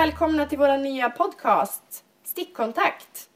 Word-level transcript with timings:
välkomna 0.00 0.46
till 0.46 0.58
vår 0.58 0.78
nya 0.78 1.10
podcast 1.10 2.04
Stickkontakt. 2.24 3.28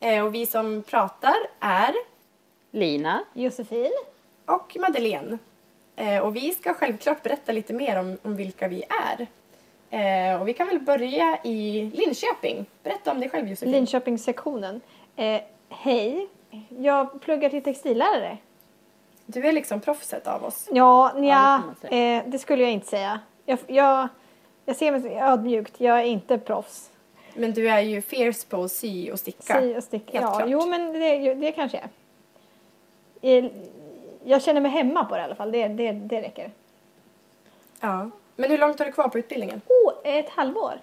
Eh, 0.00 0.24
och 0.24 0.34
vi 0.34 0.46
som 0.46 0.82
pratar 0.82 1.34
är 1.60 1.94
Lina. 2.70 3.24
Josefin. 3.32 3.92
och 4.46 4.76
Madeleine. 4.80 5.38
Eh, 5.96 6.18
och 6.18 6.36
vi 6.36 6.52
ska 6.52 6.74
självklart 6.74 7.22
berätta 7.22 7.52
lite 7.52 7.72
mer 7.72 7.98
om, 7.98 8.18
om 8.22 8.36
vilka 8.36 8.68
vi 8.68 8.84
är. 9.08 9.26
Eh, 9.90 10.40
och 10.40 10.48
vi 10.48 10.52
kan 10.52 10.66
väl 10.66 10.80
börja 10.80 11.38
i 11.44 11.90
Linköping. 11.94 12.66
Berätta 12.82 13.12
om 13.12 13.20
dig 13.20 13.30
själv 13.30 13.48
Josefin. 13.48 13.72
Linköpingssektionen. 13.72 14.80
Eh, 15.16 15.40
hej, 15.68 16.28
jag 16.68 17.20
pluggar 17.20 17.50
till 17.50 17.62
textillärare. 17.62 18.38
du 19.26 19.46
är 19.48 19.52
liksom 19.52 19.80
proffset 19.80 20.26
av 20.26 20.44
oss. 20.44 20.68
Ja, 20.72 21.10
det 21.14 21.20
nja, 21.20 21.62
man 21.66 21.74
säga. 21.80 22.18
eh, 22.18 22.24
det 22.26 22.38
skulle 22.38 22.62
jag 22.62 22.72
inte 22.72 22.86
säga. 22.86 23.20
Jag, 23.44 23.58
jag, 23.66 24.08
jag 24.66 24.76
ser 24.76 24.92
mig 24.92 25.18
ödmjukt, 25.18 25.80
jag 25.80 25.98
är 26.00 26.04
inte 26.04 26.38
proffs. 26.38 26.90
Men 27.34 27.52
du 27.52 27.68
är 27.68 27.80
ju 27.80 28.02
fierce 28.02 28.46
på 28.48 28.62
att 28.62 28.72
sy 28.72 29.10
och 29.10 29.18
sticka. 29.18 29.60
Sy 29.60 29.76
och 29.76 29.84
sticka. 29.84 30.12
Helt 30.20 30.24
Ja, 30.32 30.36
klart. 30.36 30.48
jo 30.50 30.66
men 30.66 30.92
det, 30.92 31.34
det 31.34 31.52
kanske 31.52 31.76
jag 31.78 31.88
är. 33.32 33.44
Eh, 33.44 33.50
Jag 34.24 34.42
känner 34.42 34.60
mig 34.60 34.70
hemma 34.70 35.04
på 35.04 35.14
det 35.14 35.20
i 35.20 35.24
alla 35.24 35.34
fall, 35.34 35.52
det, 35.52 35.68
det, 35.68 35.92
det 35.92 36.22
räcker. 36.22 36.50
Ja. 37.80 38.10
Men 38.36 38.50
hur 38.50 38.58
långt 38.58 38.78
har 38.78 38.86
du 38.86 38.92
kvar 38.92 39.08
på 39.08 39.18
utbildningen? 39.18 39.60
Oh, 39.68 39.92
ett 40.04 40.28
halvår 40.28 40.80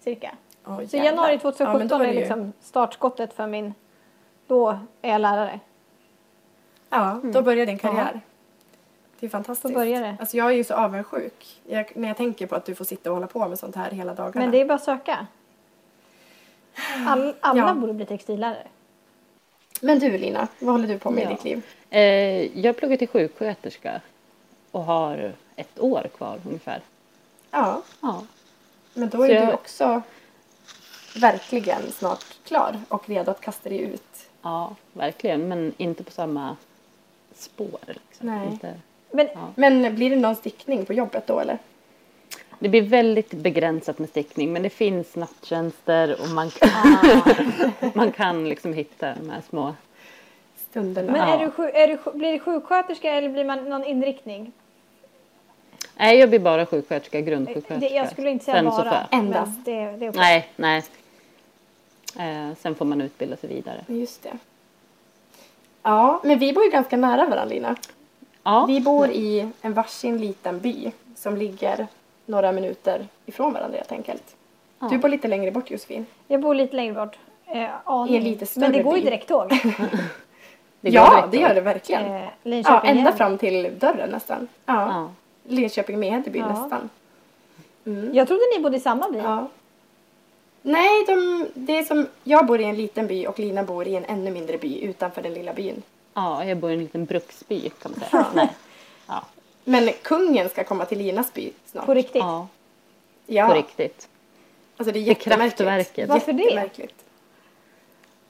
cirka. 0.00 0.36
Oh, 0.66 0.86
Så 0.86 0.96
januari 0.96 1.32
Ja, 1.32 1.38
2017 1.40 1.78
men 1.78 1.88
då 1.88 1.96
är 1.96 2.08
ju- 2.12 2.20
liksom 2.20 2.52
startskottet 2.60 3.32
för 3.32 3.46
min... 3.46 3.74
Då 4.46 4.78
är 5.02 5.10
jag 5.12 5.20
lärare. 5.20 5.60
Ja, 6.90 7.20
då 7.24 7.42
börjar 7.42 7.66
din 7.66 7.78
karriär. 7.78 8.20
Det 9.20 9.26
är 9.26 9.30
fantastiskt. 9.30 9.74
Det. 9.74 10.16
Alltså 10.20 10.36
jag 10.36 10.46
är 10.46 10.56
ju 10.56 10.64
så 10.64 10.74
avundsjuk 10.74 11.60
jag, 11.68 11.92
när 11.96 12.08
jag 12.08 12.16
tänker 12.16 12.46
på 12.46 12.54
att 12.56 12.64
du 12.64 12.74
får 12.74 12.84
sitta 12.84 13.10
och 13.10 13.16
hålla 13.16 13.26
på 13.26 13.48
med 13.48 13.58
sånt 13.58 13.76
här 13.76 13.90
hela 13.90 14.14
dagarna. 14.14 14.40
Men 14.40 14.50
det 14.50 14.60
är 14.60 14.64
bara 14.64 14.74
att 14.74 14.84
söka. 14.84 15.26
All, 17.08 17.34
alla 17.40 17.60
Ja. 17.60 17.74
borde 17.74 17.92
bli 17.92 18.06
textillärare. 18.06 18.66
Men 19.80 19.98
du 19.98 20.18
Lina, 20.18 20.48
vad 20.58 20.72
håller 20.72 20.88
du 20.88 20.98
på 20.98 21.10
med 21.10 21.24
Ja. 21.24 21.30
i 21.30 21.34
ditt 21.34 21.44
liv? 21.44 21.62
Eh, 21.90 22.58
jag 22.60 22.76
pluggar 22.76 22.96
till 22.96 23.08
sjuksköterska 23.08 24.00
och 24.70 24.84
har 24.84 25.32
ett 25.56 25.78
år 25.80 26.06
kvar 26.16 26.40
ungefär. 26.46 26.80
Ja, 27.50 27.82
Ja. 28.00 28.22
men 28.94 29.08
då 29.08 29.16
Så 29.18 29.22
är 29.24 29.28
jag- 29.34 29.46
du 29.48 29.52
också 29.52 30.02
verkligen 31.16 31.92
snart 31.92 32.24
klar 32.44 32.80
och 32.88 33.08
redo 33.08 33.30
att 33.30 33.40
kasta 33.40 33.68
dig 33.68 33.80
ut. 33.80 34.28
ja, 34.42 34.74
verkligen. 34.92 35.48
Men 35.48 35.74
inte 35.76 36.04
på 36.04 36.10
samma 36.10 36.56
spår. 37.34 37.78
Liksom. 37.86 38.26
Nej. 38.26 38.48
Inte. 38.52 38.74
Men 39.10 39.28
Ja. 39.34 39.48
Men 39.54 39.94
blir 39.94 40.10
det 40.10 40.16
någon 40.16 40.36
stickning 40.36 40.84
på 40.84 40.92
jobbet 40.92 41.26
då 41.26 41.40
eller? 41.40 41.58
Det 42.58 42.68
blir 42.68 42.82
väldigt 42.82 43.30
begränsat 43.30 43.98
med 43.98 44.08
stickning 44.08 44.52
men 44.52 44.62
det 44.62 44.70
finns 44.70 45.16
natttjänster 45.16 46.16
och 46.20 46.28
man 46.28 46.50
kan, 46.50 46.70
man 47.94 48.12
kan 48.12 48.48
liksom 48.48 48.72
hitta 48.72 49.14
de 49.14 49.30
här 49.30 49.40
små. 49.48 49.74
Stunderna. 50.70 51.12
Men 51.12 51.20
är 51.20 51.38
du, 51.38 51.68
är 51.70 51.88
du, 51.88 52.18
blir 52.18 52.32
du 52.32 52.38
sjuksköterska 52.38 53.10
eller 53.12 53.28
blir 53.28 53.44
man 53.44 53.68
någon 53.68 53.84
inriktning? 53.84 54.52
Nej, 55.96 56.18
jag 56.18 56.28
blir 56.28 56.38
bara 56.38 56.66
sjuksköterska, 56.66 57.18
Det, 57.18 57.22
grundsjuksköterska. 57.22 57.94
jag 57.96 58.10
skulle 58.10 58.30
inte 58.30 58.44
säga 58.44 58.56
Sen 58.56 58.64
bara. 58.64 58.90
för- 58.90 59.16
Endast. 59.16 59.64
Det, 59.64 59.72
det 59.72 60.06
är 60.06 60.10
okej. 60.10 60.12
Nej, 60.14 60.48
nej. 60.56 60.82
Eh, 62.18 62.54
sen 62.60 62.74
får 62.74 62.84
man 62.84 63.00
utbilda 63.00 63.36
sig 63.36 63.48
vidare. 63.48 63.84
Just 63.88 64.22
det. 64.22 64.38
Ja, 65.82 66.20
men 66.24 66.38
vi 66.38 66.52
bor 66.52 66.64
ju 66.64 66.70
ganska 66.70 66.96
nära 66.96 67.16
varandra 67.16 67.44
Lina. 67.44 67.76
Ja, 68.48 68.64
Vi 68.66 68.80
bor 68.80 69.08
i 69.08 69.48
en 69.62 69.74
varsin 69.74 70.18
liten 70.18 70.60
by 70.60 70.92
som 71.14 71.36
ligger 71.36 71.86
några 72.26 72.52
minuter 72.52 73.06
ifrån 73.26 73.52
varandra 73.52 73.76
helt 73.76 73.92
enkelt. 73.92 74.36
Ja. 74.78 74.88
Du 74.88 74.98
bor 74.98 75.08
lite 75.08 75.28
längre 75.28 75.50
bort 75.50 75.70
Josefin. 75.70 76.06
Jag 76.26 76.40
bor 76.40 76.54
lite 76.54 76.76
längre 76.76 76.94
bort. 76.94 77.18
Eh. 77.46 77.62
I 78.08 78.16
en 78.16 78.24
lite 78.24 78.46
större 78.46 78.60
Men 78.64 78.72
det 78.72 78.82
går 78.82 78.96
ju 78.96 79.04
direkttåg. 79.04 79.48
det 80.80 80.90
ja, 80.90 81.10
direkt 81.10 81.30
det 81.30 81.36
gör 81.36 81.54
det 81.54 81.60
verkligen. 81.60 82.04
eh, 82.44 82.58
ja, 82.64 82.82
ända 82.84 83.12
fram 83.12 83.38
till 83.38 83.70
dörren 83.78 84.10
nästan. 84.10 84.48
Ja. 84.66 84.74
Ja. 84.74 85.10
Linköping 85.48 86.00
Mehedeby 86.00 86.38
Ja. 86.38 86.48
nästan. 86.48 86.88
Mm. 87.86 88.14
Jag 88.14 88.28
trodde 88.28 88.42
ni 88.56 88.62
bodde 88.62 88.76
i 88.76 88.80
samma 88.80 89.10
by. 89.10 89.18
Ja. 89.18 89.48
Nej, 90.62 91.04
de, 91.06 91.46
det 91.54 91.78
är 91.78 91.82
som, 91.82 92.06
jag 92.24 92.46
bor 92.46 92.60
i 92.60 92.64
en 92.64 92.76
liten 92.76 93.06
by 93.06 93.26
och 93.26 93.38
Lina 93.38 93.62
bor 93.62 93.86
i 93.88 93.96
en 93.96 94.04
ännu 94.04 94.30
mindre 94.30 94.58
by 94.58 94.80
utanför 94.80 95.22
den 95.22 95.34
lilla 95.34 95.52
byn. 95.52 95.82
Ja, 96.18 96.44
jag 96.44 96.58
bor 96.58 96.70
i 96.70 96.74
en 96.74 96.78
liten 96.80 97.04
bruksby 97.04 97.70
kan 97.82 97.92
man 97.98 98.10
säga. 98.10 98.26
Nej. 98.34 98.48
Ja, 99.06 99.24
Men 99.64 99.90
kungen 100.02 100.48
ska 100.48 100.64
komma 100.64 100.84
till 100.84 100.98
Linas 100.98 101.32
by 101.34 101.52
snart. 101.66 101.86
På 101.86 101.94
riktigt. 101.94 102.16
ja, 102.22 102.48
ja. 103.26 103.48
på 103.48 103.54
riktigt. 103.54 104.08
Alltså 104.76 104.92
det 104.92 104.98
är 104.98 105.02
jättemärkligt. 105.02 106.08
Varför 106.08 106.32
det? 106.32 106.42
Jättemärkligt. 106.42 106.94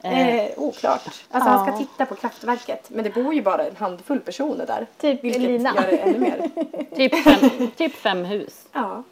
Eh, 0.02 0.28
Eh, 0.38 0.50
oklart. 0.56 1.02
Alltså 1.30 1.50
han 1.50 1.64
ska 1.66 1.72
Ja. 1.74 1.78
titta 1.78 2.06
på 2.06 2.14
kraftverket. 2.14 2.90
Men 2.90 3.04
det 3.04 3.10
bor 3.10 3.34
ju 3.34 3.42
bara 3.42 3.66
en 3.66 3.76
handfull 3.76 4.20
personer 4.20 4.66
där. 4.66 4.86
Typ 5.00 5.24
vilket 5.24 5.42
Lina. 5.42 5.74
gör 5.76 5.82
det 5.90 5.96
ännu 5.96 6.18
mer. 6.18 6.50
typ, 6.96 7.24
fem, 7.24 7.70
typ 7.76 7.94
fem 7.94 8.24
hus. 8.24 8.66
Ja. 8.72 9.02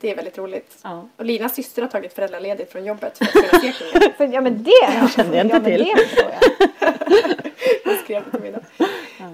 Det 0.00 0.10
är 0.10 0.16
väldigt 0.16 0.38
roligt. 0.38 0.76
Ja. 0.82 1.08
Och 1.16 1.24
Linas 1.24 1.54
syster 1.54 1.82
har 1.82 1.88
tagit 1.88 2.12
föräldraledigt 2.12 2.72
från 2.72 2.84
jobbet 2.84 3.18
för 3.18 3.24
att 3.24 3.32
kunna 3.32 3.60
se 3.62 3.72
kungen. 3.72 4.12
För, 4.16 4.26
ja 4.26 4.40
men 4.40 4.62
det 4.64 5.10
kände 5.16 5.36
jag 5.36 5.46
inte 5.46 5.56
ja, 5.56 5.60
men 5.62 5.64
till. 5.64 5.84
Det 5.84 7.43
jag. 7.84 7.98
Skrev 7.98 8.40
mig 8.40 8.52
då. 8.52 8.84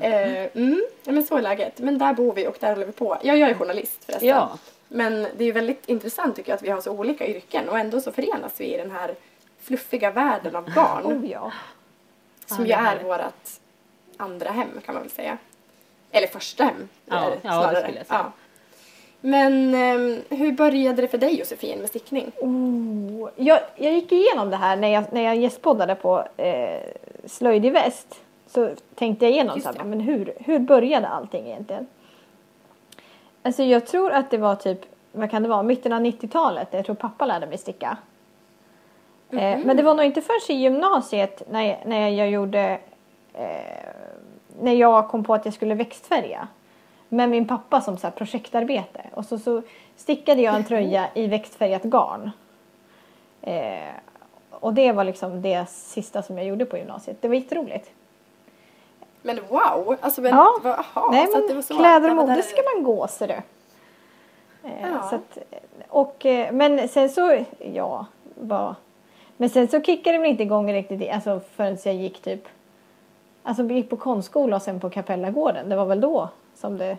Eh, 0.07 0.49
mm, 0.55 0.83
men 1.05 1.23
så 1.23 1.37
är 1.37 1.43
läget. 1.43 1.79
Men 1.79 1.99
där 1.99 2.13
bor 2.13 2.35
vi 2.35 2.47
och 2.47 2.57
där 2.61 2.69
håller 2.69 2.87
vi 2.87 2.93
på. 2.93 3.19
Ja, 3.23 3.35
jag 3.35 3.51
är 3.51 3.55
journalist 3.55 4.05
förresten. 4.05 4.29
Ja. 4.29 4.59
Men 4.89 5.27
det 5.37 5.45
är 5.45 5.53
väldigt 5.53 5.89
intressant 5.89 6.37
tycker 6.37 6.53
jag 6.53 6.57
att 6.57 6.63
vi 6.63 6.71
har 6.71 6.81
så 6.81 6.93
olika 6.93 7.27
yrken 7.27 7.69
och 7.69 7.79
ändå 7.79 8.01
så 8.01 8.13
förenas 8.13 8.61
vi 8.61 8.75
i 8.75 8.77
den 8.77 8.91
här 8.91 9.15
fluffiga 9.61 10.11
världen 10.11 10.57
av 10.57 10.75
garn. 10.75 11.07
Oh 11.07 11.31
ja. 11.31 11.53
som 12.47 12.67
ju 12.67 12.73
är 12.73 13.03
vårt 13.03 13.21
andra 14.17 14.51
hem 14.51 14.69
kan 14.85 14.95
man 14.95 15.03
väl 15.03 15.13
säga. 15.13 15.39
Eller 16.11 16.27
första 16.27 16.65
hem. 16.65 16.89
Ja, 17.05 17.17
är 17.17 17.39
ja, 17.43 17.71
det 17.71 17.81
skulle 17.81 17.99
jag 17.99 18.07
säga. 18.07 18.19
Ja. 18.19 18.33
Men 19.21 19.75
ehm, 19.75 20.23
hur 20.29 20.53
började 20.53 21.03
det 21.03 21.09
för 21.09 21.19
dig 21.19 21.39
Josefin 21.39 21.79
med 21.79 21.89
stickning? 21.89 22.33
Oh, 22.41 23.31
jag, 23.37 23.61
jag 23.77 23.93
gick 23.93 24.13
igenom 24.13 24.51
det 24.51 24.57
här 24.57 24.77
när 24.77 24.89
jag, 24.89 25.05
när 25.13 25.23
jag 25.23 25.37
gästpoddade 25.37 25.95
på 25.95 26.25
eh, 26.37 26.81
Slöjd 27.25 27.65
i 27.65 27.71
väst. 27.71 28.21
Så 28.47 28.71
tänkte 28.95 29.25
jag 29.25 29.33
igenom 29.33 29.61
så 29.61 29.69
här, 29.69 29.85
men 29.85 30.01
hur, 30.01 30.33
hur 30.39 30.59
började 30.59 31.09
allting 31.09 31.47
egentligen? 31.47 31.87
Alltså 33.43 33.63
jag 33.63 33.87
tror 33.87 34.13
att 34.13 34.31
det 34.31 34.39
var 34.39 34.55
typ, 34.55 34.81
vad 35.13 35.31
kan 35.31 35.43
det 35.43 35.49
vara, 35.49 35.63
mitten 35.63 35.93
av 35.93 36.01
90-talet. 36.01 36.69
Jag 36.71 36.85
tror 36.85 36.95
pappa 36.95 37.27
lärde 37.27 37.47
mig 37.47 37.59
sticka. 37.59 37.97
Eh, 39.31 39.59
men 39.65 39.77
det 39.77 39.83
var 39.83 39.95
nog 39.95 40.05
inte 40.05 40.23
först 40.23 40.51
i 40.51 40.55
gymnasiet 40.55 41.43
när 41.51 41.79
när 41.85 42.09
jag 42.09 42.31
gjorde, 42.31 42.79
eh, 43.35 43.89
när 44.61 44.73
jag 44.73 45.09
kom 45.09 45.25
på 45.25 45.35
att 45.35 45.45
jag 45.45 45.55
skulle 45.55 45.75
växtfärga. 45.75 46.49
Med 47.13 47.29
min 47.31 47.47
pappa 47.49 47.81
som 47.81 47.97
så 47.97 48.07
här 48.07 48.15
projektarbete. 48.15 49.01
Och 49.15 49.25
så, 49.25 49.39
så 49.39 49.63
stickade 49.97 50.43
jag 50.43 50.55
en 50.55 50.65
tröja 50.65 51.07
i 51.15 51.27
växtfärgat 51.27 51.83
garn. 51.83 52.31
Eh, 53.43 53.95
och 54.51 54.75
det 54.75 54.93
var 54.93 55.05
liksom 55.05 55.43
det 55.43 55.69
sista 55.69 56.23
som 56.23 56.39
jag 56.39 56.47
gjorde 56.47 56.65
på 56.65 56.77
gymnasiet. 56.79 57.17
Det 57.23 57.29
var 57.29 57.35
jätteroligt. 57.35 57.91
Men 59.23 59.39
wow! 59.49 59.97
Alltså, 60.01 60.21
men, 60.21 60.31
Ja. 60.37 60.47
vad- 60.63 60.73
aha, 60.79 61.09
Nej, 61.13 61.27
men 61.33 61.47
det 61.49 61.55
var 61.55 61.63
så, 61.63 61.77
kläder 61.77 62.11
och 62.11 62.17
mode 62.17 62.43
ska 62.43 62.63
man 62.75 62.85
gå 62.85 63.07
ser 63.07 63.29
du. 63.29 63.35
Eh, 64.69 64.91
Ja. 64.93 65.03
så 65.11 65.15
att, 65.17 65.39
och, 65.89 66.27
eh, 66.27 66.53
men 66.53 66.89
sen 66.89 67.09
så, 67.11 67.45
ja, 67.59 68.07
vad. 68.35 68.75
Men 69.37 69.51
sen 69.51 69.69
så 69.69 69.81
kickade 69.83 70.17
det 70.17 70.21
väl 70.23 70.31
inte 70.31 70.43
igång 70.43 70.73
riktigt 70.73 71.11
alltså 71.11 71.41
förrän 71.57 71.79
jag 71.85 71.95
gick 71.95 72.23
typ, 72.23 72.49
alltså 73.43 73.63
gick 73.65 73.91
på 73.91 73.97
konstskola 73.97 74.57
och 74.57 74.63
sen 74.63 74.81
på 74.81 74.91
Kapellagården. 74.91 75.69
Det 75.69 75.77
var 75.77 75.85
väl 75.87 76.01
då 76.01 76.29
som 76.61 76.79
det, 76.79 76.93
i 76.93 76.97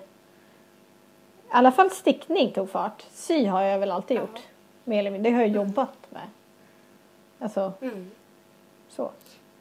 alla 1.50 1.72
fall 1.72 1.92
stickning 1.92 2.52
tog 2.52 2.70
fart. 2.70 3.04
Sy 3.14 3.46
har 3.46 3.62
jag 3.62 3.80
väl 3.80 3.92
alltid 3.92 4.18
gjort. 4.18 4.40
Mer 4.84 5.00
eller 5.00 5.12
mindre, 5.12 5.30
det 5.32 5.36
har 5.36 5.42
jag 5.42 5.52
jobbat 5.52 5.98
med. 6.10 6.22
Alltså, 7.40 7.74
Mm. 7.82 8.12
så. 8.90 9.12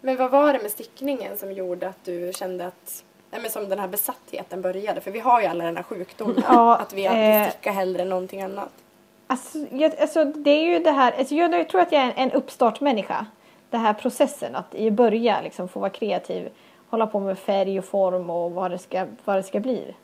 Men 0.01 0.17
vad 0.17 0.31
var 0.31 0.53
det 0.53 0.59
med 0.63 0.71
stickningen 0.71 1.37
som 1.37 1.53
gjorde 1.53 1.89
att 1.89 2.05
du 2.05 2.33
kände 2.35 2.67
att 2.67 3.05
Nej, 3.31 3.41
men 3.43 3.51
som 3.51 3.69
den 3.69 3.79
här 3.79 3.89
besattheten 3.89 4.63
började. 4.63 5.01
För 5.01 5.11
vi 5.11 5.21
har 5.21 5.41
ju 5.41 5.47
alla 5.47 5.65
den 5.65 5.77
här 5.77 5.83
sjukdomen. 5.83 6.43
Ja, 6.49 6.77
att 6.77 6.93
vi 6.93 7.07
alltid 7.07 7.43
eh, 7.43 7.49
stickar 7.51 7.73
hellre 7.73 8.03
än 8.03 8.09
någonting 8.09 8.43
annat. 8.43 8.69
Alltså, 9.27 9.59
jag, 9.73 10.01
alltså 10.01 10.25
det 10.25 10.51
är 10.51 10.65
ju 10.65 10.79
det 10.79 10.91
här, 10.91 11.13
alltså 11.19 11.35
jag, 11.35 11.55
jag 11.55 11.69
tror 11.69 11.81
att 11.81 11.93
jag 11.93 12.03
är 12.03 12.07
en, 12.07 12.13
en 12.17 12.31
uppstartmänniska. 12.33 13.27
Den 13.71 13.81
här 13.81 13.93
processen 13.95 14.57
att 14.57 14.75
i 14.75 14.91
början 14.91 15.45
liksom 15.45 15.69
få 15.69 15.81
vara 15.81 15.91
kreativ, 15.91 16.49
hålla 16.91 17.07
på 17.07 17.21
med 17.21 17.39
färg 17.39 17.79
och 17.79 17.85
form 17.85 18.31
och 18.31 18.53
vad 18.53 18.71
det 18.71 18.79
ska, 18.79 19.07
vad 19.25 19.37
det 19.37 19.43
ska 19.43 19.61
bli. 19.61 19.95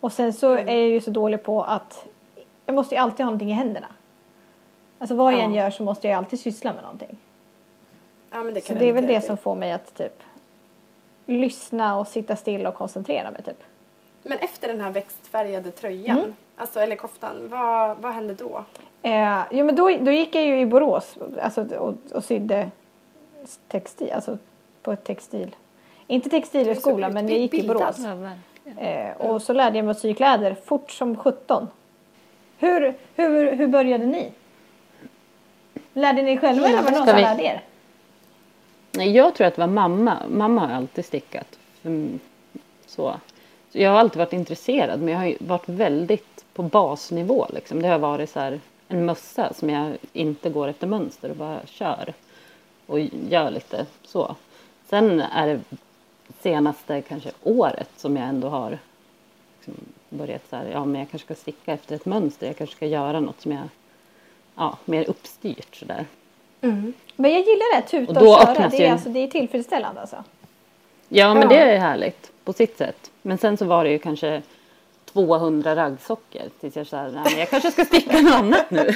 Och 0.00 0.12
sen 0.12 0.32
så 0.32 0.52
Mm. 0.52 0.68
är 0.68 0.72
jag 0.76 0.88
ju 0.88 1.00
så 1.00 1.10
dålig 1.10 1.42
på 1.42 1.62
att 1.62 2.06
jag 2.66 2.74
måste 2.74 2.94
ju 2.94 3.00
alltid 3.00 3.18
ha 3.18 3.24
någonting 3.24 3.50
i 3.50 3.52
händerna. 3.54 3.86
Alltså 4.98 5.14
vad 5.14 5.32
jag 5.32 5.40
Ja. 5.40 5.44
än 5.44 5.54
gör 5.54 5.70
så 5.70 5.82
måste 5.82 6.08
jag 6.08 6.16
alltid 6.18 6.40
syssla 6.40 6.72
med 6.72 6.82
någonting. 6.82 7.16
Ja, 8.30 8.42
men 8.42 8.54
det 8.54 8.64
Så 8.64 8.74
det 8.74 8.88
är 8.88 8.92
väl 8.92 9.06
det 9.06 9.20
till. 9.20 9.26
som 9.26 9.36
får 9.36 9.54
mig 9.54 9.72
att 9.72 9.94
typ 9.94 10.22
lyssna 11.26 11.98
och 11.98 12.08
sitta 12.08 12.36
still 12.36 12.66
och 12.66 12.74
koncentrera 12.74 13.30
mig 13.30 13.42
typ. 13.42 13.62
Men 14.22 14.38
efter 14.38 14.68
den 14.68 14.80
här 14.80 14.90
växtfärgade 14.90 15.70
tröjan, 15.70 16.18
Mm. 16.18 16.34
alltså, 16.56 16.80
eller 16.80 16.96
koftan, 16.96 17.36
vad, 17.48 17.96
vad 17.98 18.12
hände 18.12 18.34
då? 18.34 18.64
Eh, 19.02 19.40
jo, 19.50 19.66
men 19.66 19.76
då, 19.76 19.90
då 20.00 20.10
gick 20.10 20.34
jag 20.34 20.44
ju 20.44 20.60
i 20.60 20.66
Borås 20.66 21.14
alltså, 21.42 21.64
och, 21.78 21.94
och 22.14 22.24
sydde 22.24 22.70
textil, 23.68 24.12
alltså 24.12 24.38
på 24.82 24.92
ett 24.92 25.04
textil. 25.04 25.56
Inte 26.06 26.30
textilhögskola, 26.30 27.08
men 27.08 27.28
jag 27.28 27.38
gick 27.38 27.54
i. 27.54 27.68
Borås. 27.68 27.98
Eh, 28.76 29.16
och 29.16 29.42
så 29.42 29.52
lärde 29.52 29.76
jag 29.76 29.84
mig 29.84 29.90
att 29.90 29.98
sy 29.98 30.14
kläder 30.14 30.56
fort 30.64 30.90
som 30.90 31.16
17. 31.16 31.68
Hur, 32.58 32.94
hur, 33.14 33.52
hur 33.52 33.66
började 33.66 34.06
ni? 34.06 34.32
Lärde 35.92 36.22
ni 36.22 36.38
själva 36.38 36.68
eller 36.68 36.82
var 36.82 36.90
det 36.90 36.98
någon 36.98 37.06
som 37.06 37.16
lärde 37.16 37.42
er? 37.42 37.62
Nej, 38.92 39.10
jag 39.10 39.34
tror 39.34 39.46
att 39.46 39.54
det 39.54 39.60
var 39.60 39.68
mamma. 39.68 40.18
Mamma 40.28 40.66
har 40.66 40.74
alltid 40.74 41.04
stickat. 41.04 41.58
Mm, 41.82 42.20
Så. 42.86 43.14
så 43.72 43.78
jag 43.78 43.90
har 43.90 43.98
alltid 43.98 44.18
varit 44.18 44.32
intresserad 44.32 45.00
men 45.00 45.08
jag 45.08 45.18
har 45.18 45.26
ju 45.26 45.36
varit 45.40 45.68
väldigt 45.68 46.44
på 46.54 46.62
basnivå. 46.62 47.46
Liksom. 47.54 47.82
Det 47.82 47.88
har 47.88 47.98
varit 47.98 48.30
så 48.30 48.40
här, 48.40 48.60
en 48.88 49.04
mössa 49.04 49.52
som 49.52 49.70
jag 49.70 49.96
inte 50.12 50.50
går 50.50 50.68
efter 50.68 50.86
mönster 50.86 51.30
och 51.30 51.36
bara 51.36 51.60
kör. 51.66 52.14
Och 52.86 53.00
gör 53.00 53.50
lite 53.50 53.86
så. 54.02 54.36
Sen 54.88 55.20
är 55.20 55.46
det 55.46 55.60
senaste 56.42 57.02
kanske 57.02 57.30
året 57.42 57.90
som 57.96 58.16
jag 58.16 58.28
ändå 58.28 58.48
har 58.48 58.78
liksom 59.58 59.74
börjat 60.08 60.42
så 60.50 60.56
här, 60.56 60.66
ja 60.72 60.84
men 60.84 61.00
jag 61.00 61.10
kanske 61.10 61.26
ska 61.26 61.34
sticka 61.34 61.72
efter 61.72 61.94
ett 61.96 62.06
mönster. 62.06 62.46
Jag 62.46 62.56
kanske 62.56 62.76
ska 62.76 62.86
göra 62.86 63.20
något 63.20 63.40
som 63.40 63.52
jag, 63.52 63.62
ja, 64.56 64.78
mer 64.84 65.10
uppstyrt 65.10 65.76
sådär. 65.76 66.06
Men 67.16 67.32
jag 67.32 67.40
gillar 67.40 67.76
det, 67.76 67.82
tuta 67.88 68.20
Och 68.20 68.26
och, 68.26 68.56
köra. 68.56 68.68
Det 68.68 68.76
ju 68.76 68.82
är, 68.84 68.86
en- 68.86 68.92
alltså, 68.92 69.08
det 69.08 69.18
är 69.18 69.28
tillfredsställande 69.28 70.00
alltså. 70.00 70.24
Ja, 71.08 71.34
men 71.34 71.42
Ja. 71.42 71.48
det 71.48 71.58
är 71.58 71.78
härligt 71.78 72.30
på 72.44 72.52
sitt 72.52 72.78
sätt. 72.78 73.10
Men 73.22 73.38
sen 73.38 73.56
så 73.56 73.64
var 73.64 73.84
det 73.84 73.90
ju 73.90 73.98
kanske 73.98 74.42
200 75.12 75.76
raggsockor 75.76 76.42
tills 76.60 76.76
jag 76.76 76.86
nej 76.92 77.22
men 77.30 77.38
jag 77.38 77.50
kanske 77.50 77.70
ska 77.70 77.84
sticka 77.84 78.20
något 78.20 78.34
annat 78.34 78.70
nu. 78.70 78.78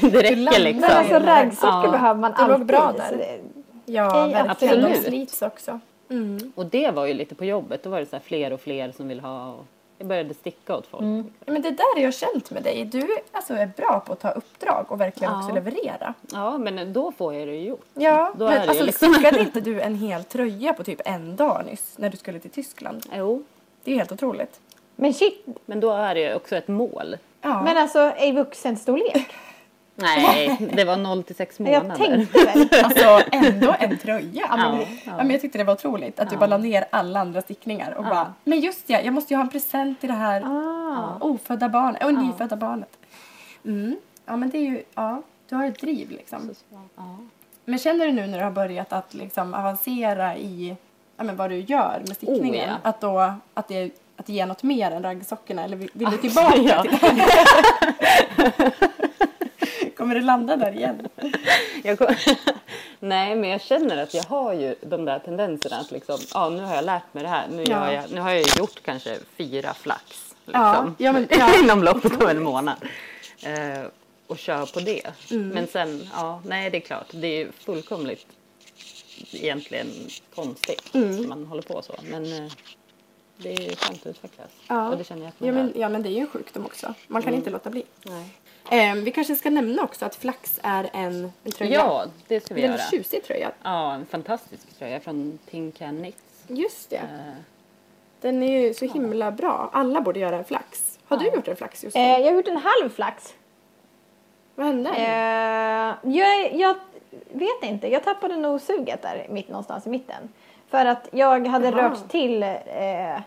det 0.00 0.22
räcker 0.22 0.36
landar 0.36 0.52
Men 0.52 0.62
liksom. 0.62 0.90
alltså 0.92 1.14
raggsockor 1.18 1.84
Ja. 1.84 1.90
behöver 1.90 2.20
man 2.20 2.32
Det 2.32 2.42
låg 2.42 2.50
alltid. 2.50 2.66
bra 2.66 2.92
där. 2.96 3.08
så 3.08 3.14
det- 3.14 3.40
Ja, 3.88 4.26
Ej, 4.26 4.32
verkligen. 4.32 4.82
De 4.82 4.94
slits 4.96 5.42
också. 5.42 5.80
Mm. 6.10 6.52
Och 6.54 6.66
det 6.66 6.90
var 6.90 7.06
ju 7.06 7.14
lite 7.14 7.34
på 7.34 7.44
jobbet. 7.44 7.82
Då 7.82 7.90
var 7.90 8.00
det 8.00 8.06
så 8.06 8.16
här 8.16 8.22
fler 8.22 8.52
och 8.52 8.60
fler 8.60 8.92
som 8.92 9.08
vill 9.08 9.20
ha. 9.20 9.52
Och 9.52 9.64
jag 9.98 10.08
började 10.08 10.34
sticka 10.34 10.76
åt 10.76 10.86
folk. 10.86 11.02
Mm. 11.02 11.32
Men 11.46 11.62
det 11.62 11.70
där 11.70 11.94
har 11.96 12.02
jag 12.02 12.14
känt 12.14 12.50
med 12.50 12.62
dig. 12.62 12.84
Du 12.84 13.08
alltså, 13.32 13.54
är 13.54 13.70
bra 13.76 14.02
på 14.06 14.12
att 14.12 14.20
ta 14.20 14.30
uppdrag 14.30 14.86
och 14.88 15.00
verkligen 15.00 15.32
Ja. 15.32 15.38
också 15.42 15.54
leverera. 15.54 16.14
Ja, 16.32 16.58
men 16.58 16.92
då 16.92 17.12
får 17.12 17.34
jag 17.34 17.48
det 17.48 17.54
ju 17.56 17.68
gjort. 17.68 17.86
Ja, 17.94 18.32
Då 18.38 18.44
men 18.44 18.54
är 18.54 18.68
alltså, 18.68 18.84
liksom- 18.84 19.14
stickade 19.14 19.40
inte 19.40 19.60
du 19.60 19.80
en 19.80 19.94
hel 19.94 20.24
tröja 20.24 20.72
på 20.72 20.84
typ 20.84 21.00
en 21.04 21.36
dag 21.36 21.62
nyss 21.66 21.94
när 21.98 22.08
du 22.10 22.16
skulle 22.16 22.38
till 22.40 22.50
Tyskland? 22.50 23.06
Jo, 23.14 23.42
Det 23.84 23.92
är 23.92 23.96
helt 23.96 24.12
otroligt. 24.12 24.60
Men 24.96 25.14
shit, 25.14 25.46
men 25.66 25.80
då 25.80 25.92
är 25.92 26.14
det 26.14 26.20
ju 26.20 26.34
också 26.34 26.56
ett 26.56 26.68
mål. 26.68 27.16
Ja. 27.40 27.62
men 27.62 27.76
alltså 27.76 28.12
i 28.20 28.32
vuxenstorlek. 28.32 29.26
Nej, 29.98 30.56
det 30.72 30.84
var 30.84 30.96
0 30.96 31.22
till 31.22 31.36
6 31.36 31.58
månader. 31.58 31.78
Jag 31.88 31.96
tänkte 31.96 32.44
väl. 32.44 32.68
Alltså 32.84 33.22
ändå 33.32 33.76
en 33.78 33.98
tröja. 33.98 34.46
Ja, 34.50 34.56
men- 34.56 34.80
Ja, 34.80 34.86
Ja, 35.04 35.16
men 35.16 35.30
jag 35.30 35.40
tyckte 35.40 35.58
det 35.58 35.64
var 35.64 35.74
otroligt 35.74 36.20
att 36.20 36.30
du 36.30 36.36
bara 36.36 36.46
la 36.46 36.58
ner 36.58 36.84
alla 36.90 37.20
andra 37.20 37.42
stickningar 37.42 37.92
och 37.92 38.04
bara 38.04 38.32
Men 38.44 38.60
just 38.60 38.90
ja, 38.90 39.00
jag 39.00 39.14
måste 39.14 39.32
ju 39.34 39.36
ha 39.36 39.44
en 39.44 39.50
present 39.50 40.00
till 40.00 40.08
det 40.08 40.14
här 40.14 40.42
Ah. 40.44 41.16
ofödda 41.20 41.68
barnet 41.68 42.04
och 42.04 42.14
nyfödda 42.14 42.56
barnet. 42.56 42.98
Mm. 43.64 43.96
Ja 44.26 44.36
men 44.36 44.50
det 44.50 44.58
är 44.58 44.62
ju, 44.62 44.82
ja, 44.94 45.22
du 45.48 45.54
har 45.56 45.64
ett 45.66 45.80
driv 45.80 46.10
liksom. 46.10 46.54
Ja. 46.96 47.16
Men 47.64 47.78
känner 47.78 48.06
du 48.06 48.12
nu 48.12 48.26
när 48.26 48.38
du 48.38 48.44
har 48.44 48.50
börjat 48.50 48.92
att 48.92 49.14
liksom 49.14 49.54
avancera 49.54 50.36
i 50.36 50.76
ja, 51.16 51.24
men 51.24 51.36
vad 51.36 51.50
du 51.50 51.56
gör 51.60 52.02
med 52.06 52.16
stickningen? 52.16 52.64
Oh, 52.64 52.76
ja. 52.82 52.90
Att 52.90 53.00
då, 53.00 53.34
att 53.54 53.68
det, 53.68 53.90
att 54.16 54.26
det 54.26 54.32
ger 54.32 54.46
något 54.46 54.62
mer 54.62 54.90
än 54.90 55.02
raggsockorna 55.02 55.64
eller 55.64 55.76
vill, 55.76 55.90
vill 55.92 56.10
du 56.10 56.16
tillbaka 56.16 56.56
Ja. 56.62 56.82
till 56.82 57.16
det? 57.16 58.72
Kommer 59.96 60.14
du 60.14 60.20
landa 60.20 60.56
där 60.56 60.72
igen? 60.72 61.08
Jag 61.84 61.98
kom... 61.98 62.06
Nej, 63.00 63.36
men 63.36 63.50
jag 63.50 63.60
känner 63.60 63.96
att 64.02 64.14
jag 64.14 64.22
har 64.22 64.52
ju 64.52 64.74
de 64.82 65.04
där 65.04 65.18
tendenserna 65.18 65.76
att 65.76 65.90
liksom, 65.90 66.18
ja 66.34 66.48
nu 66.48 66.62
har 66.62 66.74
jag 66.74 66.84
lärt 66.84 67.14
mig 67.14 67.22
det 67.22 67.28
här. 67.28 67.48
Nu, 67.48 67.62
Ja. 67.66 67.86
gör 67.86 67.92
jag, 67.92 68.12
nu 68.12 68.20
har 68.20 68.30
jag 68.30 68.44
gjort 68.58 68.82
kanske 68.84 69.18
fyra 69.36 69.74
flax. 69.74 70.34
Ja, 70.44 70.70
Liksom, 70.72 70.94
ja, 70.98 71.12
men- 71.12 71.26
ja. 71.38 71.58
inom 71.62 71.82
loppet 71.82 72.22
av 72.22 72.28
en 72.28 72.42
månad. 72.42 72.76
Eh, 73.42 73.82
och 74.26 74.38
kör 74.38 74.66
på 74.66 74.80
det. 74.80 75.02
Mm. 75.30 75.48
Men 75.48 75.66
sen, 75.66 76.08
ja, 76.14 76.40
nej 76.44 76.70
det 76.70 76.76
är 76.76 76.80
klart, 76.80 77.06
det 77.10 77.26
är 77.42 77.48
fullkomligt 77.52 78.26
egentligen 79.32 79.86
konstigt 80.34 80.94
Mm. 80.94 81.20
att 81.20 81.26
man 81.28 81.46
håller 81.46 81.62
på 81.62 81.82
så. 81.82 81.94
Men 82.10 82.24
eh, 82.32 82.52
det 83.36 83.52
är 83.52 83.76
skönt 83.76 84.00
att 84.00 84.06
utvecklas. 84.06 84.48
Ja. 84.68 84.88
Och 84.88 84.98
det 84.98 85.04
känner 85.04 85.22
jag 85.22 85.28
att 85.28 85.40
man 85.40 85.48
Ja 85.48 85.54
men, 85.54 85.72
ja 85.76 85.88
men 85.88 86.02
det 86.02 86.08
är 86.08 86.10
ju 86.12 86.20
en 86.20 86.26
sjukdom 86.26 86.64
också. 86.66 86.94
Man 87.08 87.22
kan 87.22 87.34
inte 87.34 87.50
låta 87.50 87.70
bli. 87.70 87.82
Nej. 88.02 88.28
Ehm, 88.70 89.04
vi 89.04 89.10
kanske 89.10 89.36
ska 89.36 89.50
nämna 89.50 89.82
också 89.82 90.04
att 90.04 90.14
flax 90.14 90.60
är 90.62 90.90
en, 90.92 91.32
en 91.44 91.52
tröja. 91.52 91.74
Ja, 91.74 92.04
det 92.28 92.40
ska 92.44 92.54
vi 92.54 92.60
en 92.62 92.66
göra. 92.66 92.76
väldigt 92.76 92.90
tjusig 92.90 93.24
tröja. 93.24 93.50
Ja, 93.62 93.94
en 93.94 94.06
fantastisk 94.06 94.78
tröja 94.78 95.00
från 95.00 95.38
Can 95.50 95.72
Knits. 95.72 96.18
Just 96.48 96.90
det. 96.90 96.96
Eh, 96.96 97.34
Den 98.20 98.42
är 98.42 98.60
ju 98.60 98.74
så 98.74 98.84
himla 98.84 99.30
bra. 99.30 99.70
Alla 99.72 100.00
borde 100.00 100.20
göra 100.20 100.36
en 100.36 100.44
flax. 100.44 100.98
Har 101.08 101.16
du 101.16 101.26
Ja. 101.26 101.34
gjort 101.34 101.48
en 101.48 101.56
flax 101.56 101.84
just 101.84 101.96
Eh, 101.96 102.02
jag 102.02 102.24
har 102.26 102.30
gjort 102.32 102.48
en 102.48 102.56
halv 102.56 102.90
flax. 102.90 103.34
Vad 104.54 104.66
hände? 104.66 104.90
Eh, 104.90 106.10
jag, 106.16 106.54
jag 106.54 106.74
vet 107.32 107.62
inte, 107.62 107.88
jag 107.88 108.04
tappade 108.04 108.36
nog 108.36 108.60
suget 108.60 109.02
där 109.02 109.26
mitt 109.30 109.48
någonstans 109.48 109.86
i 109.86 109.90
mitten. 109.90 110.28
För 110.70 110.86
att 110.86 111.08
jag 111.12 111.46
hade 111.46 111.68
Jaha. 111.68 111.88
rört 111.90 112.08
till 112.08 112.42
eh, 112.42 113.20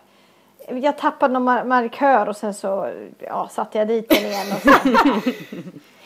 jag 0.77 0.97
tappade 0.97 1.33
någon 1.33 1.49
mar- 1.49 1.65
markör 1.65 2.29
och 2.29 2.37
sen 2.37 2.53
så 2.53 2.89
ja, 3.19 3.47
satte 3.47 3.77
jag 3.77 3.87
dit 3.87 4.09
den 4.09 4.17
igen. 4.17 4.47
Och, 4.51 5.27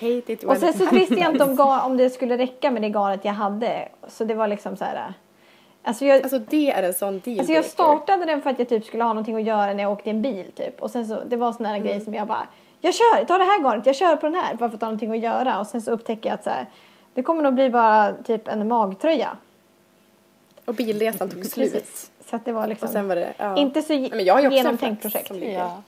it 0.30 0.44
och 0.44 0.58
sen 0.58 0.74
så 0.74 0.86
visste 0.86 1.16
jag 1.16 1.32
inte 1.32 1.44
om, 1.44 1.56
gar, 1.56 1.86
om 1.86 1.98
det 1.98 2.10
skulle 2.10 2.38
räcka 2.38 2.72
med 2.72 2.82
det 2.82 2.90
garnet 2.90 3.26
jag 3.26 3.34
hade. 3.34 3.90
Så 4.08 4.24
det 4.24 4.34
var 4.34 4.48
liksom 4.48 4.78
så 4.78 4.86
här. 4.86 5.14
Alltså 5.84 6.06
jag, 6.06 6.24
Alltså 6.24 6.40
det 6.40 6.72
är 6.72 6.84
en 6.84 6.94
sån 6.94 7.20
deal 7.20 7.40
Alltså 7.40 7.54
jag 7.54 7.66
startade 7.66 8.26
den 8.26 8.42
för 8.42 8.50
att 8.50 8.60
jag 8.60 8.70
typ 8.70 8.86
skulle 8.86 9.04
ha 9.04 9.10
någonting 9.14 9.36
att 9.36 9.44
göra 9.44 9.74
när 9.74 9.84
jag 9.84 9.92
åkte 9.92 10.10
i 10.10 10.12
en 10.12 10.22
bil 10.22 10.52
typ. 10.56 10.82
Och 10.82 10.92
sen 10.92 11.08
så, 11.08 11.20
det 11.26 11.36
var 11.38 11.52
sån 11.52 11.66
här 11.66 11.80
grej 11.80 12.02
som 12.02 12.14
jag 12.14 12.28
bara, 12.28 12.48
jag 12.82 12.94
kör, 12.94 13.26
ta 13.26 13.38
det 13.38 13.44
här 13.44 13.64
garnet, 13.64 13.86
jag 13.86 13.96
kör 13.96 14.16
på 14.16 14.26
den 14.26 14.36
här 14.36 14.56
bara 14.56 14.70
för 14.70 14.76
att 14.76 14.82
ha 14.82 14.88
någonting 14.88 15.12
att 15.12 15.20
göra. 15.20 15.60
Och 15.60 15.68
sen 15.68 15.82
så 15.82 15.92
upptäcker 15.92 16.30
jag 16.30 16.34
att 16.34 16.44
så 16.44 16.50
här, 16.50 16.66
det 17.14 17.24
kommer 17.24 17.44
nog 17.44 17.54
bli 17.54 17.70
bara 17.70 18.14
typ 18.14 18.48
en 18.48 18.68
magtröja. 18.68 19.38
Och 20.66 20.74
bilresan 20.74 21.30
tog 21.30 21.46
slut. 21.46 22.12
Så 22.34 22.38
att 22.38 22.46
det 22.46 22.52
var 22.52 22.68
liksom 22.68 22.88
Och 22.88 22.92
sen 22.92 23.08
var 23.08 23.16
det, 23.16 23.34
ja. 23.38 23.58
inte 23.58 23.82
så 23.82 23.94
Nej, 23.94 24.10
men 24.14 24.26
jag 24.26 24.34
har 24.34 24.42
ju 24.42 24.48
också 24.48 24.58
en 24.58 24.64
genomtänkt 24.66 25.02
projekt. 25.02 25.32
Ja. 25.32 25.82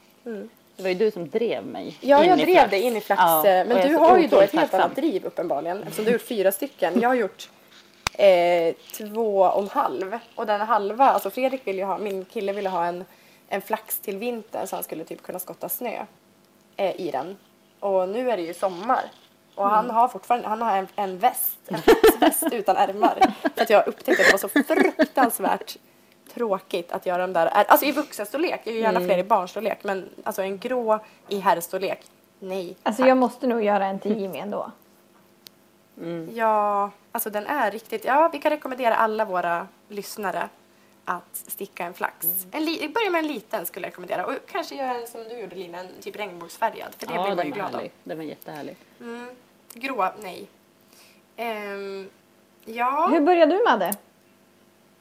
Det 0.76 0.84
var 0.84 0.90
ju 0.90 0.96
du 0.96 1.12
som 1.12 1.30
drev 1.30 1.66
mig 1.66 1.98
Ja, 2.02 2.24
in 2.24 2.30
jag 2.30 2.40
i 2.40 2.44
drev 2.44 2.70
dig 2.70 2.82
in 2.82 2.98
i 2.98 3.02
flax. 3.02 3.22
Ja, 3.22 3.48
eh, 3.48 3.68
men 3.68 3.88
du 3.88 3.96
har 3.96 4.18
ju 4.18 4.28
då 4.28 4.42
ett 4.42 4.52
helt 4.52 4.74
annat 4.74 4.96
driv 4.96 5.26
uppenbarligen. 5.26 5.84
Eftersom 5.84 6.06
du 6.06 6.12
har 6.12 6.14
gjort 6.14 6.28
fyra 6.28 6.52
stycken. 6.52 7.02
Jag 7.02 7.10
har 7.10 7.16
gjort 7.16 7.50
eh, 8.14 8.76
två 8.98 9.40
och 9.40 9.62
en 9.64 9.70
halv. 9.70 10.20
Och 10.36 10.46
den 10.46 10.62
halva, 10.62 11.06
alltså 11.06 11.30
Fredrik 11.30 11.68
vill 11.68 11.78
ju 11.78 11.84
ha, 11.84 11.98
min 11.98 12.26
kille 12.26 12.54
ville 12.54 12.70
ha 12.70 12.86
en, 12.86 13.06
en 13.48 13.62
flax 13.62 14.00
till 14.00 14.18
vintern 14.18 14.68
så 14.68 14.76
han 14.76 14.84
skulle 14.84 15.04
typ 15.04 15.24
kunna 15.24 15.40
skotta 15.40 15.70
snö 15.70 16.06
eh, 16.78 17.02
i 17.02 17.12
den. 17.12 17.38
Och 17.80 18.10
nu 18.10 18.32
är 18.32 18.38
det 18.38 18.44
ju 18.44 18.54
sommar. 18.54 19.04
Och 19.56 19.70
han 19.70 19.90
har 19.90 20.08
fortfarande 20.08 20.48
han 20.48 20.62
har 20.62 20.78
en, 20.78 20.88
en 20.96 21.18
väst, 21.18 21.60
en 21.68 21.82
väst 22.20 22.44
utan 22.52 22.78
ärmar. 22.78 23.34
För 23.56 23.62
att 23.62 23.70
jag 23.70 23.88
upptäckte 23.88 24.24
att 24.24 24.28
det 24.28 24.32
var 24.32 24.50
så 24.50 24.76
fruktansvärt 24.76 25.78
tråkigt 26.34 26.92
att 26.92 27.06
göra 27.06 27.22
de 27.28 27.34
där, 27.34 27.46
är- 27.46 27.64
alltså 27.64 27.86
i 27.86 27.92
vuxenstorlek, 27.92 28.62
jag 28.64 28.74
gör 28.76 28.82
gärna 28.82 29.00
fler 29.00 29.18
i 29.18 29.24
barnstorlek, 29.24 29.84
men 29.84 30.10
alltså 30.24 30.42
en 30.42 30.58
grå 30.58 31.00
i 31.28 31.40
herrstorlek, 31.40 32.00
nej. 32.40 32.76
Alltså 32.84 33.06
jag 33.08 33.18
måste 33.18 33.48
nog 33.48 33.64
göra 33.64 33.86
en 33.86 34.00
till 34.00 34.20
Jimmy 34.22 34.38
ändå. 34.38 34.72
Ja, 36.34 36.92
alltså 37.12 37.30
den 37.30 37.48
är 37.48 37.72
riktigt, 37.72 38.06
ja 38.06 38.30
vi 38.34 38.40
kan 38.40 38.52
rekommendera 38.52 38.96
alla 38.96 39.26
våra 39.26 39.68
lyssnare 39.88 40.50
att 41.06 41.24
sticka 41.34 41.86
en 41.86 41.94
flax. 41.94 42.28
En 42.52 42.66
li, 42.66 42.90
börja 42.96 43.10
med 43.10 43.20
en 43.20 43.28
liten 43.28 43.66
skulle 43.66 43.86
jag 43.86 43.92
rekommendera 43.92 44.26
och 44.26 44.34
kanske 44.52 44.76
göra 44.76 44.96
en 44.96 45.08
som 45.08 45.24
du 45.24 45.40
gjorde 45.40 45.56
Lina, 45.56 45.80
en 45.80 45.88
typ 46.02 46.16
regnbågsfärgad 46.16 46.96
för 46.98 47.08
det 47.08 47.14
Ja, 47.14 47.24
blir 47.26 47.36
man 47.36 47.46
ju 47.46 47.52
glad 47.52 47.68
av. 47.68 47.74
härlig. 47.76 47.92
Den 48.04 48.18
var 48.18 48.24
jättehärlig. 48.26 48.76
Mm. 49.00 49.28
Grå, 49.74 50.10
nej. 50.22 50.48
Ehm, 51.36 52.10
ja. 52.66 53.08
Hur 53.12 53.20
började 53.22 53.58
du 53.58 53.64
med 53.64 53.80
det? 53.80 53.94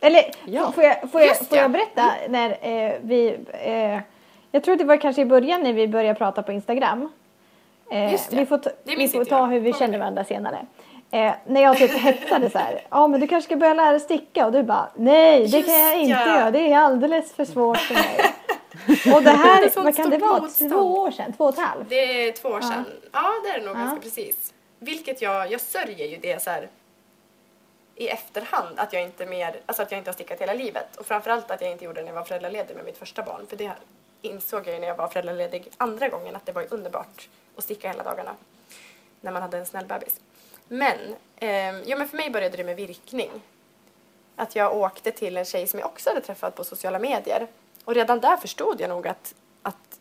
Eller 0.04 0.30
Ja. 0.44 0.72
får, 0.72 0.84
jag, 0.84 1.10
får, 1.12 1.20
jag, 1.20 1.36
får 1.38 1.56
ja. 1.56 1.62
jag 1.62 1.70
berätta 1.70 2.10
när 2.28 2.50
eh, 2.50 2.92
vi... 3.02 3.38
Eh, 3.52 3.98
jag 4.50 4.64
tror 4.64 4.72
att 4.72 4.78
det 4.78 4.84
var 4.84 4.96
kanske 4.96 5.22
i 5.22 5.24
början 5.24 5.62
när 5.62 5.72
vi 5.72 5.88
började 5.88 6.18
prata 6.18 6.42
på 6.42 6.52
Instagram. 6.52 7.12
Eh, 7.90 8.12
Just 8.12 8.30
det. 8.30 8.36
Vi 8.36 8.46
får, 8.46 8.58
ta, 8.58 8.70
Det 8.84 8.96
vi 8.96 9.08
får 9.08 9.24
ta 9.24 9.38
jag. 9.38 9.46
hur 9.46 9.60
vi 9.60 9.72
känner 9.72 9.98
varandra 9.98 10.24
senare. 10.24 10.66
Eh, 11.10 11.32
när 11.46 11.62
jag 11.62 11.76
typ 11.78 11.90
hetsade 11.90 12.50
så 12.50 12.58
här. 12.58 12.80
Ja 12.90 13.06
men 13.06 13.20
du 13.20 13.26
kanske 13.26 13.48
ska 13.48 13.56
börja 13.56 13.74
lära 13.74 13.90
dig 13.90 14.00
sticka 14.00 14.46
och 14.46 14.52
du 14.52 14.62
bara 14.62 14.88
nej 14.96 15.38
det 15.38 15.56
Just 15.56 15.68
kan 15.68 15.80
jag 15.80 15.96
inte 16.00 16.10
ja. 16.26 16.26
göra. 16.38 16.50
Det 16.50 16.72
är 16.72 16.78
alldeles 16.78 17.32
för 17.32 17.44
svårt 17.44 17.76
för 17.78 17.94
mig. 17.94 18.20
och 19.16 19.22
det 19.22 19.30
Det 19.30 19.30
är 19.30 19.36
här, 19.36 19.68
sånt 19.68 19.84
vad 19.84 19.96
kan 19.96 20.10
det 20.10 20.18
vara? 20.18 20.40
motstånd. 20.40 20.70
Två 20.70 20.78
år 20.98 21.10
sedan? 21.10 21.32
Två 21.36 21.44
och 21.44 21.50
ett 21.54 21.58
halvt? 21.60 21.88
Det 21.88 22.28
är 22.28 22.32
två 22.32 22.48
år 22.48 22.60
sedan. 22.60 22.84
Ja, 23.12 23.22
det 23.44 23.48
är 23.50 23.60
det 23.60 23.66
nog 23.66 23.74
Ja. 23.76 23.78
ganska 23.80 24.00
precis. 24.00 24.52
Vilket 24.78 25.22
jag, 25.22 25.52
jag 25.52 25.60
sörjer 25.60 26.06
ju 26.08 26.16
det 26.16 26.42
så 26.42 26.50
här 26.50 26.68
i 27.96 28.08
efterhand 28.08 28.78
att 28.78 28.92
jag 28.92 29.02
inte 29.02 29.26
mer, 29.26 29.60
alltså 29.66 29.82
att 29.82 29.90
jag 29.90 29.98
inte 29.98 30.10
har 30.10 30.14
stickat 30.14 30.40
hela 30.40 30.54
livet. 30.54 30.96
Och 30.96 31.06
framförallt 31.06 31.50
att 31.50 31.60
jag 31.60 31.70
inte 31.70 31.84
gjorde 31.84 32.00
det 32.00 32.04
när 32.04 32.10
jag 32.10 32.16
var 32.16 32.24
föräldraledig 32.24 32.76
med 32.76 32.84
mitt 32.84 32.98
första 32.98 33.22
barn. 33.22 33.46
För 33.46 33.56
det 33.56 33.72
insåg 34.22 34.66
jag 34.66 34.74
ju 34.74 34.80
när 34.80 34.88
jag 34.88 34.96
var 34.96 35.08
föräldraledig 35.08 35.68
andra 35.76 36.08
gången 36.08 36.36
att 36.36 36.46
det 36.46 36.52
var 36.52 36.66
underbart 36.70 37.28
att 37.56 37.64
sticka 37.64 37.88
hela 37.88 38.02
dagarna. 38.02 38.36
När 39.20 39.32
man 39.32 39.42
hade 39.42 39.58
en 39.58 39.66
snäll 39.66 39.86
bebis. 39.86 40.20
Men, 40.68 41.16
eh, 41.36 41.80
jo 41.84 41.98
men 41.98 42.08
för 42.08 42.16
mig 42.16 42.30
började 42.30 42.56
det 42.56 42.64
med 42.64 42.76
virkning. 42.76 43.30
Att 44.36 44.56
jag 44.56 44.76
åkte 44.76 45.12
till 45.12 45.36
en 45.36 45.44
tjej 45.44 45.66
som 45.66 45.78
jag 45.78 45.88
också 45.88 46.10
hade 46.10 46.20
träffat 46.20 46.54
på 46.54 46.64
sociala 46.64 46.98
medier. 46.98 47.46
Och 47.84 47.94
redan 47.94 48.20
där 48.20 48.36
förstod 48.36 48.80
jag 48.80 48.88
nog 48.88 49.08
att 49.08 49.34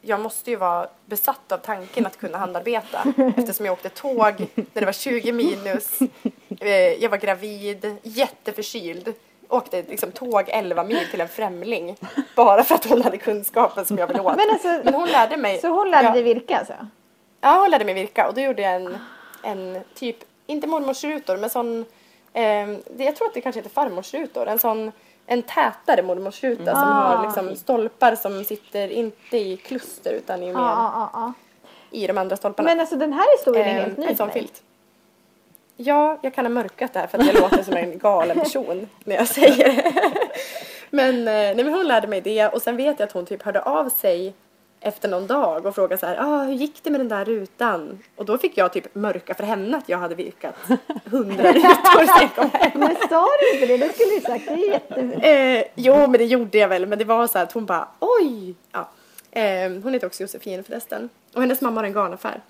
jag 0.05 0.19
måste 0.19 0.49
ju 0.49 0.55
vara 0.55 0.87
besatt 1.05 1.51
av 1.51 1.57
tanken 1.57 2.05
att 2.05 2.17
kunna 2.17 2.37
handarbeta. 2.37 3.03
eftersom 3.37 3.65
jag 3.65 3.73
åkte 3.73 3.89
tåg 3.89 4.47
när 4.55 4.79
det 4.81 4.85
var 4.85 4.93
20 4.93 5.31
minus. 5.31 5.99
Eh, 6.59 6.69
jag 7.03 7.09
var 7.09 7.17
gravid, 7.17 7.97
jätteförkyld. 8.03 9.13
Åkte 9.49 9.83
liksom 9.89 10.11
tåg 10.11 10.43
11 10.47 10.83
mil 10.83 11.07
till 11.11 11.21
en 11.21 11.27
främling. 11.27 11.95
Bara 12.35 12.63
för 12.63 12.75
att 12.75 12.85
hon 12.85 13.01
hade 13.01 13.17
kunskapen 13.17 13.85
som 13.85 13.97
jag 13.97 14.07
ville 14.07 14.21
åt. 14.21 14.37
Men 14.37 14.49
alltså, 14.49 14.81
Men 14.83 14.93
hon 14.93 15.09
lärde 15.09 15.37
mig. 15.37 15.59
Så 15.61 15.67
hon 15.67 15.91
lärde 15.91 16.11
dig 16.11 16.23
virka 16.23 16.57
alltså? 16.57 16.73
Ja, 17.41 17.59
hon 17.59 17.71
lärde 17.71 17.85
mig 17.85 17.93
virka 17.93 18.27
och 18.27 18.33
då 18.33 18.41
gjorde 18.41 18.61
jag 18.61 18.75
en, 18.75 18.97
en 19.43 19.79
typ, 19.95 20.17
inte 20.47 20.67
mormorsrutor, 20.67 21.37
men 21.37 21.49
sån, 21.49 21.85
eh, 22.33 22.69
jag 22.97 23.15
tror 23.15 23.27
att 23.27 23.33
det 23.33 23.41
kanske 23.41 23.59
heter 23.59 23.69
farmorsrutor, 23.69 24.47
en 24.47 24.59
sån 24.59 24.91
en 25.25 25.41
tätare 25.43 26.01
mormorsruta 26.03 26.65
som 26.75 26.83
Ah. 26.83 27.15
har 27.15 27.25
liksom 27.25 27.55
stolpar 27.55 28.15
som 28.15 28.43
sitter 28.43 28.87
inte 28.91 29.37
i 29.37 29.57
kluster 29.57 30.13
utan 30.13 30.43
i, 30.43 30.47
Ja, 30.47 30.53
mer, 30.53 30.59
ja, 30.59 30.91
ja, 30.93 31.09
ja. 31.13 31.33
i 31.91 32.07
de 32.07 32.17
andra 32.17 32.37
stolparna. 32.37 32.69
Men 32.69 32.79
alltså 32.79 32.95
den 32.95 33.13
här 33.13 33.37
historien 33.37 33.67
är 33.67 33.75
Eh, 33.77 33.83
helt 33.83 33.97
ny 33.97 34.05
en 34.05 34.17
sån 34.17 34.31
filt. 34.31 34.61
Ja, 35.77 36.17
jag 36.21 36.33
kan 36.35 36.45
ha 36.45 36.49
mörkat 36.49 36.93
det 36.93 36.99
här 36.99 37.07
för 37.07 37.17
att 37.17 37.25
jag 37.25 37.35
låter 37.35 37.63
som 37.63 37.73
en 37.73 37.97
galen 37.99 38.39
person 38.39 38.89
när 39.03 39.15
jag 39.15 39.27
säger 39.27 39.65
det. 39.73 39.93
Men, 40.89 41.15
eh, 41.19 41.23
nej, 41.33 41.55
men 41.55 41.73
hon 41.73 41.87
lärde 41.87 42.07
mig 42.07 42.21
det 42.21 42.47
och 42.47 42.61
sen 42.61 42.77
vet 42.77 42.99
jag 42.99 43.07
att 43.07 43.13
hon 43.13 43.25
typ 43.25 43.43
hörde 43.43 43.61
av 43.61 43.89
sig 43.89 44.33
efter 44.83 45.09
någon 45.09 45.27
dag 45.27 45.65
och 45.65 45.75
frågade 45.75 45.99
så 45.99 46.05
här, 46.05 46.17
ah, 46.19 46.43
hur 46.43 46.53
gick 46.53 46.83
det 46.83 46.89
med 46.89 46.99
den 46.99 47.09
där 47.09 47.25
rutan? 47.25 47.99
Och 48.15 48.25
då 48.25 48.37
fick 48.37 48.57
jag 48.57 48.73
typ 48.73 48.95
mörka 48.95 49.33
för 49.33 49.43
henne 49.43 49.77
att 49.77 49.89
jag 49.89 49.97
hade 49.97 50.15
virkat 50.15 50.55
hundra 51.05 51.51
rutor. 51.51 52.77
Men 52.77 52.95
sa 53.09 53.27
du 53.39 53.53
inte 53.53 53.65
det? 53.65 53.77
Då 53.77 53.93
skulle 53.93 54.15
du 54.15 54.21
sagt 54.21 54.45
det 54.47 55.23
är. 55.23 55.57
Eh, 55.57 55.63
jo, 55.75 55.95
men 55.95 56.11
det 56.11 56.25
gjorde 56.25 56.57
jag 56.57 56.67
väl. 56.67 56.85
Men 56.85 56.99
det 56.99 57.05
var 57.05 57.27
så 57.27 57.39
att 57.39 57.51
hon 57.51 57.65
bara 57.65 57.87
oj. 57.99 58.55
Ja. 58.71 58.89
Eh, 59.31 59.71
hon 59.83 59.93
heter 59.93 60.07
också 60.07 60.23
Josefin 60.23 60.63
förresten. 60.63 61.09
Och 61.33 61.41
hennes 61.41 61.61
mamma 61.61 61.81
har 61.81 61.85
en 61.85 61.93
garnaffär. 61.93 62.41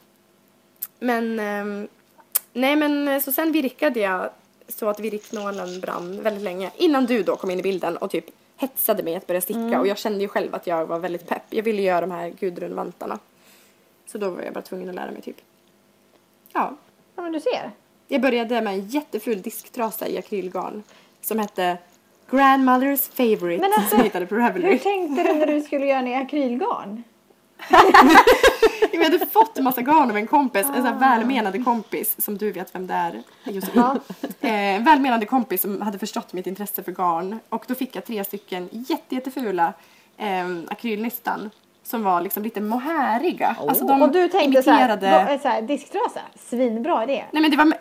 Men 0.99 1.39
ehm, 1.39 1.87
nej, 2.53 2.75
men 2.75 3.07
eh, 3.07 3.21
så 3.21 3.31
sen 3.31 3.51
virkade 3.51 3.99
jag 3.99 4.29
så 4.67 4.89
att 4.89 4.99
virknålen 4.99 5.79
brann 5.79 6.21
väldigt 6.21 6.43
länge. 6.43 6.71
Innan 6.77 7.05
du 7.05 7.23
då 7.23 7.35
kom 7.35 7.51
in 7.51 7.59
i 7.59 7.63
bilden 7.63 7.97
och 7.97 8.11
typ 8.11 8.25
hetsade 8.57 9.03
mig 9.03 9.15
att 9.15 9.27
börja 9.27 9.41
sticka. 9.41 9.79
Och 9.79 9.87
jag 9.87 9.97
kände 9.97 10.19
ju 10.19 10.27
själv 10.27 10.55
att 10.55 10.67
jag 10.67 10.85
var 10.85 10.99
väldigt 10.99 11.27
pepp. 11.27 11.43
Jag 11.49 11.63
ville 11.63 11.81
göra 11.81 12.01
de 12.01 12.11
här 12.11 12.29
Gudrun-vantarna. 12.29 13.19
Så 14.05 14.17
då 14.17 14.29
var 14.29 14.41
jag 14.41 14.53
bara 14.53 14.61
tvungen 14.61 14.89
att 14.89 14.95
lära 14.95 15.11
mig 15.11 15.21
typ. 15.21 15.37
Ja. 16.53 16.75
Ja 17.15 17.21
men 17.21 17.31
du 17.31 17.39
ser. 17.39 17.71
Jag 18.07 18.21
började 18.21 18.61
med 18.61 18.73
en 18.73 18.87
jätteful 18.87 19.41
disktrasa 19.41 20.07
i 20.07 20.17
akrylgarn 20.17 20.83
som 21.21 21.39
hette 21.39 21.77
Grandmother's 22.29 23.11
favorite 23.11 23.61
Men 23.61 23.73
alltså, 23.73 23.89
som 23.89 23.97
jag 23.97 24.05
hittade 24.05 24.25
på 24.25 24.35
Ravelry. 24.35 24.71
Hur 24.71 24.77
tänkte 24.77 25.23
du 25.23 25.33
när 25.33 25.47
du 25.47 25.61
skulle 25.61 25.85
göra 25.85 26.01
den 26.01 26.07
i 26.07 26.15
akrylgarn? 26.15 27.03
Vi 28.91 29.03
hade 29.03 29.25
fått 29.25 29.57
en 29.57 29.63
massa 29.63 29.81
garn 29.81 30.09
av 30.09 30.17
en 30.17 30.27
kompis, 30.27 30.65
en 30.67 30.73
sån 30.73 30.85
Ah. 30.85 30.89
här 30.89 30.99
välmenande 30.99 31.59
kompis 31.59 32.15
som 32.25 32.37
du 32.37 32.51
vet 32.51 32.75
vem 32.75 32.87
det 32.87 32.93
är, 32.93 33.21
Josefin. 33.43 33.83
Eh, 34.41 34.51
en 34.75 34.83
välmenande 34.83 35.25
kompis 35.25 35.61
som 35.61 35.81
hade 35.81 35.99
förstått 35.99 36.33
mitt 36.33 36.47
intresse 36.47 36.83
för 36.83 36.91
garn 36.91 37.39
och 37.49 37.65
då 37.67 37.75
fick 37.75 37.95
jag 37.95 38.05
tre 38.05 38.23
stycken 38.23 38.69
jätte, 38.71 39.15
jättefula 39.15 39.73
eh, 40.17 40.47
akrylnystan 40.69 41.49
som 41.85 42.03
var 42.03 42.21
liksom 42.21 42.43
lite 42.43 42.61
mohairiga. 42.61 43.55
Alltså 43.59 43.85
de 43.87 44.01
Och 44.01 44.11
du 44.11 44.27
tänkte 44.27 44.63
så 44.63 44.71
här, 44.71 44.89
imiterade... 44.95 45.39
så 45.41 45.47
här 45.47 45.61
disktrasa, 45.61 46.19
svinbra 46.39 47.03
idé. 47.03 47.23
Nej 47.31 47.41
men 47.41 47.51
det 47.51 47.57
var, 47.57 47.73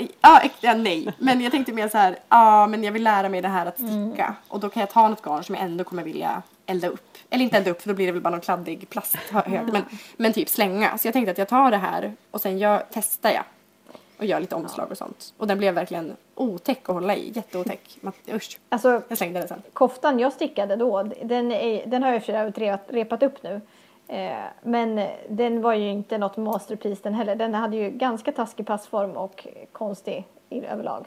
ja, 0.60 0.74
nej. 0.74 1.14
Men 1.18 1.40
jag 1.40 1.52
tänkte 1.52 1.72
mer 1.72 1.88
så 1.88 1.98
här, 1.98 2.16
ja 2.28 2.66
men 2.66 2.84
jag 2.84 2.92
vill 2.92 3.02
lära 3.04 3.28
mig 3.28 3.42
det 3.42 3.48
här 3.48 3.66
att 3.66 3.78
Mm. 3.78 4.10
sticka. 4.10 4.34
Och 4.48 4.60
då 4.60 4.68
kan 4.68 4.80
jag 4.80 4.90
ta 4.90 5.08
något 5.08 5.22
garn 5.22 5.44
som 5.44 5.54
jag 5.54 5.64
ändå 5.64 5.84
kommer 5.84 6.02
vilja 6.02 6.42
elda 6.72 6.88
upp. 6.88 7.08
Eller 7.30 7.44
inte 7.44 7.56
elda 7.56 7.70
upp 7.70 7.82
för 7.82 7.88
då 7.88 7.94
blir 7.94 8.06
det 8.06 8.12
väl 8.12 8.20
bara 8.22 8.30
någon 8.30 8.40
kladdig 8.40 8.88
plasthög. 8.90 9.46
Mm. 9.46 9.66
Men, 9.72 9.82
men 10.16 10.32
typ 10.32 10.48
slänga. 10.48 10.98
Så 10.98 11.06
jag 11.06 11.12
tänkte 11.12 11.30
att 11.32 11.38
jag 11.38 11.48
tar 11.48 11.70
det 11.70 11.76
här 11.76 12.12
och 12.30 12.40
sen 12.40 12.58
jag, 12.58 12.82
testar 12.92 13.30
jag. 13.30 13.44
Och 14.18 14.24
gör 14.24 14.40
lite 14.40 14.54
omslag 14.54 14.90
och 14.90 14.98
sånt. 14.98 15.34
Och 15.38 15.46
den 15.46 15.58
blev 15.58 15.74
verkligen 15.74 16.16
otäck 16.34 16.88
att 16.88 16.94
hålla 16.94 17.16
i. 17.16 17.32
Jätteotäck. 17.34 17.98
Man- 18.00 18.12
Usch. 18.32 18.58
Alltså 18.68 19.02
Jag 19.08 19.18
slängde 19.18 19.38
den 19.38 19.48
sen. 19.48 19.62
koftan 19.72 20.18
jag 20.18 20.32
stickade 20.32 20.76
då, 20.76 21.02
den, 21.02 21.52
är, 21.52 21.86
den 21.86 22.02
har 22.02 22.12
jag 22.12 22.24
för 22.24 22.92
repat, 22.92 23.22
upp 23.22 23.42
nu. 23.42 23.60
Eh, 24.08 24.32
men 24.62 25.08
den 25.28 25.62
var 25.62 25.74
ju 25.74 25.90
inte 25.90 26.18
något 26.18 26.36
masterpiece 26.36 27.02
den 27.02 27.14
heller. 27.14 27.36
Den 27.36 27.54
hade 27.54 27.76
ju 27.76 27.90
ganska 27.90 28.32
taskig 28.32 28.66
passform 28.66 29.10
och 29.10 29.46
konstig 29.72 30.24
överlag. 30.50 31.04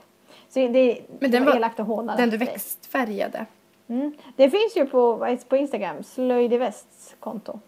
Så 0.50 0.60
det, 0.60 1.02
Men 1.20 1.32
den 1.32 1.46
var 1.46 1.56
elakt 1.56 1.80
att 1.80 1.88
håna 1.88 2.16
Den 2.16 2.30
du 2.30 2.38
växtfärgade. 2.38 3.46
Mm. 3.88 4.14
Det 4.36 4.50
finns 4.50 4.78
ju 4.78 4.86
på, 4.86 5.36
på 5.50 5.58
Instagram, 5.58 6.04
Slöjd 6.04 6.54
i 6.54 6.58
Västs 6.58 7.16
konto. 7.20 7.60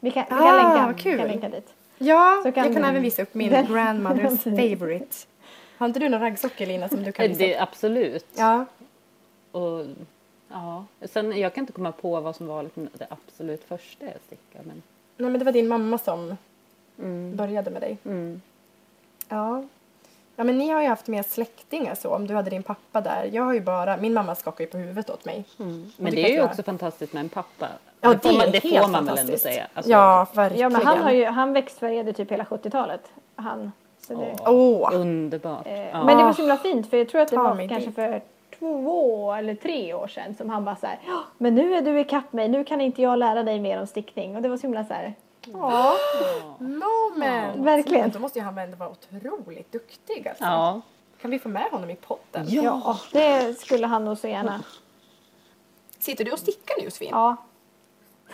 Vi 0.00 0.10
kan, 0.10 0.24
vi 0.24 0.28
kan, 0.28 0.42
Ah, 0.42 0.56
länka, 0.74 0.92
vi 0.96 1.02
kul. 1.02 1.18
kan 1.18 1.28
länka 1.28 1.48
dit. 1.48 1.74
Ja, 1.98 2.40
Så 2.44 2.52
kan 2.52 2.64
jag 2.64 2.72
kan 2.72 2.82
du- 2.82 2.88
även 2.88 3.02
visa 3.02 3.22
upp 3.22 3.34
min 3.34 3.50
den- 3.50 3.66
grandmother's 3.66 4.36
favorite. 4.78 5.16
Har 5.78 5.86
inte 5.86 6.00
du 6.00 6.08
någon 6.08 6.20
raggsockor 6.20 6.66
Lina 6.66 6.88
som 6.88 7.02
du 7.02 7.12
kan 7.12 7.28
visa 7.28 7.38
Det, 7.42 7.58
absolut. 7.58 8.26
Ja. 8.36 8.64
Och, 9.52 9.84
ja. 10.48 10.84
Sen, 11.02 11.38
jag 11.38 11.54
kan 11.54 11.62
inte 11.62 11.72
komma 11.72 11.92
på 11.92 12.20
vad 12.20 12.36
som 12.36 12.46
var 12.46 12.62
liksom 12.62 12.88
det 12.92 13.06
absolut 13.10 13.64
första 13.64 14.04
jag 14.04 14.14
stickade. 14.26 14.64
Men, 14.64 14.82
Nej 15.16 15.30
men 15.30 15.38
det 15.38 15.44
var 15.44 15.52
din 15.52 15.68
mamma 15.68 15.98
som 15.98 16.36
mm, 16.98 17.36
började 17.36 17.70
med 17.70 17.82
dig. 17.82 17.96
mm. 18.04 18.42
Ja. 19.28 19.64
Ja 20.36 20.44
men 20.44 20.58
ni 20.58 20.68
har 20.70 20.82
ju 20.82 20.88
haft 20.88 21.08
mer 21.08 21.22
släktingar 21.22 21.94
så, 21.94 22.10
om 22.14 22.26
du 22.26 22.34
hade 22.34 22.50
din 22.50 22.62
pappa 22.62 23.00
där. 23.00 23.30
Jag 23.32 23.42
har 23.42 23.54
ju 23.54 23.60
bara, 23.60 23.96
min 23.96 24.14
mamma 24.14 24.34
skakar 24.34 24.64
ju 24.64 24.70
på 24.70 24.78
huvudet 24.78 25.10
åt 25.10 25.24
mig. 25.24 25.44
Mm. 25.60 25.92
det 25.96 26.02
Men 26.02 26.12
det 26.14 26.24
är 26.24 26.28
ju 26.28 26.36
jag. 26.36 26.44
också 26.44 26.62
fantastiskt 26.62 27.12
med 27.12 27.20
en 27.20 27.28
pappa. 27.28 27.68
Ja 28.00 28.08
det 28.12 28.18
får 28.18 28.38
man, 28.38 28.50
det 28.50 28.62
helt 28.64 28.84
får 28.84 28.92
man 28.92 29.04
väl 29.06 29.18
ändå 29.18 29.36
säga. 29.36 29.66
Alltså, 29.74 29.90
ja, 29.92 30.26
verkligen. 30.34 30.62
Ja 30.72 30.78
men 30.78 30.86
han, 30.86 30.98
har 31.02 31.10
ju, 31.10 31.24
han 31.24 31.52
växtfärgade 31.52 32.12
typ 32.12 32.30
hela 32.32 32.44
70-talet. 32.44 33.00
Han. 33.36 33.72
Så 34.06 34.14
det, 34.14 34.36
Åh! 34.46 34.90
Underbart. 34.92 35.66
eh, 35.66 35.88
Ja. 35.88 36.04
Men 36.04 36.16
det 36.18 36.24
var 36.24 36.32
så 36.32 36.42
himla 36.42 36.56
fint 36.56 36.90
för 36.90 36.96
jag 36.96 37.08
tror 37.08 37.20
att 37.20 37.28
det 37.28 37.36
Ta 37.36 37.42
var 37.42 37.68
kanske 37.68 37.86
dit. 37.86 37.94
för 37.94 38.22
två 38.58 39.32
eller 39.32 39.54
tre 39.54 39.94
år 39.94 40.06
sedan 40.08 40.34
som 40.34 40.50
han 40.50 40.64
bara 40.64 40.76
så 40.76 40.86
här, 40.86 40.98
"Ja, 41.06 41.22
men 41.38 41.54
nu 41.54 41.74
är 41.74 41.82
du 41.82 42.00
ikapp 42.00 42.32
mig, 42.32 42.48
nu 42.48 42.64
kan 42.64 42.80
inte 42.80 43.02
jag 43.02 43.18
lära 43.18 43.42
dig 43.42 43.60
mer 43.60 43.80
om 43.80 43.86
stickning. 43.86 44.36
Och 44.36 44.42
det 44.42 44.48
var 44.48 44.56
så 44.56 44.62
himla 44.62 44.84
så 44.84 44.94
här, 44.94 45.14
ja. 45.52 45.96
Moment! 46.58 47.56
Verkligen. 47.66 48.10
Då 48.10 48.18
måste 48.18 48.38
ju 48.38 48.44
han 48.44 48.58
ändå 48.58 48.76
vara 48.76 48.90
otroligt 48.90 49.72
duktig 49.72 50.28
alltså. 50.28 50.44
Ja. 50.44 50.80
Kan 51.20 51.30
vi 51.30 51.38
få 51.38 51.48
med 51.48 51.70
honom 51.70 51.90
i 51.90 51.96
podden? 51.96 52.46
ja. 52.48 52.98
det 53.12 53.60
skulle 53.60 53.86
han 53.86 54.04
nog 54.04 54.18
så 54.18 54.28
gärna. 54.28 54.60
Sitter 55.98 56.24
du 56.24 56.32
och 56.32 56.38
stickar 56.38 56.74
nu 56.78 56.84
Josefin? 56.84 57.08
Ja. 57.10 57.36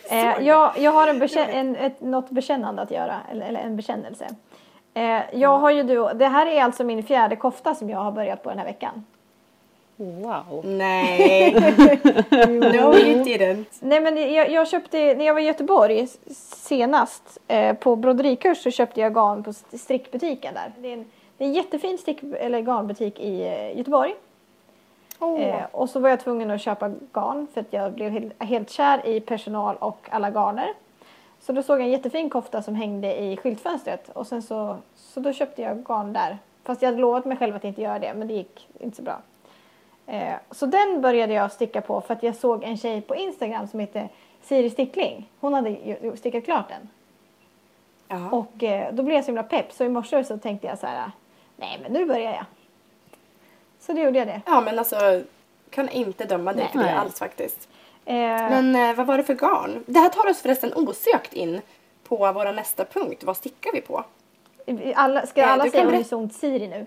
eh, 0.10 0.48
jag, 0.48 0.80
jag 0.80 0.92
har 0.92 1.08
en, 1.08 1.22
bekän- 1.22 1.50
en, 1.50 1.76
ett, 1.76 2.02
något 2.02 2.30
bekännande 2.30 2.82
att 2.82 2.92
göra, 2.92 3.22
eller, 3.32 3.46
eller 3.46 3.60
en 3.60 3.76
bekännelse. 3.76 4.36
Eh, 4.94 5.22
jag 5.34 5.60
har 5.60 5.72
ju 5.72 5.84
det 6.14 6.28
här 6.28 6.46
är 6.46 6.64
alltså 6.64 6.84
min 6.84 7.04
fjärde 7.04 7.36
kofta 7.36 7.76
som 7.76 7.90
jag 7.90 8.00
har 8.00 8.12
börjat 8.12 8.44
på 8.44 8.50
den 8.50 8.60
här 8.60 8.66
veckan. 8.66 9.06
Wow. 10.00 10.62
Nej! 10.64 11.54
no 12.48 12.96
you 12.96 13.24
didn't. 13.24 13.66
Nej 13.80 14.00
men 14.02 14.34
jag, 14.34 14.50
jag 14.52 14.68
köpte, 14.68 14.98
när 14.98 15.26
jag 15.26 15.34
var 15.34 15.42
i 15.42 15.44
Göteborg 15.46 16.08
senast 16.56 17.38
eh, 17.48 17.74
på 17.76 17.96
broderikurs 17.96 18.64
så 18.64 18.72
köpte 18.72 19.00
jag 19.02 19.14
garn 19.14 19.44
på 19.44 19.50
st- 19.50 19.78
strickbutiken 19.78 20.54
där. 20.54 20.72
Det 20.78 20.88
är 20.90 20.94
en, 20.94 21.06
det 21.38 21.44
är 21.44 21.48
en 21.48 21.54
jättefin 21.54 21.98
stick, 21.98 22.20
eller 22.40 22.60
garnbutik 22.60 23.20
i 23.20 23.42
eh, 23.48 23.78
Göteborg. 23.78 24.16
Åh. 25.20 25.42
Eh, 25.42 25.64
och 25.72 25.90
så 25.90 26.00
var 26.00 26.10
jag 26.10 26.20
tvungen 26.20 26.52
att 26.52 26.62
köpa 26.62 26.92
garn 27.14 27.48
för 27.54 27.62
att 27.62 27.74
jag 27.74 27.94
blev 27.94 28.12
helt, 28.12 28.44
helt 28.44 28.70
kär 28.70 29.06
i 29.08 29.20
personal 29.20 29.76
och 29.80 30.08
alla 30.12 30.30
garner. 30.30 30.74
Så 31.42 31.52
då 31.52 31.64
såg 31.64 31.80
jag 31.80 31.86
en 31.86 31.92
jättefin 31.92 32.30
kofta 32.30 32.62
som 32.62 32.76
hängde 32.76 33.22
i 33.24 33.38
skyltfönstret 33.38 34.10
och 34.14 34.28
sen 34.28 34.42
så, 34.42 34.78
så 34.96 35.20
då 35.20 35.34
köpte 35.34 35.62
jag 35.62 35.84
garn 35.84 36.14
där. 36.14 36.38
Fast 36.64 36.82
jag 36.82 36.90
hade 36.90 37.02
lovat 37.02 37.26
mig 37.26 37.38
själv 37.38 37.56
att 37.56 37.64
inte 37.64 37.82
göra 37.82 38.00
det 38.00 38.14
men 38.14 38.28
det 38.28 38.34
gick 38.34 38.68
inte 38.80 38.98
så 38.98 39.04
bra. 39.04 39.20
Eh, 40.08 40.34
så 40.52 40.66
den 40.66 41.02
började 41.02 41.34
jag 41.34 41.52
sticka 41.52 41.82
på 41.82 42.02
för 42.02 42.14
att 42.14 42.24
jag 42.24 42.36
såg 42.36 42.64
en 42.64 42.78
tjej 42.78 43.02
på 43.02 43.16
Instagram 43.16 43.68
som 43.68 43.80
heter 43.80 44.10
Siri 44.44 44.70
Stickling. 44.70 45.30
Hon 45.40 45.54
hade 45.54 45.78
stickat 46.18 46.46
klart 46.46 46.70
den. 46.70 46.90
Ja. 48.08 48.30
Och 48.38 48.64
eh, 48.64 48.94
då 48.94 49.04
blev 49.04 49.16
jag 49.16 49.26
så 49.26 49.28
himla 49.30 49.44
pepp 49.44 49.72
så 49.74 49.84
i 49.84 49.90
morse 49.90 50.24
så 50.24 50.38
tänkte 50.38 50.68
jag 50.68 50.80
så 50.80 50.88
här, 50.88 51.12
nej 51.56 51.80
men 51.84 51.92
nu 51.94 52.06
börjar 52.06 52.32
jag. 52.32 52.46
Så 53.80 53.94
då 53.94 54.00
gjorde 54.00 54.20
jag 54.20 54.28
det. 54.28 54.42
ja 54.46 54.62
men 54.62 54.80
alltså, 54.80 55.22
kan 55.70 55.90
inte 55.90 56.26
döma 56.26 56.54
dig 56.54 56.64
Nej. 56.64 56.72
för 56.86 56.92
det 56.92 57.00
alls 57.00 57.20
faktiskt. 57.20 57.70
Eh, 58.06 58.16
Men 58.16 58.76
eh, 58.76 58.96
vad 58.96 59.08
var 59.08 59.18
det 59.18 59.24
för 59.24 59.34
garn? 59.36 59.84
Det 59.88 60.00
här 60.00 60.10
tar 60.10 60.30
oss 60.30 60.42
förresten 60.42 60.74
osökt 60.74 61.34
in 61.34 61.62
på 62.04 62.18
vår 62.18 62.54
nästa 62.54 62.86
punkt. 62.86 63.24
Vad 63.24 63.38
stickar 63.38 63.72
vi 63.74 63.82
på? 63.82 64.04
alla, 64.96 65.26
ska 65.26 65.42
Eh, 65.42 65.52
alla 65.54 65.64
du 65.64 65.70
säga 65.72 65.86
unisont 65.88 66.34
Siri 66.34 66.68
nu? 66.68 66.86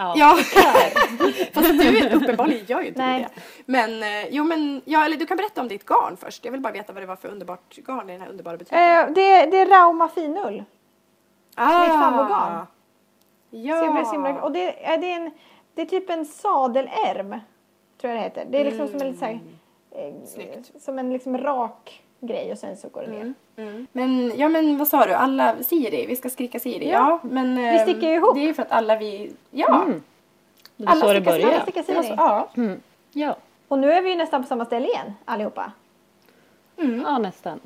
Ja. 0.00 0.14
Ja, 0.16 0.36
fast 1.52 1.78
du 1.78 2.08
uppenbarligen 2.08 2.66
gör 2.66 2.80
ju 2.80 2.88
inte 2.88 3.00
Nej. 3.00 3.26
det. 3.34 3.42
Men 3.66 4.02
eh, 4.02 4.28
jo 4.30 4.44
men, 4.44 4.82
ja 4.84 5.04
eller 5.04 5.16
du 5.16 5.26
kan 5.26 5.36
berätta 5.36 5.60
om 5.60 5.68
ditt 5.68 5.84
garn 5.86 6.16
först. 6.16 6.44
Jag 6.44 6.52
vill 6.52 6.60
bara 6.60 6.72
veta 6.72 6.92
vad 6.92 7.02
det 7.02 7.06
var 7.06 7.16
för 7.16 7.28
underbart 7.28 7.76
garn 7.76 8.10
i 8.10 8.12
den 8.12 8.20
här 8.20 8.28
underbara 8.28 8.56
butiken. 8.56 8.78
Eh, 8.78 9.06
det, 9.14 9.46
det 9.46 9.58
är 9.58 9.66
Rauma 9.66 10.08
finull. 10.08 10.64
ah, 11.54 11.80
mitt 11.80 11.88
favoritgarn. 11.88 12.66
Ja. 13.50 13.78
Så 13.78 13.84
jag 13.84 13.94
blev 13.94 14.04
så 14.04 14.12
himla, 14.12 14.42
och 14.42 14.52
det, 14.52 14.86
är 14.86 14.98
det, 14.98 15.12
är 15.12 15.16
en, 15.16 15.30
det 15.74 15.82
är 15.82 15.86
typ 15.86 16.10
en 16.10 16.26
sadelärm. 16.26 17.40
Tror 18.00 18.12
jag 18.12 18.16
det 18.16 18.24
heter. 18.24 18.46
Det 18.50 18.60
är 18.60 18.64
liksom 18.64 18.88
som 18.88 19.00
en 19.00 19.16
så 19.16 19.24
här, 19.24 19.40
eh, 19.90 20.14
Snyggt. 20.26 20.82
Som 20.82 20.98
en 20.98 21.12
liksom 21.12 21.38
rak 21.38 22.02
grej 22.20 22.52
och 22.52 22.58
sen 22.58 22.76
så 22.76 22.88
går 22.88 23.02
det 23.02 23.08
ner. 23.08 23.34
Mm. 23.56 23.86
Men, 23.92 24.32
ja 24.38 24.48
men 24.48 24.78
vad 24.78 24.88
sa 24.88 25.06
du, 25.06 25.12
alla 25.12 25.62
Siri, 25.62 26.06
vi 26.06 26.16
ska 26.16 26.30
skrika 26.30 26.60
Siri. 26.60 26.88
Ja, 26.90 27.20
Ja. 27.22 27.28
men 27.28 27.56
Vi 27.56 27.66
ehm, 27.66 27.78
sticker 27.78 28.08
ju 28.08 28.14
ihop. 28.14 28.34
Det 28.34 28.40
är 28.40 28.46
ju 28.46 28.54
för 28.54 28.62
att 28.62 28.72
alla 28.72 28.96
vi, 28.96 29.32
ja. 29.50 29.82
Mm. 29.82 30.02
Det 30.76 30.86
var 30.86 30.94
så 30.94 31.12
det 31.12 31.20
stickar- 31.20 31.48
alla 31.52 31.62
stickar 31.62 31.82
Siri. 31.82 32.02
så- 32.02 32.14
Ja. 32.16 32.48
Mm. 32.56 32.80
Ja. 33.12 33.36
Och 33.68 33.78
nu 33.78 33.92
är 33.92 34.02
vi 34.02 34.10
ju 34.10 34.16
nästan 34.16 34.42
på 34.42 34.48
samma 34.48 34.64
ställe 34.64 34.86
igen 34.88 35.12
allihopa. 35.24 35.72
ja, 37.04 37.18
nästan. 37.18 37.60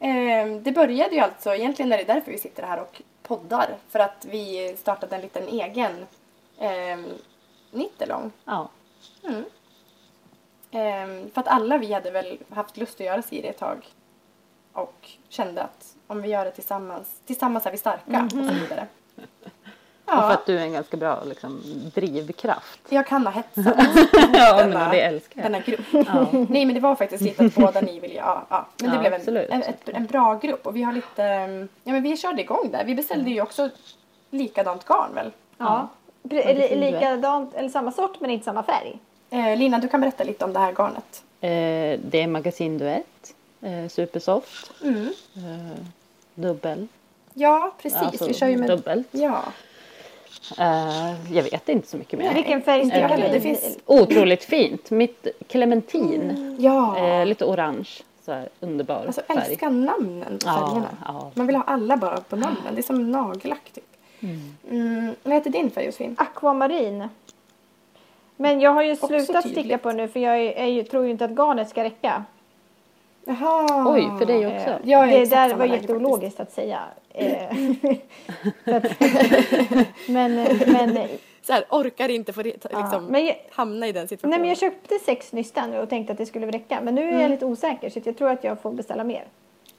Ehm, 0.00 0.62
det 0.62 0.72
började 0.72 1.14
ju 1.14 1.20
alltså, 1.20 1.54
egentligen 1.54 1.92
är 1.92 1.98
det 1.98 2.04
därför 2.04 2.32
vi 2.32 2.38
sitter 2.38 2.62
här 2.62 2.80
och 2.80 3.02
poddar. 3.22 3.76
För 3.88 3.98
att 3.98 4.26
vi 4.30 4.76
startade 4.78 5.16
en 5.16 5.22
liten 5.22 5.48
egen 5.48 6.06
eh, 6.58 6.98
nittelång. 7.70 8.32
Ja. 8.44 8.68
Ehm, 9.28 9.44
för 11.34 11.40
att 11.40 11.48
alla 11.48 11.78
vi 11.78 11.92
hade 11.92 12.10
väl 12.10 12.38
haft 12.50 12.76
lust 12.76 12.94
att 13.00 13.06
göra 13.06 13.22
Siri 13.22 13.48
ett 13.48 13.58
tag. 13.58 13.86
Och 14.72 15.08
kände 15.28 15.62
att 15.62 15.94
om 16.06 16.22
vi 16.22 16.28
gör 16.28 16.44
det 16.44 16.50
tillsammans, 16.50 17.20
tillsammans 17.26 17.66
är 17.66 17.70
vi 17.70 17.76
starka 17.76 18.22
och 18.24 18.30
så 18.30 18.36
vidare. 18.52 18.86
Och 20.04 20.12
för 20.12 20.18
Ja, 20.18 20.32
att 20.32 20.46
du 20.46 20.58
är 20.58 20.62
en 20.62 20.72
ganska 20.72 20.96
bra 20.96 21.24
liksom, 21.24 21.60
drivkraft. 21.94 22.80
jag 22.88 23.06
kan 23.06 23.26
ha 23.26 23.32
hetsat 23.32 23.64
Ja, 24.32 24.66
men 24.68 24.90
det 24.90 25.00
älskar 25.00 25.42
jag. 25.42 25.52
denna 25.52 25.64
grupp. 25.64 25.80
Ja. 26.06 26.26
Nej 26.48 26.64
men 26.64 26.74
det 26.74 26.80
var 26.80 26.94
faktiskt 26.96 27.22
lite 27.22 27.44
att 27.44 27.54
båda 27.54 27.80
ni 27.80 28.00
ville, 28.00 28.14
ja. 28.14 28.46
ja. 28.50 28.66
Men 28.80 28.90
det 28.90 28.96
Ja, 28.96 29.00
blev 29.00 29.12
en, 29.12 29.20
absolut. 29.20 29.50
en, 29.50 29.62
ett, 29.62 29.88
en 29.88 30.06
bra 30.06 30.34
grupp 30.34 30.66
och 30.66 30.76
vi 30.76 30.82
har 30.82 30.92
lite, 30.92 31.24
ehm, 31.24 31.68
ja 31.84 31.92
men 31.92 32.02
vi 32.02 32.16
körde 32.16 32.40
igång 32.42 32.70
där. 32.70 32.84
Vi 32.84 32.94
beställde 32.94 33.30
ju 33.30 33.40
också 33.42 33.70
likadant 34.30 34.84
garn 34.84 35.14
väl? 35.14 35.32
Ja. 35.58 35.88
Duett. 36.22 36.78
likadant, 36.78 37.54
eller 37.54 37.68
samma 37.68 37.92
sort 37.92 38.20
men 38.20 38.30
inte 38.30 38.44
samma 38.44 38.62
färg. 38.62 38.98
Eh, 39.30 39.56
Lina 39.58 39.78
du 39.78 39.88
kan 39.88 40.00
berätta 40.00 40.24
lite 40.24 40.44
om 40.44 40.52
det 40.52 40.58
här 40.58 40.72
garnet. 40.72 41.22
Eh, 41.40 42.00
det 42.10 42.22
är 42.22 42.26
magasinduett. 42.26 43.34
Eh, 43.62 43.88
supersoft. 43.88 44.72
Mm. 44.82 45.08
Eh, 45.36 45.78
dubbel. 46.34 46.86
Ja 47.34 47.72
precis, 47.82 47.98
Alltså, 47.98 48.26
vi 48.26 48.34
kör 48.34 48.46
ju 48.48 48.56
med 48.56 48.68
dubbelt. 48.70 49.08
Ja. 49.10 49.42
Jag 51.32 51.42
vet 51.42 51.68
inte 51.68 51.88
så 51.88 51.96
mycket 51.96 52.18
mer. 52.18 52.34
Vilken 52.34 52.62
färg 52.62 52.80
stickar 52.84 53.18
jag? 53.18 53.32
Det 53.32 53.40
finns- 53.40 53.78
Otroligt 53.86 54.44
fint. 54.44 54.90
Mitt 54.90 55.26
clementin. 55.48 56.56
Ja. 56.60 56.98
Eh, 56.98 57.26
lite 57.26 57.44
orange. 57.44 57.88
Så 58.24 58.32
här, 58.32 58.48
underbar 58.60 59.04
Alltså 59.06 59.22
färg. 59.28 59.38
älskar 59.38 59.70
namnen 59.70 60.38
på 60.38 60.46
Ja, 60.48 60.52
färgerna. 60.68 60.88
ja. 61.04 61.30
Man 61.34 61.46
vill 61.46 61.56
ha 61.56 61.62
alla 61.62 61.96
bara 61.96 62.20
på 62.20 62.36
namnen. 62.36 62.74
Det 62.74 62.80
är 62.80 62.82
som 62.82 63.12
nagellack 63.12 63.70
typ. 63.74 63.84
Mm. 64.70 65.14
Vad 65.22 65.34
heter 65.34 65.50
din 65.50 65.70
färg 65.70 65.84
Josefin? 65.84 66.16
Aquamarin. 66.18 67.08
Men 68.36 68.60
jag 68.60 68.70
har 68.70 68.82
ju 68.82 68.96
slutat 68.96 69.48
sticka 69.50 69.78
på 69.78 69.92
nu 69.92 70.08
för 70.08 70.20
jag 70.20 70.38
är, 70.38 70.52
är 70.52 70.66
ju, 70.66 70.82
tror 70.82 71.04
ju 71.04 71.10
inte 71.10 71.24
att 71.24 71.30
garnet 71.30 71.68
ska 71.68 71.84
räcka. 71.84 72.24
Jaha. 73.24 73.92
Oj, 73.94 74.10
för 74.18 74.26
dig 74.26 74.46
också. 74.46 74.70
Eh, 74.70 74.76
Jag 74.84 75.12
är 75.12 75.20
det 75.20 75.26
där 75.26 75.54
var 75.54 75.64
jätteologiskt 75.66 76.40
att 76.40 76.52
säga. 76.52 76.80
Eh, 77.14 77.44
att, 78.64 78.84
men, 80.08 80.34
men, 80.66 80.98
Så 81.42 81.52
här, 81.52 81.64
orkar 81.70 82.08
inte 82.08 82.32
få 82.32 82.40
ja, 82.40 82.52
liksom, 82.82 83.04
men 83.06 83.26
jag, 83.26 83.36
hamna 83.50 83.86
i 83.88 83.92
den 83.92 84.08
situationen. 84.08 84.30
nej, 84.30 84.40
men 84.40 84.48
jag 84.48 84.58
köpte 84.58 84.98
sex 84.98 85.32
nystan 85.32 85.74
och 85.74 85.88
tänkte 85.88 86.12
att 86.12 86.18
det 86.18 86.26
skulle 86.26 86.46
räcka. 86.46 86.80
Men 86.82 86.94
nu 86.94 87.02
är 87.02 87.08
Mm. 87.08 87.20
jag 87.20 87.30
lite 87.30 87.44
osäker 87.44 87.90
så 87.90 88.00
jag 88.04 88.18
tror 88.18 88.30
att 88.30 88.44
jag 88.44 88.60
får 88.60 88.70
beställa 88.72 89.04
mer. 89.04 89.24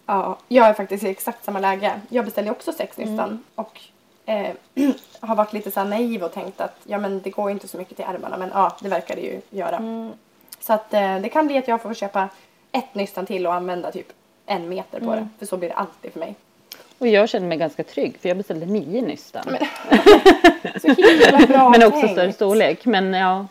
Ja, 0.05 0.37
jag 0.47 0.67
är 0.67 0.73
faktiskt 0.73 1.03
i 1.03 1.09
exakt 1.09 1.45
samma 1.45 1.59
läge. 1.59 1.91
Jag 2.09 2.25
beställde 2.25 2.51
också 2.51 2.71
sex 2.71 2.97
Mm. 2.97 3.09
nystan 3.09 3.43
och 3.55 3.81
eh, 4.27 4.47
har 5.19 5.35
varit 5.35 5.53
lite 5.53 5.71
så 5.71 5.83
naiv 5.83 6.23
och 6.23 6.33
tänkt 6.33 6.61
att 6.61 6.75
ja 6.83 6.97
men 6.97 7.21
det 7.21 7.29
går 7.29 7.51
inte 7.51 7.67
så 7.67 7.77
mycket 7.77 7.95
till 7.97 8.05
ärmarna 8.09 8.37
men 8.37 8.49
ja 8.53 8.77
det 8.81 8.89
verkar 8.89 9.15
det 9.15 9.21
ju 9.21 9.41
göra. 9.49 9.75
Mm. 9.77 10.11
Så 10.59 10.73
att 10.73 10.93
eh, 10.93 11.19
det 11.19 11.29
kan 11.29 11.47
bli 11.47 11.57
att 11.57 11.67
jag 11.67 11.81
får 11.81 11.93
köpa 11.93 12.29
ett 12.71 12.95
nystan 12.95 13.25
till 13.25 13.47
och 13.47 13.53
använda 13.53 13.91
typ 13.91 14.07
en 14.45 14.69
meter 14.69 14.99
på 14.99 15.05
Mm. 15.11 15.19
det. 15.19 15.27
För 15.39 15.45
så 15.45 15.57
blir 15.57 15.69
det 15.69 15.75
alltid 15.75 16.11
för 16.13 16.19
mig. 16.19 16.35
Och 16.99 17.07
jag 17.07 17.29
känner 17.29 17.47
mig 17.47 17.57
ganska 17.57 17.83
trygg 17.83 18.17
för 18.21 18.29
jag 18.29 18.37
beställde 18.37 18.65
nio 18.65 19.01
nystan. 19.01 19.43
Men, 19.45 19.57
Så 20.81 20.87
himla 20.87 21.47
bra 21.47 21.87
också 21.87 21.99
tänkt. 22.01 22.11
större 22.11 22.33
storlek. 22.33 22.85
Men 22.85 23.13
ja, 23.13 23.47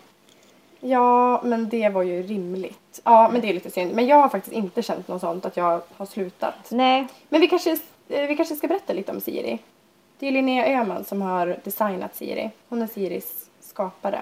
Ja, 0.80 1.40
men 1.44 1.68
det 1.68 1.88
var 1.88 2.02
ju 2.02 2.22
rimligt. 2.22 3.00
Ja, 3.04 3.28
men 3.32 3.40
det 3.40 3.48
är 3.48 3.54
lite 3.54 3.70
synd. 3.70 3.94
Men 3.94 4.06
jag 4.06 4.16
har 4.16 4.28
faktiskt 4.28 4.56
inte 4.56 4.82
känt 4.82 5.08
något 5.08 5.20
sånt 5.20 5.46
att 5.46 5.56
jag 5.56 5.80
har 5.96 6.06
slutat. 6.06 6.54
Nej, 6.70 7.06
Men 7.28 7.40
vi 7.40 7.48
kanske, 7.48 7.70
eh, 8.08 8.26
vi 8.26 8.36
kanske 8.36 8.54
ska 8.56 8.68
berätta 8.68 8.92
lite 8.92 9.12
om 9.12 9.20
Siri. 9.20 9.58
Det 10.18 10.26
är 10.28 10.32
Linnea 10.32 10.66
Öhman 10.80 11.04
som 11.04 11.22
har 11.22 11.56
designat 11.64 12.14
Siri. 12.16 12.50
Hon 12.68 12.82
är 12.82 12.86
Siris 12.86 13.50
skapare. 13.60 14.20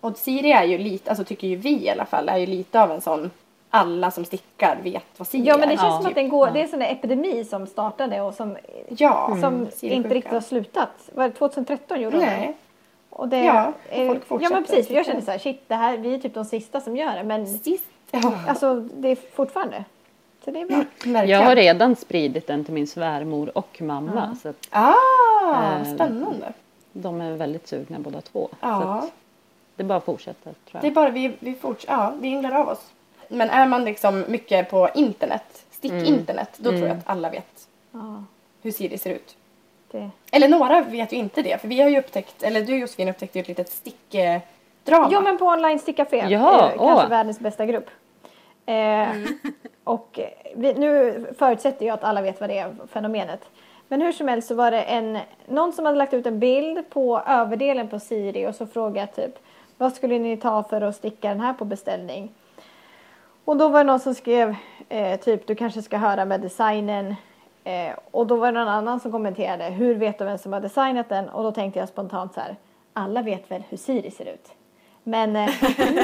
Och 0.00 0.16
Siri 0.16 0.52
är 0.52 0.64
ju 0.64 0.78
lite, 0.78 1.10
alltså 1.10 1.24
tycker 1.24 1.48
ju 1.48 1.56
vi 1.56 1.84
i 1.84 1.90
alla 1.90 2.04
fall, 2.04 2.28
är 2.28 2.36
ju 2.38 2.46
lite 2.46 2.82
av 2.82 2.90
en 2.92 3.00
sån 3.00 3.30
alla 3.70 4.10
som 4.10 4.24
stickar 4.24 4.76
vet 4.82 5.04
vad 5.16 5.28
Siri 5.28 5.42
ja 5.42 5.58
men 5.58 5.68
det 5.68 5.74
är. 5.74 5.76
känns 5.78 5.92
Ja. 5.94 5.98
som 5.98 6.06
att 6.06 6.14
den 6.14 6.28
går, 6.28 6.50
det 6.50 6.58
är 6.58 6.62
en 6.62 6.68
sån 6.68 6.78
där 6.78 6.92
epidemi 6.92 7.44
som 7.44 7.66
startade 7.66 8.20
och 8.20 8.34
som, 8.34 8.56
Ja, 8.88 9.26
som 9.40 9.66
Siri-sjukan. 9.70 9.96
inte 9.96 10.08
riktigt 10.14 10.32
har 10.32 10.40
slutat. 10.40 10.88
Var 11.14 11.24
det 11.28 11.34
2013 11.34 12.00
gjorde 12.00 12.16
de 12.18 12.24
det? 12.24 12.30
Nej. 12.30 12.56
Och 13.10 13.28
det, 13.28 13.44
Ja, 13.44 13.66
och 13.68 13.74
folk 14.06 14.18
ja 14.18 14.24
fortsätter 14.26 14.54
men 14.54 14.64
precis, 14.64 14.90
jag 14.90 15.06
kände 15.06 15.22
så 15.22 15.30
här, 15.30 15.38
shit 15.38 15.68
det 15.68 15.74
här, 15.74 15.96
vi 15.96 16.14
är 16.14 16.18
typ 16.18 16.34
de 16.34 16.44
sista 16.44 16.80
som 16.80 16.96
gör 16.96 17.16
det 17.16 17.22
men 17.24 17.46
Sist. 17.58 17.84
Ja, 18.10 18.32
alltså 18.48 18.74
det 18.80 19.08
är 19.08 19.16
fortfarande. 19.34 19.84
Så 20.44 20.50
det 20.50 20.60
är 20.60 20.66
bra. 20.66 20.76
verkligen. 20.76 21.28
jag 21.28 21.40
har 21.42 21.56
redan 21.56 21.96
spridit 21.96 22.46
den 22.46 22.64
till 22.64 22.74
min 22.74 22.86
svärmor 22.86 23.58
och 23.58 23.82
mamma. 23.82 24.36
Så 24.42 24.48
att 24.48 24.66
Ah, 24.70 24.94
Eh, 25.80 25.94
spännande. 25.94 26.52
de 26.92 27.20
är 27.20 27.32
väldigt 27.32 27.68
sugna 27.68 27.98
båda 27.98 28.20
två. 28.20 28.48
Så 28.50 28.56
Ja. 28.60 28.82
att 28.98 29.10
det 29.76 29.82
är 29.82 29.86
bara 29.86 29.98
att 29.98 30.04
fortsätta 30.04 30.42
tror 30.44 30.54
Det 30.70 30.78
är 30.78 30.84
jag. 30.84 30.94
bara 30.94 31.10
vi, 31.10 31.32
vi 31.38 31.54
forts- 31.54 31.84
ja, 31.88 32.12
vi 32.20 32.28
ynglar 32.28 32.52
av 32.52 32.68
oss. 32.68 32.90
Men 33.28 33.50
är 33.50 33.66
man 33.66 33.84
liksom 33.84 34.24
mycket 34.28 34.70
på 34.70 34.88
internet, 34.94 35.64
stick-internet, 35.70 36.48
då 36.56 36.70
tror 36.70 36.86
jag 36.88 36.96
att 36.96 37.08
alla 37.08 37.30
vet 37.30 37.68
Ja, 37.92 38.24
hur 38.62 38.70
Siri 38.70 38.98
ser 38.98 39.10
ut. 39.10 39.36
det. 39.90 40.10
Eller 40.32 40.48
några 40.48 40.80
vet 40.80 41.12
ju 41.12 41.16
inte 41.16 41.42
det, 41.42 41.60
för 41.60 41.68
vi 41.68 41.80
har 41.82 41.88
ju 41.88 41.98
upptäckt, 41.98 42.42
eller 42.42 42.62
du 42.62 42.78
Josefin 42.78 43.08
upptäckte 43.08 43.38
ju 43.38 43.42
ett 43.42 43.48
litet 43.48 43.68
stickdrama. 43.72 45.08
Jo 45.10 45.20
men 45.20 45.38
på 45.38 45.44
online 45.46 45.78
sticka 45.78 46.04
fred. 46.04 46.30
Ja, 46.30 46.54
eh, 46.54 46.68
kanske 46.68 46.78
åh. 46.78 47.08
världens 47.08 47.40
bästa 47.40 47.66
grupp. 47.66 47.90
Eh, 48.66 49.08
Och 49.84 50.20
vi, 50.54 50.74
nu 50.74 51.24
förutsätter 51.38 51.86
jag 51.86 51.94
att 51.94 52.04
alla 52.04 52.22
vet 52.22 52.40
vad 52.40 52.50
det 52.50 52.58
är 52.58 52.74
fenomenet. 52.92 53.50
Men 53.88 54.02
hur 54.02 54.12
som 54.12 54.28
helst 54.28 54.48
så 54.48 54.54
var 54.54 54.70
det 54.70 54.82
en, 54.82 55.18
någon 55.46 55.72
som 55.72 55.86
hade 55.86 55.98
lagt 55.98 56.14
ut 56.14 56.26
en 56.26 56.38
bild 56.38 56.90
på 56.90 57.22
överdelen 57.26 57.88
på 57.88 57.98
Siri 57.98 58.46
och 58.46 58.54
så 58.54 58.66
frågat 58.66 59.16
typ 59.16 59.38
vad 59.78 59.94
skulle 59.94 60.18
ni 60.18 60.36
ta 60.36 60.62
för 60.62 60.80
att 60.80 60.96
sticka 60.96 61.28
den 61.28 61.40
här 61.40 61.52
på 61.52 61.64
beställning? 61.64 62.32
Och 63.44 63.56
då 63.56 63.68
var 63.68 63.78
det 63.78 63.84
någon 63.84 64.00
som 64.00 64.14
skrev 64.14 64.54
eh, 64.88 65.20
typ 65.20 65.46
du 65.46 65.54
kanske 65.54 65.82
ska 65.82 65.96
höra 65.96 66.24
med 66.24 66.40
designen. 66.40 67.14
Eh, 67.64 67.92
och 68.10 68.26
då 68.26 68.36
var 68.36 68.52
det 68.52 68.58
någon 68.58 68.68
annan 68.68 69.00
som 69.00 69.12
kommenterade 69.12 69.64
hur 69.64 69.94
vet 69.94 70.18
du 70.18 70.24
vem 70.24 70.38
som 70.38 70.52
har 70.52 70.60
designat 70.60 71.08
den? 71.08 71.28
Och 71.28 71.42
då 71.42 71.52
tänkte 71.52 71.80
jag 71.80 71.88
spontant 71.88 72.34
så 72.34 72.40
här 72.40 72.56
alla 72.92 73.22
vet 73.22 73.50
väl 73.50 73.62
hur 73.68 73.76
Siri 73.76 74.10
ser 74.10 74.24
ut? 74.24 74.52
Men 75.02 75.36
eh, 75.36 75.50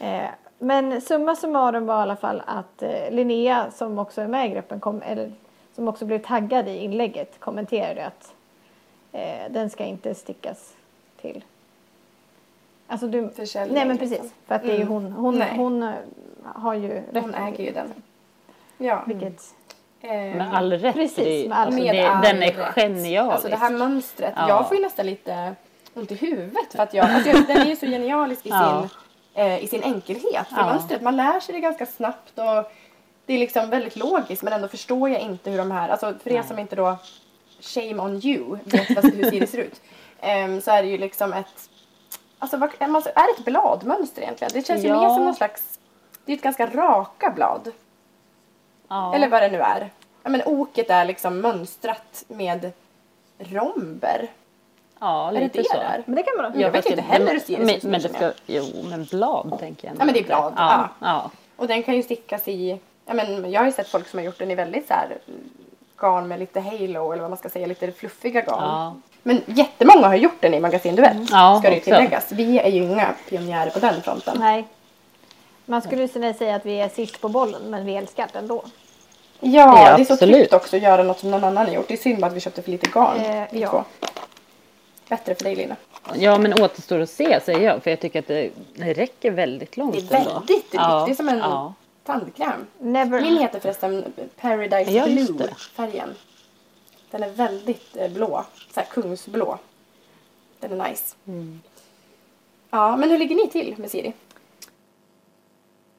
nej. 0.00 0.32
Men 0.62 1.00
summa 1.00 1.36
summarum 1.36 1.86
var 1.86 1.98
i 1.98 2.02
alla 2.02 2.16
fall 2.16 2.42
att 2.46 2.82
eh, 2.82 3.10
Linnea 3.10 3.70
som 3.70 3.98
också 3.98 4.20
är 4.20 4.26
med 4.26 4.46
i 4.46 4.54
gruppen, 4.54 4.80
kom, 4.80 5.02
eller 5.02 5.32
som 5.74 5.88
också 5.88 6.04
blev 6.04 6.18
taggad 6.18 6.68
i 6.68 6.76
inlägget, 6.76 7.40
kommenterade 7.40 8.06
att 8.06 8.32
eh, 9.12 9.50
den 9.52 9.70
ska 9.70 9.84
inte 9.84 10.14
stickas 10.14 10.72
till. 11.20 11.44
Alltså 12.86 13.06
du, 13.06 13.28
Försäljning, 13.28 13.74
nej 13.74 13.86
men 13.86 13.96
liksom. 13.96 14.16
precis, 14.18 14.32
för 14.46 14.54
att 14.54 14.62
det 14.62 14.68
är 14.72 14.76
ju 14.76 14.82
Mm. 14.82 14.88
hon, 14.92 15.12
hon, 15.12 15.38
Nej. 15.38 15.52
hon 15.56 15.82
eh, 15.82 15.90
har 16.44 16.74
ju 16.74 16.88
rätt. 16.88 17.04
Hon 17.22 17.34
äger 17.34 17.64
ju 17.64 17.72
den. 17.72 17.92
Ja. 18.78 19.02
Vilket, 19.06 19.42
Eh, 20.02 20.10
Med 20.10 20.54
all 20.54 20.72
rätt. 20.72 20.94
Precis, 20.94 21.16
det, 21.24 21.48
med 21.48 21.58
all 21.58 21.66
alltså, 21.66 21.82
Med 21.82 21.94
det, 21.94 22.06
all 22.10 22.22
den 22.24 22.42
är 22.42 22.52
rätt. 22.52 22.74
genialisk. 22.74 23.32
Alltså 23.32 23.48
det 23.48 23.56
här 23.56 23.70
mönstret, 23.70 24.32
Ja. 24.36 24.48
jag 24.48 24.68
får 24.68 24.76
ju 24.76 24.82
nästan 24.82 25.06
lite 25.06 25.54
ont 25.94 26.12
i 26.12 26.14
huvudet 26.14 26.72
för 26.72 26.82
att 26.82 26.94
jag, 26.94 27.10
alltså 27.10 27.32
den 27.32 27.56
är 27.56 27.64
ju 27.64 27.76
så 27.76 27.86
genialisk 27.86 28.46
i 28.46 28.48
Ja. 28.48 28.80
sin, 28.88 28.99
eh, 29.34 29.64
i 29.64 29.68
sin 29.68 29.82
enkelhet. 29.82 30.48
För 30.48 30.56
Ja. 30.56 30.66
mönstret, 30.66 31.02
man 31.02 31.16
lär 31.16 31.40
sig 31.40 31.54
det 31.54 31.60
ganska 31.60 31.86
snabbt 31.86 32.38
och 32.38 32.72
det 33.26 33.34
är 33.34 33.38
liksom 33.38 33.70
väldigt 33.70 33.96
logiskt 33.96 34.42
men 34.42 34.52
ändå 34.52 34.68
förstår 34.68 35.10
jag 35.10 35.20
inte 35.20 35.50
hur 35.50 35.58
de 35.58 35.70
här, 35.70 35.88
alltså 35.88 36.14
för 36.22 36.30
er 36.32 36.42
som 36.42 36.58
inte 36.58 36.76
då, 36.76 36.96
shame 37.60 38.02
on 38.02 38.20
you, 38.24 38.58
vet 38.64 38.90
vad, 38.94 39.04
hur 39.14 39.30
Siri 39.30 39.46
ser 39.46 39.58
ut. 39.58 39.80
Ehm, 40.20 40.60
så 40.60 40.70
är 40.70 40.82
det 40.82 40.88
ju 40.88 40.98
liksom 40.98 41.32
ett, 41.32 41.70
alltså 42.38 42.56
vad, 42.56 42.70
är 42.70 43.34
det 43.34 43.38
ett 43.40 43.44
bladmönster 43.44 44.22
egentligen? 44.22 44.50
Det 44.54 44.66
känns 44.66 44.84
ju 44.84 44.88
Ja. 44.88 45.00
mer 45.00 45.08
som 45.14 45.24
någon 45.24 45.34
slags, 45.34 45.78
det 46.24 46.32
är 46.32 46.36
ett 46.36 46.42
ganska 46.42 46.66
raka 46.66 47.30
blad. 47.30 47.72
ja. 48.88 49.14
Eller 49.14 49.28
vad 49.28 49.42
det 49.42 49.48
nu 49.50 49.58
är. 49.60 49.90
Ja, 50.22 50.30
men 50.30 50.42
oket 50.46 50.90
är 50.90 51.04
liksom 51.04 51.40
mönstrat 51.40 52.24
med 52.28 52.72
romber. 53.38 54.28
Ja, 55.00 55.28
Är 55.28 55.32
det 55.34 55.40
lite 55.40 55.58
det 55.58 55.64
så. 55.64 55.76
där? 55.76 56.02
Men 56.06 56.14
det 56.14 56.22
kan 56.22 56.36
man 56.36 56.60
Jag 56.60 56.70
vet 56.70 56.84
fast 56.84 56.90
inte 56.90 57.02
heller 57.02 57.40
hur 57.48 57.56
men, 57.58 57.66
men, 57.66 57.90
men 57.90 58.00
det 58.00 58.08
ska, 58.08 58.32
Jo, 58.46 58.64
men 58.90 59.04
blad 59.04 59.56
tänker 59.60 59.88
jag. 59.88 59.96
Ja, 59.98 60.04
men 60.04 60.14
det 60.14 60.20
är 60.20 60.24
blad, 60.24 60.52
Ja, 60.56 60.88
ja. 61.00 61.30
Och 61.56 61.66
den 61.66 61.82
kan 61.82 61.96
ju 61.96 62.02
stickas 62.02 62.48
i, 62.48 62.78
ja 63.06 63.14
men 63.14 63.50
jag 63.52 63.60
har 63.60 63.66
ju 63.66 63.72
sett 63.72 63.88
folk 63.88 64.08
som 64.08 64.18
har 64.18 64.24
gjort 64.24 64.38
den 64.38 64.50
i 64.50 64.54
väldigt 64.54 64.88
så 64.88 64.94
här 64.94 65.18
garn 66.00 66.28
med 66.28 66.38
lite 66.38 66.60
halo 66.60 67.12
eller 67.12 67.22
vad 67.22 67.30
man 67.30 67.38
ska 67.38 67.48
säga, 67.48 67.66
lite 67.66 67.92
fluffiga 67.92 68.40
garn. 68.40 68.62
Ja. 68.62 68.94
Men 69.22 69.42
jättemånga 69.46 70.06
har 70.06 70.14
gjort 70.14 70.40
den 70.40 70.54
i 70.54 70.60
Magasin 70.60 70.96
Duett, 70.96 71.16
Ja, 71.30 71.58
ska 71.58 71.70
det 71.70 71.76
ju 71.76 71.80
tilläggas. 71.80 72.32
Vi 72.32 72.58
är 72.58 72.68
ju 72.68 72.82
inga 72.82 73.14
pionjärer 73.28 73.70
på 73.70 73.78
den 73.78 74.02
fronten. 74.02 74.36
Nej. 74.40 74.66
Man 75.66 75.82
skulle 75.82 76.08
kunna 76.08 76.34
säga 76.34 76.56
att 76.56 76.66
vi 76.66 76.80
är 76.80 76.88
sist 76.88 77.20
på 77.20 77.28
bollen 77.28 77.62
men 77.70 77.86
vi 77.86 77.96
älskar 77.96 78.26
det 78.32 78.38
ändå. 78.38 78.64
Ja, 79.40 79.88
Ja, 79.88 79.96
det 79.96 80.02
är 80.02 80.04
så 80.04 80.16
tryggt 80.16 80.52
också 80.52 80.76
att 80.76 80.82
göra 80.82 81.02
något 81.02 81.18
som 81.18 81.30
någon 81.30 81.44
annan 81.44 81.66
har 81.66 81.74
gjort. 81.74 81.88
Det 81.88 81.94
är 81.94 81.98
synd 81.98 82.20
bara 82.20 82.26
att 82.26 82.32
vi 82.32 82.40
köpte 82.40 82.62
för 82.62 82.70
lite 82.70 82.90
garn. 82.90 83.16
Eh, 83.20 83.60
ja. 83.60 83.84
Bättre 85.10 85.34
för 85.34 85.44
dig 85.44 85.54
Lina. 85.56 85.76
ja, 86.14 86.38
men 86.38 86.52
återstår 86.62 87.00
att 87.00 87.10
se 87.10 87.40
säger 87.40 87.60
jag. 87.60 87.82
För 87.82 87.90
jag 87.90 88.00
tycker 88.00 88.18
att 88.18 88.26
det, 88.26 88.50
räcker 88.76 89.30
väldigt 89.30 89.76
långt. 89.76 90.08
Det 90.08 90.14
är 90.14 90.18
ändå. 90.18 90.30
väldigt 90.32 90.50
rikt. 90.50 90.66
Ja, 90.74 91.04
Det 91.06 91.12
är 91.12 91.14
som 91.14 91.28
en 91.28 91.38
Ja. 91.38 91.74
tandkräm. 92.04 92.66
Never. 92.78 93.20
Min 93.20 93.38
heter 93.38 93.60
förresten 93.60 94.12
Paradise 94.40 94.90
Ja, 94.90 95.04
Blue 95.04 95.48
färgen. 95.74 96.08
Den 97.10 97.22
är 97.22 97.30
väldigt 97.30 97.96
eh, 97.96 98.10
blå. 98.10 98.44
Så 98.74 98.80
här 98.80 98.86
kungsblå. 98.90 99.58
Den 100.60 100.80
är 100.80 100.88
nice. 100.88 101.16
Mm. 101.26 101.60
Ja, 102.70 102.96
men 102.96 103.10
hur 103.10 103.18
ligger 103.18 103.36
ni 103.36 103.48
till 103.48 103.74
med 103.78 103.90
Siri? 103.90 104.12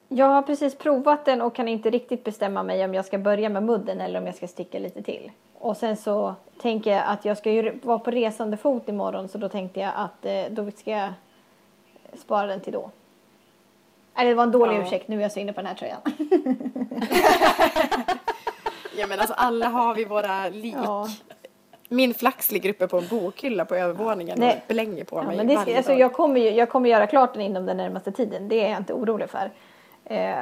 Jag 0.08 0.26
har 0.26 0.42
precis 0.42 0.74
provat 0.74 1.24
den 1.24 1.42
och 1.42 1.54
kan 1.54 1.68
inte 1.68 1.90
riktigt 1.90 2.24
bestämma 2.24 2.62
mig 2.62 2.84
om 2.84 2.94
jag 2.94 3.04
ska 3.04 3.18
börja 3.18 3.48
med 3.48 3.62
mudden 3.62 4.00
eller 4.00 4.20
om 4.20 4.26
jag 4.26 4.34
ska 4.34 4.48
sticka 4.48 4.78
lite 4.78 5.02
till. 5.02 5.30
Och 5.62 5.76
sen 5.76 5.96
så 5.96 6.34
tänker 6.60 6.90
jag 6.90 7.02
att 7.06 7.24
jag 7.24 7.38
ska 7.38 7.50
ju 7.52 7.78
vara 7.82 7.98
på 7.98 8.10
resande 8.10 8.56
fot 8.56 8.88
imorgon 8.88 9.28
så 9.28 9.38
då 9.38 9.48
tänkte 9.48 9.80
jag 9.80 9.92
att 9.96 10.26
eh, 10.26 10.42
då 10.50 10.70
ska 10.70 10.90
jag 10.90 11.12
spara 12.14 12.46
den 12.46 12.60
till 12.60 12.72
då. 12.72 12.90
Nej, 14.14 14.26
det 14.26 14.34
var 14.34 14.42
en 14.42 14.50
dålig 14.50 14.76
Ja. 14.76 14.82
ursäkt, 14.82 15.08
nu 15.08 15.16
är 15.18 15.22
jag 15.22 15.32
så 15.32 15.40
inne 15.40 15.52
på 15.52 15.60
den 15.60 15.66
här 15.66 15.74
tröjan. 15.74 16.00
Ja 18.96 19.06
men 19.06 19.18
alltså 19.20 19.34
alla 19.34 19.68
har 19.68 19.94
vi 19.94 20.04
våra 20.04 20.48
lik. 20.48 20.74
Ja. 20.84 21.08
Min 21.88 22.14
flax 22.14 22.52
ligger 22.52 22.70
uppe 22.70 22.88
på 22.88 22.98
en 22.98 23.08
bokhylla 23.10 23.64
på 23.64 23.74
övervåningen 23.74 24.38
Nej. 24.40 24.62
och 24.68 24.74
blänger 24.74 25.04
på 25.04 25.18
Ja, 25.18 25.22
mig 25.22 25.36
men 25.36 25.46
det, 25.46 25.56
varje 25.56 25.76
alltså, 25.76 25.92
dag. 25.92 26.00
jag, 26.00 26.12
kommer 26.12 26.40
ju, 26.40 26.50
jag 26.50 26.68
kommer 26.70 26.90
göra 26.90 27.06
klart 27.06 27.32
den 27.32 27.42
inom 27.42 27.66
den 27.66 27.76
närmaste 27.76 28.12
tiden, 28.12 28.48
det 28.48 28.60
är 28.64 28.70
jag 28.70 28.78
inte 28.78 28.92
orolig 28.92 29.30
för. 29.30 29.50
Eh, 30.04 30.36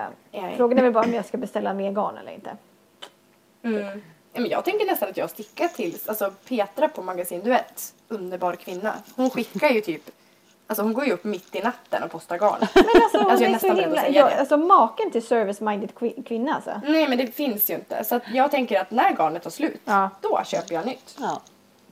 frågan 0.56 0.78
är 0.78 0.82
väl 0.82 0.92
bara 0.92 1.04
om 1.04 1.14
jag 1.14 1.24
ska 1.24 1.36
beställa 1.38 1.74
mer 1.74 1.92
garn 1.92 2.16
eller 2.18 2.32
inte. 2.32 2.56
Mm. 3.62 4.02
Jag 4.32 4.64
tänker 4.64 4.86
nästan 4.86 5.08
att 5.08 5.16
jag 5.16 5.30
stickar 5.30 5.68
till, 5.68 5.96
alltså 6.06 6.32
Petra 6.48 6.88
på 6.88 7.02
Magasin 7.02 7.40
Duett, 7.44 7.94
underbar 8.08 8.54
kvinna. 8.56 8.94
Hon 9.16 9.30
skickar 9.30 9.68
ju 9.70 9.80
typ, 9.80 10.02
alltså 10.66 10.82
hon 10.82 10.92
går 10.92 11.04
ju 11.04 11.12
upp 11.12 11.24
mitt 11.24 11.54
i 11.54 11.60
natten 11.60 12.02
och 12.02 12.10
postar 12.10 12.38
garn. 12.38 12.58
Men 12.74 12.84
alltså, 13.02 13.18
Alltså, 13.18 13.44
jag 13.44 13.48
är 13.48 13.52
nästan 13.52 13.70
att 13.70 13.78
himla, 13.78 14.00
säga 14.00 14.12
jag, 14.20 14.32
alltså 14.32 14.56
maken 14.56 15.10
till 15.10 15.22
service-minded 15.22 15.92
kvi- 15.94 16.24
kvinna 16.24 16.54
alltså. 16.54 16.80
Nej 16.84 17.08
men 17.08 17.18
det 17.18 17.26
finns 17.26 17.70
ju 17.70 17.74
inte. 17.74 18.04
Så 18.04 18.14
att 18.14 18.22
jag 18.34 18.50
tänker 18.50 18.80
att 18.80 18.90
när 18.90 19.14
garnet 19.16 19.42
tar 19.42 19.50
slut, 19.50 19.80
Ja. 19.84 20.10
då 20.20 20.40
köper 20.44 20.74
jag 20.74 20.86
nytt. 20.86 21.16
Ja. 21.20 21.40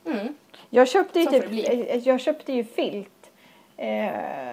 Mm. 0.07 0.35
Jag 0.71 0.89
köpte 0.89 1.19
ju, 1.21 1.25
Så 1.25 1.31
typ, 1.33 1.45
eh, 1.71 1.97
jag 2.09 2.21
köpte 2.21 2.53
ju 2.53 2.65
filt 2.65 3.09
eh, 3.77 4.11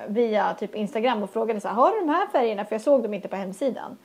via 0.08 0.54
typ 0.54 0.76
Instagram 0.76 1.24
och 1.24 1.30
frågade 1.34 1.62
så 1.62 1.67
här, 1.67 1.76
har 1.76 1.91
du 1.93 2.00
de 2.00 2.10
här 2.10 2.28
färgerna? 2.28 2.65
För 2.65 2.76
jag 2.76 2.82
såg 2.82 3.04
dem 3.04 3.13
inte 3.13 3.28
på 3.28 3.36
hemsidan. 3.36 3.98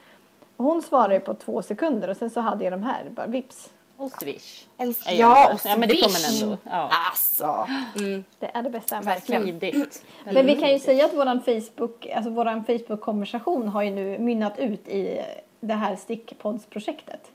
Och 0.61 0.67
hon 0.67 0.83
svarade 0.83 1.15
ju 1.15 1.21
på 1.21 1.35
två 1.35 1.63
sekunder 1.63 2.09
och 2.09 2.17
sen 2.17 2.31
så 2.31 2.41
hade 2.41 2.65
jag 2.65 2.73
de 2.73 2.83
här, 2.83 3.05
bara 3.11 3.27
vips. 3.27 3.71
Och 3.97 4.13
swish. 4.21 4.65
En, 4.77 4.95
Ja, 5.07 5.53
och 5.55 5.61
ja, 5.65 5.77
men 5.77 5.89
det 5.89 5.97
kommer 5.97 6.09
Swish. 6.15 6.43
ändå. 6.43 6.57
Ja. 6.65 6.91
Alltså. 7.11 7.67
Mm. 7.99 8.25
Det 8.39 8.51
är 8.55 8.63
det 8.63 8.71
bästa. 8.71 9.01
Verkligen. 9.01 9.43
Smidigt. 9.43 10.05
Men 10.25 10.47
vi 10.47 10.57
kan 10.61 10.73
ju 10.73 10.79
säga 10.79 11.05
att 11.05 11.15
våran 11.15 11.43
Facebook, 11.43 12.07
alltså 12.07 12.31
våran 12.31 12.65
Facebook-konversation 12.65 13.69
har 13.69 13.83
ju 13.83 13.91
nu 13.91 14.19
mynnat 14.19 14.59
ut 14.59 14.89
i 14.89 15.23
det 15.61 15.75
här 15.75 15.97
stickpoddsprojektet. 15.97 17.31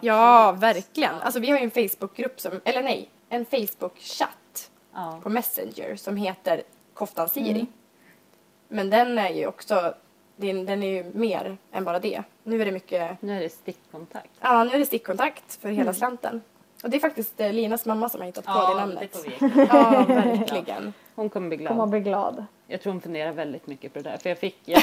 Ja, 0.00 0.52
verkligen. 0.52 1.14
Alltså 1.14 1.40
vi 1.40 1.50
har 1.50 1.58
ju 1.58 1.64
en 1.64 1.70
Facebookgrupp 1.70 2.40
som, 2.40 2.60
eller 2.64 2.82
nej, 2.82 3.10
en 3.28 3.46
Facebook-chatt 3.46 4.70
Ja. 4.94 5.20
på 5.22 5.28
Messenger 5.28 5.96
som 5.96 6.16
heter 6.16 6.62
Koftan 6.94 7.28
Siri. 7.28 7.50
Mm. 7.50 7.66
Men 8.68 8.90
den 8.90 9.18
är 9.18 9.30
ju 9.30 9.46
också, 9.46 9.94
den, 10.36 10.66
den 10.66 10.82
är 10.82 10.86
ju 10.88 11.04
mer 11.14 11.56
än 11.72 11.84
bara 11.84 11.98
det. 11.98 12.22
Nu 12.44 12.60
är 12.60 12.64
det 12.64 12.72
mycket, 12.72 13.22
Nu 13.22 13.36
är 13.36 13.40
det 13.40 13.48
stickkontakt. 13.48 14.30
ja 14.40 14.64
nu 14.64 14.70
är 14.74 14.78
det 14.78 14.86
stickkontakt 14.86 15.54
för 15.60 15.68
Mm. 15.68 15.78
hela 15.78 15.94
slanten. 15.94 16.40
Och 16.82 16.90
det 16.90 16.96
är 16.96 17.00
faktiskt 17.00 17.40
eh, 17.40 17.52
Linas 17.52 17.86
mamma 17.86 18.08
som 18.08 18.20
har 18.20 18.26
hittat 18.26 18.44
på 18.46 18.52
det 18.68 18.80
namnet. 18.80 19.00
det 19.12 19.18
får 19.38 19.48
vi. 19.48 19.66
Ja, 19.70 20.04
verkligen. 20.08 20.92
Hon 21.14 21.28
kommer 21.28 21.48
bli 21.48 21.56
Kommer 21.56 21.70
att 21.70 21.76
glad. 21.76 21.90
bli 21.90 22.00
glad. 22.00 22.44
Jag 22.66 22.80
tror 22.82 22.92
hon 22.92 23.00
funderar 23.02 23.32
väldigt 23.32 23.66
mycket 23.66 23.92
på 23.92 23.98
det 23.98 24.10
där. 24.10 24.16
För 24.16 24.28
jag 24.28 24.38
fick, 24.38 24.56
jag, 24.64 24.82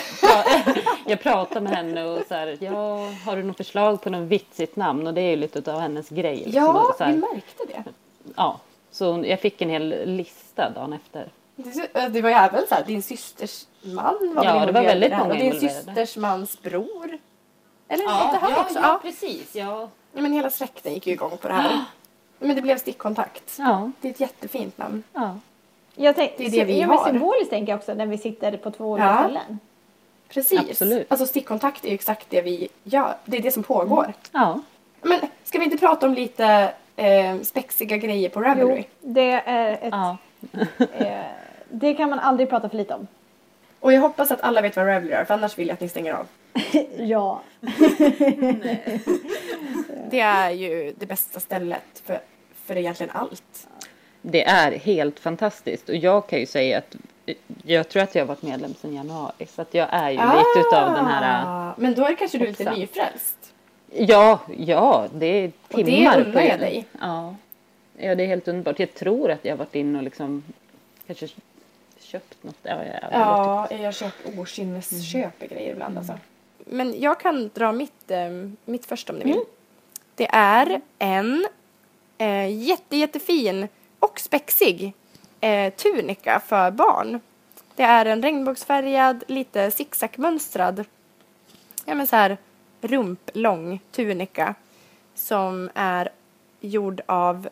jag 1.05 1.19
pratade 1.21 1.61
med 1.61 1.75
henne 1.75 2.03
och 2.05 2.19
så 2.27 2.33
här, 2.35 2.57
ja, 2.59 3.07
har 3.25 3.35
du 3.35 3.43
något 3.43 3.57
förslag 3.57 4.01
på 4.01 4.09
något 4.09 4.27
vitsigt 4.29 4.75
namn? 4.75 5.07
Och 5.07 5.13
det 5.13 5.21
är 5.21 5.29
ju 5.29 5.35
lite 5.35 5.73
av 5.73 5.79
hennes 5.79 6.09
grej. 6.09 6.35
liksom. 6.35 6.53
Ja, 6.63 6.93
så 6.97 7.03
här, 7.03 7.11
vi 7.11 7.17
märkte 7.17 7.63
det. 7.67 7.83
ja. 8.35 8.59
Så 8.91 9.11
hon- 9.11 9.23
jag 9.25 9.39
fick 9.39 9.61
en 9.61 9.69
hel 9.69 10.03
lista 10.05 10.69
dagen 10.69 10.93
efter. 10.93 11.27
Det, 12.09 12.21
var 12.21 12.29
ju 12.29 12.35
även 12.35 12.67
så 12.67 12.75
här, 12.75 12.83
din 12.83 13.01
systers 13.03 13.67
man 13.81 14.33
var 14.35 14.43
Ja, 14.45 14.65
det 14.65 14.71
var 14.71 14.81
väldigt 14.81 15.11
många 15.11 15.23
Och 15.23 15.33
din 15.35 15.45
involverade. 15.45 15.83
systers 15.85 16.17
mans 16.17 16.61
bror. 16.61 17.17
Eller 17.87 18.03
ja, 18.03 18.29
det 18.41 18.47
här 18.47 18.59
också? 18.61 18.79
Ja. 18.79 18.99
precis. 19.03 19.55
Ja. 19.55 19.89
ja, 20.13 20.21
men 20.21 20.33
hela 20.33 20.49
släkten 20.49 20.93
gick 20.93 21.07
ju 21.07 21.13
igång 21.13 21.37
på 21.37 21.47
det 21.47 21.53
här. 21.53 21.83
Men 22.39 22.55
det 22.55 22.61
blev 22.61 22.77
stickkontakt. 22.77 23.55
Ja, 23.59 23.91
Det 24.01 24.07
är 24.07 24.11
ett 24.11 24.19
jättefint 24.19 24.77
namn. 24.77 25.03
ja. 25.13 25.37
Jag 25.95 26.15
tänk, 26.15 26.37
Det 26.37 26.45
är 26.45 26.49
det 26.51 26.63
vi 26.63 26.79
ja, 26.79 26.87
men 26.87 26.97
har. 26.97 27.05
Symboliskt 27.09 27.49
tänker 27.49 27.71
jag 27.71 27.77
också 27.79 27.93
när 27.93 28.05
vi 28.05 28.17
sitter 28.17 28.57
på 28.57 28.71
två 28.71 28.91
olika 28.91 29.05
Ja. 29.05 29.23
ställen. 29.23 29.59
Precis. 30.29 30.59
Absolut. 30.69 31.07
Alltså 31.11 31.25
stickkontakt 31.27 31.85
är 31.85 31.89
ju 31.89 31.93
exakt 31.95 32.25
det 32.29 32.41
vi 32.41 32.67
gör. 32.83 33.13
Det 33.25 33.37
är 33.37 33.41
det 33.41 33.51
som 33.51 33.63
pågår. 33.63 34.13
ja. 34.31 34.59
Men 35.01 35.19
ska 35.43 35.59
vi 35.59 35.65
inte 35.65 35.77
prata 35.77 36.05
om 36.07 36.13
lite 36.13 36.73
eh, 36.95 37.39
spexiga 37.41 37.97
grejer 37.97 38.29
på 38.29 38.41
Ravelry? 38.41 38.77
Jo, 38.77 38.83
det 39.13 39.31
är 39.45 39.71
ett, 39.71 39.79
ja. 39.91 40.17
eh, 40.93 41.19
det 41.71 41.93
kan 41.93 42.09
man 42.09 42.19
aldrig 42.19 42.49
prata 42.49 42.69
för 42.69 42.77
lite 42.77 42.93
om. 42.93 43.07
Och 43.79 43.93
jag 43.93 44.01
hoppas 44.01 44.31
att 44.31 44.41
alla 44.41 44.61
vet 44.61 44.75
vad 44.75 44.87
Ravelry 44.87 45.13
är 45.13 45.25
för 45.25 45.33
annars 45.33 45.57
vill 45.57 45.67
jag 45.67 45.73
att 45.73 45.81
ni 45.81 45.89
stänger 45.89 46.13
av. 46.13 46.27
Ja. 46.97 47.41
Det 50.09 50.19
är 50.19 50.51
ju 50.51 50.93
det 50.97 51.05
bästa 51.05 51.39
stället 51.39 52.01
för, 52.05 52.19
för 52.65 52.77
egentligen 52.77 53.11
allt. 53.15 53.67
Det 54.21 54.43
är 54.43 54.71
helt 54.71 55.19
fantastiskt 55.19 55.89
och 55.89 55.95
jag 55.95 56.27
kan 56.27 56.39
ju 56.39 56.45
säga 56.45 56.77
att 56.77 56.95
jag 57.63 57.89
tror 57.89 58.03
att 58.03 58.15
jag 58.15 58.21
har 58.21 58.27
varit 58.27 58.41
medlem 58.41 58.73
sedan 58.73 58.93
januari 58.93 59.45
så 59.45 59.61
att 59.61 59.73
jag 59.73 59.87
är 59.91 60.09
ju 60.09 60.17
lite 60.17 60.59
utav 60.67 60.93
den 60.95 61.05
här 61.05 61.43
Ah, 61.45 61.73
Men 61.77 61.93
då 61.93 62.05
är 62.05 62.15
kanske 62.15 62.37
du 62.37 62.45
lite 62.45 62.71
nyfrälst. 62.71 63.53
Ja, 63.91 64.39
ja, 64.57 65.07
det 65.13 65.25
är 65.25 65.51
Och 65.71 65.77
det 65.77 65.83
timmar 65.83 66.21
undrar 66.25 66.41
jag 66.41 66.59
dig. 66.59 66.85
Ja. 66.99 67.35
ja, 67.97 68.15
det 68.15 68.23
är 68.23 68.27
helt 68.27 68.47
underbart. 68.47 68.79
Jag 68.79 68.93
tror 68.93 69.31
att 69.31 69.45
jag 69.45 69.51
har 69.51 69.57
varit 69.57 69.75
inne 69.75 69.97
och 69.97 70.03
liksom 70.03 70.43
kanske 71.07 71.27
köpt 72.09 72.43
något. 72.43 72.55
Ja, 72.63 72.83
Ja, 73.11 73.67
jag 73.71 73.95
köper 73.95 74.39
okynnesköper 74.39 75.47
grejer 75.47 75.71
ibland 75.71 75.97
alltså. 75.97 76.19
Men 76.65 76.99
jag 77.01 77.19
kan 77.19 77.49
dra 77.53 77.71
mitt, 77.71 78.11
eh, 78.11 78.29
mitt 78.65 78.85
först 78.85 79.09
om 79.09 79.15
ni 79.15 79.25
vill. 79.25 79.41
Det 80.15 80.27
är 80.31 80.81
en 80.99 81.47
eh, 82.17 82.63
jätte, 82.63 82.97
jättefin 82.97 83.67
och 83.99 84.19
spexig 84.19 84.93
eh, 85.39 85.73
tunika 85.73 86.39
för 86.39 86.71
barn. 86.71 87.19
Det 87.75 87.83
är 87.83 88.05
en 88.05 88.23
regnbågsfärgad, 88.23 89.23
lite 89.27 89.71
zigzagmönstrad, 89.71 90.85
ja 91.85 91.95
men 91.95 92.07
så 92.07 92.15
här 92.15 92.37
rumplång 92.81 93.79
tunika 93.91 94.55
som 95.15 95.69
är 95.73 96.09
gjord 96.59 97.01
av 97.05 97.49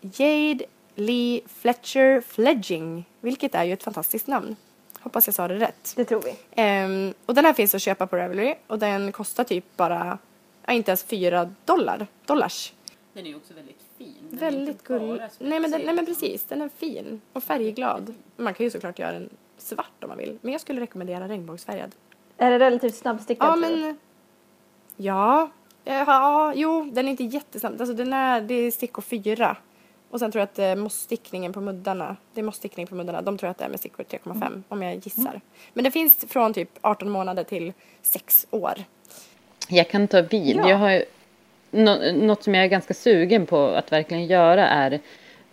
Jade 0.00 0.64
Lee 0.94 1.40
Fletcher 1.46 2.20
Fledging, 2.20 3.04
vilket 3.20 3.54
är 3.54 3.64
ju 3.64 3.72
ett 3.72 3.82
fantastiskt 3.82 4.26
namn. 4.26 4.56
Hoppas 5.00 5.26
jag 5.26 5.34
sa 5.34 5.48
det 5.48 5.58
rätt. 5.58 5.92
Det 5.96 6.04
tror 6.04 6.22
vi. 6.22 6.36
Ehm, 6.50 7.14
och 7.26 7.34
den 7.34 7.44
här 7.44 7.52
finns 7.52 7.74
att 7.74 7.82
köpa 7.82 8.06
på 8.06 8.16
Ravelry 8.16 8.54
och 8.66 8.78
den 8.78 9.12
kostar 9.12 9.44
typ 9.44 9.76
bara, 9.76 10.18
ja, 10.66 10.72
inte 10.72 10.90
ens 10.90 11.02
fyra 11.02 11.50
dollar, 11.64 12.06
dollars. 12.26 12.72
Den 13.12 13.26
är 13.26 13.30
ju 13.30 13.36
också 13.36 13.54
väldigt 13.54 13.80
fin. 13.98 14.28
Väldigt 14.30 14.84
gullig. 14.84 15.22
Nej 15.38 15.60
men, 15.60 15.70
den, 15.70 15.80
nej 15.80 15.94
men 15.94 16.06
precis, 16.06 16.44
den 16.44 16.62
är 16.62 16.68
fin 16.68 17.20
och 17.32 17.44
färgglad. 17.44 18.14
Man 18.36 18.54
kan 18.54 18.64
ju 18.64 18.70
såklart 18.70 18.98
göra 18.98 19.12
den 19.12 19.30
svart 19.58 20.04
om 20.04 20.08
man 20.08 20.18
vill, 20.18 20.38
men 20.40 20.52
jag 20.52 20.60
skulle 20.60 20.80
rekommendera 20.80 21.28
regnbågsfärgad. 21.28 21.94
Är 22.36 22.50
det 22.50 22.58
relativt 22.58 22.94
snabbstickad 22.94 23.48
Ja 23.48 23.56
men, 23.56 23.98
ja, 24.96 25.50
ja, 25.84 26.52
jo 26.56 26.90
den 26.92 27.06
är 27.06 27.10
inte 27.10 27.24
jättesnabb, 27.24 27.80
alltså 27.80 27.94
den 27.94 28.12
är, 28.12 28.40
det 28.40 28.54
är 28.54 28.70
stickor 28.70 29.02
fyra. 29.02 29.56
Och 30.10 30.18
sen 30.20 30.32
tror 30.32 30.40
jag 30.40 30.44
att 30.44 30.58
eh, 30.58 30.82
mossstickningen 30.82 31.52
på 31.52 31.60
muddarna, 31.60 32.16
det 32.34 32.40
är 32.40 32.44
mossstickning 32.44 32.86
på 32.86 32.94
muddarna, 32.94 33.22
de 33.22 33.38
tror 33.38 33.46
jag 33.46 33.50
att 33.50 33.58
det 33.58 33.64
är 33.64 33.68
med 33.68 33.78
stickor 33.78 34.04
3,5 34.04 34.62
om 34.68 34.82
jag 34.82 34.94
gissar. 34.94 35.40
Men 35.72 35.84
det 35.84 35.90
finns 35.90 36.24
från 36.28 36.54
typ 36.54 36.68
18 36.80 37.10
månader 37.10 37.44
till 37.44 37.72
6 38.02 38.46
år. 38.50 38.74
Jag 39.68 39.88
kan 39.88 40.08
ta 40.08 40.22
vid. 40.22 40.56
Ja. 40.56 40.70
Jag 40.70 40.76
har 40.76 41.04
nå- 41.70 42.12
något 42.12 42.42
som 42.42 42.54
jag 42.54 42.64
är 42.64 42.68
ganska 42.68 42.94
sugen 42.94 43.46
på 43.46 43.66
att 43.66 43.92
verkligen 43.92 44.26
göra 44.26 44.68
är 44.68 45.00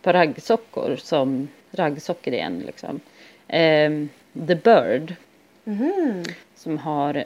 par 0.02 0.13
raggsockor 0.13 0.96
som 0.96 1.48
raggsockor 1.72 2.34
igen 2.34 2.63
liksom. 2.65 3.00
Ehm, 3.48 4.10
The 4.48 4.56
Bird. 4.56 5.15
Mhm. 5.63 6.24
Som 6.56 6.78
har 6.78 7.24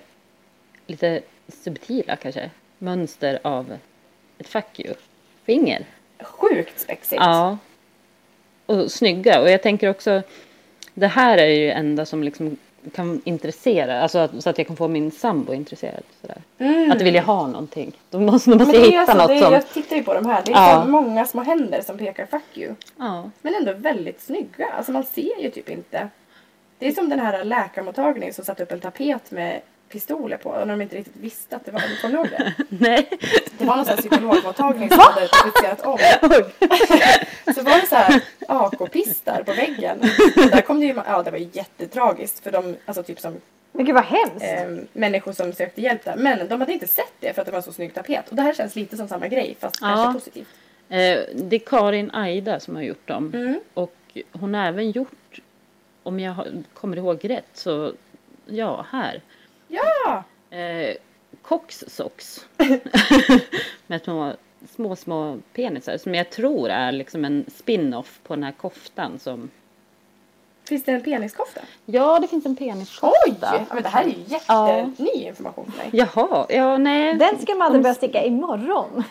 lite 0.87 1.21
subtila 1.47 2.15
kanske 2.15 2.49
mönster 2.77 3.39
av 3.43 3.77
ett 4.37 4.47
fuck 4.47 4.79
you-finger. 4.79 5.85
Sjukt 6.23 6.79
spexigt. 6.79 7.21
Ja. 7.21 7.57
Och 8.65 8.91
snygga. 8.91 9.41
Och 9.41 9.49
jag 9.49 9.61
tänker 9.61 9.89
också, 9.89 10.21
det 10.93 11.07
här 11.07 11.37
är 11.37 11.47
ju 11.47 11.65
det 11.65 11.71
enda 11.71 12.05
som 12.05 12.23
liksom 12.23 12.57
kan 12.95 13.21
intressera, 13.23 14.01
alltså 14.01 14.19
att, 14.19 14.43
så 14.43 14.49
att 14.49 14.57
jag 14.57 14.67
kan 14.67 14.75
få 14.75 14.87
min 14.87 15.11
sambo 15.11 15.53
intresserad. 15.53 16.03
Sådär. 16.21 16.37
Mm. 16.57 16.91
Att 16.91 17.13
jag 17.13 17.23
ha 17.23 17.47
någonting. 17.47 17.91
Då 18.09 18.19
måste, 18.19 18.51
är 18.51 18.85
hitta 18.85 18.99
alltså, 18.99 19.17
något 19.17 19.27
det 19.27 19.37
är, 19.37 19.41
som... 19.41 19.53
Jag 19.53 19.69
tittar 19.69 19.95
ju 19.95 20.03
på 20.03 20.13
de 20.13 20.25
här. 20.25 20.41
Det 20.45 20.51
är 20.51 20.55
Ja. 20.55 20.81
så 20.83 20.89
många 20.89 21.25
små 21.25 21.41
händer 21.41 21.81
som 21.81 21.97
pekar 21.97 22.25
fuck 22.25 22.57
you. 22.57 22.75
Ja. 22.97 23.29
Men 23.41 23.55
ändå 23.55 23.73
väldigt 23.73 24.21
snygga. 24.21 24.67
Alltså 24.77 24.91
man 24.91 25.03
ser 25.03 25.41
ju 25.41 25.49
typ 25.49 25.69
inte. 25.69 26.07
Det 26.79 26.87
är 26.87 26.91
som 26.91 27.09
den 27.09 27.19
här 27.19 27.43
läkarmottagningen 27.43 28.33
som 28.33 28.45
satte 28.45 28.63
upp 28.63 28.71
en 28.71 28.79
tapet 28.79 29.31
med 29.31 29.61
pistoler 29.91 30.37
på 30.37 30.51
när 30.51 30.65
de 30.65 30.81
inte 30.81 30.95
riktigt 30.95 31.15
visste 31.15 31.55
att 31.55 31.65
det 31.65 31.71
var 31.71 31.81
Kommer 32.01 32.13
du 32.15 32.19
ihåg 32.19 32.29
det? 32.29 32.53
Nej. 32.69 33.09
Det 33.57 33.65
var 33.65 33.75
någon 33.75 33.85
sån 33.85 33.93
här 33.95 34.01
psykologmottagning 34.01 34.89
som 34.89 34.99
hade 34.99 35.27
tapetserat 35.27 35.81
om. 35.81 35.97
Så 37.55 37.61
var 37.63 37.81
det 37.81 37.87
så 37.87 37.95
här 37.95 38.21
AK-pistar 38.47 39.43
på 39.43 39.53
väggen. 39.53 39.99
Och 40.35 40.51
där 40.51 40.61
kom 40.61 40.79
det 40.79 40.85
ju, 40.85 40.93
ja 41.05 41.23
det 41.23 41.31
var 41.31 41.37
ju 41.37 41.49
jättetragiskt 41.53 42.43
för 42.43 42.51
de, 42.51 42.75
alltså 42.85 43.03
typ 43.03 43.19
som 43.19 43.35
Men 43.71 43.85
gud 43.85 43.95
vad 43.95 44.03
hemskt. 44.03 44.41
eh, 44.45 44.85
människor 44.93 45.31
som 45.33 45.53
sökte 45.53 45.81
hjälp 45.81 46.03
där. 46.03 46.15
Men 46.15 46.47
de 46.47 46.59
hade 46.59 46.73
inte 46.73 46.87
sett 46.87 47.13
det 47.19 47.33
för 47.33 47.41
att 47.41 47.45
det 47.45 47.51
var 47.51 47.57
en 47.59 47.63
så 47.63 47.73
snygg 47.73 47.93
tapet. 47.93 48.29
Och 48.29 48.35
det 48.35 48.41
här 48.41 48.53
känns 48.53 48.75
lite 48.75 48.97
som 48.97 49.07
samma 49.07 49.27
grej 49.27 49.57
fast 49.59 49.77
Ja. 49.81 49.87
kanske 49.87 50.13
positivt. 50.13 50.47
Eh, 50.89 51.19
det 51.35 51.55
är 51.55 51.59
Karin 51.59 52.11
Aida 52.11 52.59
som 52.59 52.75
har 52.75 52.83
gjort 52.83 53.07
dem. 53.07 53.31
Mm. 53.33 53.59
Och 53.73 53.95
hon 54.31 54.53
har 54.53 54.65
även 54.67 54.91
gjort, 54.91 55.39
om 56.03 56.19
jag 56.19 56.35
kommer 56.73 56.97
ihåg 56.97 57.29
rätt, 57.29 57.49
så 57.53 57.93
ja, 58.45 58.85
här. 58.91 59.21
Ja! 59.71 60.23
Eh, 60.57 60.95
Cox 61.41 61.83
socks. 61.87 62.45
Med 63.87 64.03
små, 64.03 64.33
små, 64.75 64.95
små 64.95 65.37
penisar 65.53 65.97
som 65.97 66.15
jag 66.15 66.29
tror 66.29 66.69
är 66.69 66.91
liksom 66.91 67.25
en 67.25 67.45
spin-off 67.55 68.19
på 68.23 68.35
den 68.35 68.43
här 68.43 68.51
koftan 68.51 69.19
som... 69.19 69.49
Finns 70.67 70.83
det 70.83 70.91
en 70.91 71.03
peniskofta? 71.03 71.61
Ja, 71.85 72.19
det 72.19 72.27
finns 72.27 72.45
en 72.45 72.55
peniskofta. 72.55 73.17
Oj! 73.27 73.35
Ja, 73.41 73.61
men 73.73 73.83
det 73.83 73.89
här 73.89 74.03
är 74.03 74.07
ju 74.07 74.23
jätteny 74.27 75.27
information 75.27 75.71
för 75.71 75.77
mig. 75.77 75.89
Jaha, 75.91 76.45
ja 76.49 76.77
nej. 76.77 77.15
Den 77.15 77.39
ska 77.41 77.55
Madde 77.55 77.79
börja 77.79 77.95
sticka 77.95 78.23
imorgon. 78.23 79.03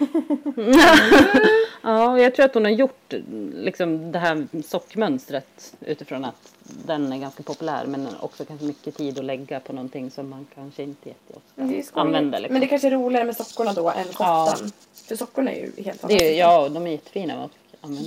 Ja, 1.82 2.18
jag 2.18 2.34
tror 2.34 2.46
att 2.46 2.54
hon 2.54 2.64
har 2.64 2.72
gjort 2.72 3.14
liksom 3.54 4.12
det 4.12 4.18
här 4.18 4.46
sockmönstret 4.66 5.76
utifrån 5.80 6.24
att 6.24 6.54
den 6.86 7.12
är 7.12 7.18
ganska 7.18 7.42
populär 7.42 7.84
men 7.86 8.08
också 8.20 8.44
kanske 8.44 8.66
mycket 8.66 8.96
tid 8.96 9.18
att 9.18 9.24
lägga 9.24 9.60
på 9.60 9.72
någonting 9.72 10.10
som 10.10 10.28
man 10.30 10.46
kanske 10.54 10.82
inte 10.82 11.08
jätteofta 11.08 12.00
använder. 12.00 12.38
Liksom. 12.38 12.52
Men 12.52 12.60
det 12.60 12.66
kanske 12.66 12.88
är 12.88 12.92
roligare 12.92 13.24
med 13.24 13.36
sockorna 13.36 13.72
då 13.72 13.90
än 13.90 14.04
koftan. 14.04 14.72
För 15.08 15.16
sockorna 15.16 15.50
är 15.50 15.56
ju 15.56 15.62
helt 15.62 15.76
det 15.76 15.90
är, 15.90 15.92
fantastiska. 15.92 16.32
ja, 16.32 16.68
de 16.68 16.86
är 16.86 16.90
jättefina. 16.90 17.48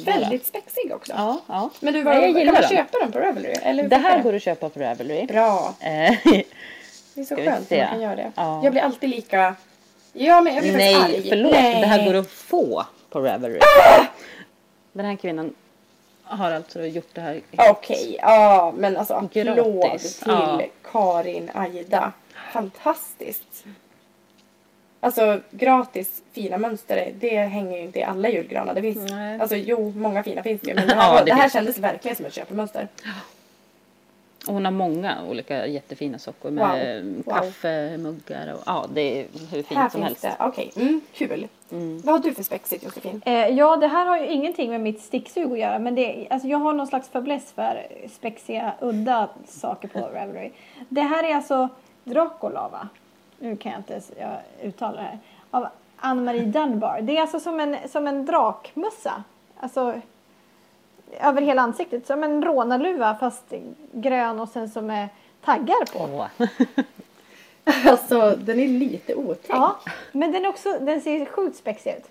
Väldigt 0.06 0.46
spexiga 0.46 0.96
också. 0.96 1.14
Ja, 1.16 1.40
ja. 1.48 1.70
Men 1.80 1.94
du, 1.94 2.04
vad, 2.04 2.16
jag 2.16 2.36
kan 2.46 2.54
man 2.54 2.64
köpa 2.64 3.00
dem 3.00 3.12
på 3.12 3.20
Ravelry? 3.20 3.52
Eller 3.62 3.88
Det 3.88 3.96
här 3.98 4.24
går 4.24 4.34
att 4.36 4.42
köpa 4.44 4.70
på 4.70 4.80
Ravelry. 4.80 5.26
Bra. 5.26 5.74
Eh, 5.80 6.18
Det 7.16 7.22
är 7.22 7.24
så 7.26 7.36
skönt 7.36 7.72
att 7.72 7.78
man 7.78 7.88
kan 7.90 8.02
göra 8.02 8.16
det. 8.16 8.32
Ja. 8.36 8.64
Jag 8.64 8.72
blir 8.74 8.82
alltid 8.82 9.10
lika... 9.10 9.56
Ja, 10.14 10.42
men 10.42 10.54
jag 10.54 10.64
blir 10.64 10.74
Nej, 10.78 10.96
arg. 10.96 11.26
förlåt. 11.30 11.52
Nej. 11.52 11.82
Det 11.82 11.88
här 11.88 12.06
går 12.06 12.14
att 12.14 12.30
få 12.30 12.86
på 13.10 13.20
Ravelry. 13.20 13.60
Den 14.94 15.06
här 15.06 15.16
kvinnan 15.16 15.54
har 16.24 16.52
alltså 16.52 16.86
gjort 16.86 17.10
det 17.14 17.22
här. 17.22 17.42
Okej, 17.58 18.18
ja 18.22 18.74
men 18.78 18.98
alltså 18.98 19.14
applåd 19.14 20.00
till 20.00 20.10
ja. 20.26 20.62
Karin 20.92 21.52
Aida. 21.54 22.12
Fantastiskt. 22.54 23.66
Alltså 25.00 25.40
gratis 25.52 26.22
fina 26.32 26.58
mönster, 26.58 27.14
det 27.20 27.38
hänger 27.38 27.78
ju 27.78 27.84
inte 27.84 28.00
i 28.00 28.04
alla 28.04 28.30
julgranar. 28.30 28.74
Det 28.74 28.82
finns, 28.82 29.12
Nej. 29.12 29.40
alltså 29.40 29.56
jo, 29.56 29.94
många 29.96 30.24
fina 30.24 30.44
finns 30.44 30.62
ju. 30.64 30.74
Men 30.74 30.88
det 30.88 30.94
Ja, 30.94 31.02
här, 31.02 31.20
det 31.20 31.26
det 31.26 31.34
här 31.34 31.50
kändes 31.50 31.78
verkligen 31.78 32.18
som 32.18 32.26
ett 32.26 32.34
köpemönster. 32.34 32.88
Och 34.48 34.54
hon 34.54 34.66
har 34.66 34.72
många 34.72 35.24
olika 35.30 35.68
jättefina 35.68 36.20
sockor 36.20 36.52
med 36.52 37.04
Wow. 37.06 37.24
Wow. 37.26 37.34
kaffemuggar 37.34 38.54
och 38.54 38.62
ja, 38.66 38.86
det 38.94 39.02
är 39.02 39.28
hur 39.52 39.64
fint 39.64 39.80
här 39.80 39.90
som 39.90 40.06
finns 40.06 40.24
helst. 40.24 40.38
det, 40.40 40.46
okej, 40.46 40.72
mm, 40.76 41.02
kul. 41.14 41.48
Vad 42.04 42.16
har 42.16 42.20
du 42.20 42.34
för 42.34 42.44
spexigt 42.44 42.84
Josefin? 42.84 43.22
Eh, 43.26 43.48
ja, 43.48 43.76
det 43.78 43.88
här 43.88 44.06
har 44.06 44.18
ju 44.18 44.28
ingenting 44.28 44.70
med 44.70 44.82
mitt 44.82 45.02
sticksug 45.02 45.52
att 45.52 45.60
göra. 45.60 45.80
Men 45.80 45.96
det, 45.96 46.28
alltså 46.30 46.48
jag 46.48 46.58
har 46.58 46.74
någon 46.74 46.88
slags 46.88 47.10
fäbless 47.10 47.52
för 47.52 47.88
spexiga, 48.12 48.74
udda 48.82 49.30
saker 49.48 49.88
på 49.88 50.00
Ravelry. 50.14 50.52
Det 50.90 51.02
här 51.02 51.24
är 51.24 51.36
alltså 51.36 51.70
Dracula, 52.04 52.70
va? 52.72 52.88
Nu 53.40 53.56
kan 53.56 53.72
jag 53.72 53.80
inte 53.80 54.02
jag 54.20 54.38
uttala 54.68 54.98
det 54.98 55.04
här. 55.04 55.20
Av 55.52 55.68
Ann-Marie 55.98 56.46
Dunbar. 56.46 57.02
Det 57.02 57.18
är 57.18 57.22
alltså 57.22 57.40
som 57.40 57.60
en, 57.60 57.76
som 57.90 58.08
en 58.08 58.26
drakmössa. 58.26 59.24
Alltså 59.60 59.94
över 61.22 61.42
hela 61.42 61.62
ansiktet. 61.62 62.08
Som 62.08 62.24
en 62.24 62.44
rånarluva 62.44 63.16
fast 63.16 63.54
grön 63.92 64.40
och 64.40 64.50
sen 64.50 64.70
som 64.70 64.90
är 64.90 65.10
taggar 65.46 65.86
på. 65.94 66.10
Åh. 66.14 66.48
Alltså 67.86 68.36
den 68.38 68.60
är 68.60 68.68
lite 68.68 69.16
otäck. 69.16 69.46
Ja, 69.50 69.80
men 70.12 70.32
den, 70.32 70.46
är 70.46 70.50
också, 70.50 70.78
den 70.80 71.02
ser 71.02 71.26
sjukt 71.26 71.58
spexig 71.58 71.92
ut. 71.92 72.06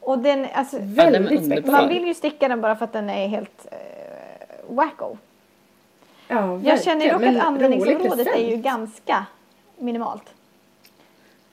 Och 0.00 0.18
den, 0.18 0.46
alltså, 0.54 0.76
Ja, 0.76 0.82
den 0.82 1.14
är 1.14 1.20
Väldigt 1.20 1.46
spexig. 1.46 1.72
Man 1.72 1.88
vill 1.88 2.04
ju 2.06 2.14
sticka 2.14 2.48
den 2.48 2.60
bara 2.60 2.76
för 2.76 2.84
att 2.84 2.92
den 2.92 3.10
är 3.10 3.28
helt 3.28 3.66
eh, 3.70 4.74
wacko. 4.74 5.16
Ja, 6.28 6.60
Jag 6.64 6.84
känner 6.84 7.12
dock 7.12 7.20
men 7.20 7.36
att 7.36 7.46
användningsområdet 7.46 8.26
är 8.26 8.50
ju 8.50 8.56
ganska 8.56 9.26
minimalt. 9.76 10.34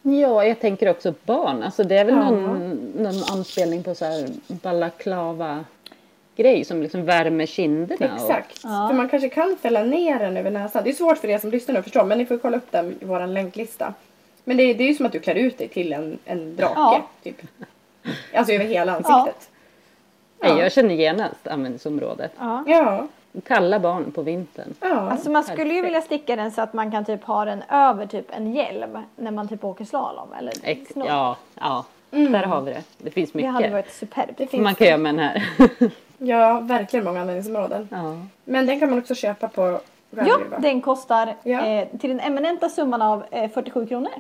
Ja, 0.02 0.46
jag 0.46 0.60
tänker 0.60 0.90
också 0.90 1.14
barn. 1.26 1.64
Alltså 1.64 1.84
det 1.84 1.98
är 1.98 2.06
väl 2.06 2.16
Ja. 2.16 2.30
någon, 2.30 2.70
någon 2.96 3.24
anspelning 3.32 3.84
på 3.84 3.96
så 3.96 4.06
här 4.06 4.28
balaklava 4.48 5.66
grej 6.36 6.66
som 6.66 6.82
liksom 6.82 7.06
värmer 7.06 7.46
kinderna. 7.46 8.06
och- 8.16 8.22
Exakt. 8.22 8.60
Ja. 8.64 8.88
För 8.90 8.96
man 8.96 9.10
kanske 9.10 9.30
kan 9.30 9.58
fälla 9.62 9.84
ner 9.84 10.20
den 10.20 10.38
över 10.38 10.52
näsan. 10.52 10.84
Det 10.84 10.90
är 10.90 10.94
svårt 10.94 11.18
för 11.18 11.28
er 11.28 11.38
som 11.38 11.52
lyssnar 11.52 11.74
nu 11.74 11.80
att 11.80 11.86
förstå 11.86 12.06
men 12.06 12.18
ni 12.18 12.26
får 12.26 12.38
kolla 12.38 12.58
upp 12.58 12.72
den 12.72 12.92
i 13.02 13.06
vår 13.06 13.28
länklista. 13.28 13.94
Men 14.44 14.58
det 14.58 14.64
är, 14.64 14.74
det 14.74 14.84
är 14.84 14.88
ju 14.88 14.94
som 14.94 15.06
att 15.06 15.12
du 15.12 15.20
klär 15.20 15.36
ut 15.36 15.58
dig 15.58 15.68
till 15.68 15.94
en, 15.94 16.18
en 16.26 16.56
drake. 16.56 16.74
Ja. 16.76 17.06
Typ. 17.24 17.42
Alltså 18.34 18.54
över 18.54 18.66
hela 18.66 18.92
ansiktet. 18.96 19.50
Nej, 20.40 20.60
jag 20.60 20.72
känner 20.72 20.96
genast 20.96 21.48
användningsområdet. 21.48 22.32
Ja. 22.40 22.64
Ja. 22.68 23.08
Kalla 23.48 23.80
barn 23.80 24.12
på 24.12 24.22
vintern. 24.22 24.74
ja. 24.82 24.88
Alltså 25.12 25.30
man 25.32 25.44
skulle 25.44 25.74
ju 25.74 25.82
vilja 25.82 26.02
sticka 26.02 26.36
den 26.36 26.52
så 26.52 26.62
att 26.62 26.74
man 26.74 26.92
kan 26.92 27.06
typ 27.06 27.24
ha 27.24 27.46
den 27.46 27.64
över 27.70 28.06
typ 28.06 28.26
en 28.36 28.54
hjälm 28.54 28.98
när 29.16 29.32
man 29.32 29.48
typ 29.48 29.64
åker 29.64 29.86
slalom 29.86 30.34
eller 30.40 30.54
Ex- 30.64 30.92
snor. 30.94 31.08
ja, 31.08 31.38
ja. 31.60 31.86
Mm. 32.12 32.32
där 32.32 32.44
har 32.44 32.62
vi 32.62 32.72
det. 32.72 32.84
Det 32.98 33.12
finns 33.12 33.32
Det 33.32 33.46
hade 33.46 33.58
mycket 33.60 33.72
varit 33.74 33.92
superbt. 33.94 34.32
Det 34.38 34.48
finns 34.48 34.64
man 34.64 34.76
kan 34.76 34.88
göra 34.88 34.98
med 34.98 35.16
den 35.16 35.20
här. 35.20 35.44
ja, 36.18 36.60
verkligen 36.60 37.06
många 37.06 37.20
användningsområden. 37.22 37.88
ja. 37.92 38.18
Men 38.46 38.66
den 38.66 38.80
kan 38.80 38.90
man 38.90 39.00
också 39.00 39.16
köpa 39.16 39.48
på 39.48 39.80
Ja, 40.10 40.40
va? 40.52 40.60
den 40.60 40.82
kostar 40.82 41.36
Ja. 41.44 41.66
eh, 41.66 41.88
till 42.00 42.10
den 42.10 42.20
eminenta 42.20 42.70
summan 42.70 43.02
av 43.02 43.24
eh, 43.32 43.52
47 43.52 43.88
kronor. 43.88 44.12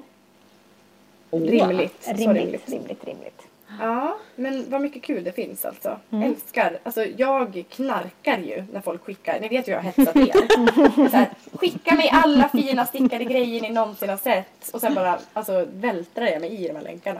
Rimligt. 1.31 2.03
Så 2.03 2.11
Rimligt, 2.13 2.27
rimligt. 2.43 2.69
rimligt, 2.69 3.03
rimligt. 3.05 3.41
Ja, 3.81 4.17
men 4.35 4.65
vad 4.69 4.81
mycket 4.81 5.03
kul 5.03 5.23
det 5.23 5.31
finns 5.31 5.65
alltså. 5.65 5.97
Mm. 6.11 6.23
Älskar. 6.29 6.77
Alltså 6.83 7.05
jag 7.05 7.63
knarkar 7.69 8.37
ju 8.37 8.63
när 8.73 8.81
folk 8.81 9.03
skickar. 9.05 9.39
Ni 9.39 9.47
vet 9.47 9.67
ju 9.67 9.71
hur 9.73 9.77
jag 9.77 9.83
har 9.83 9.91
hetsat 9.91 10.15
er. 10.15 11.09
här, 11.17 11.29
skicka 11.53 11.95
mig 11.95 12.09
alla 12.13 12.49
fina 12.49 12.85
stickade 12.85 13.23
grejer 13.25 13.61
ni 13.61 13.69
någonsin 13.69 14.09
har 14.09 14.17
sett. 14.17 14.69
Och 14.73 14.81
sen 14.81 14.93
bara 14.95 15.19
alltså, 15.33 15.65
vältrar 15.73 16.25
jag 16.25 16.41
mig 16.41 16.63
i 16.63 16.67
de 16.67 16.73
här 16.75 16.83
länkarna. 16.83 17.19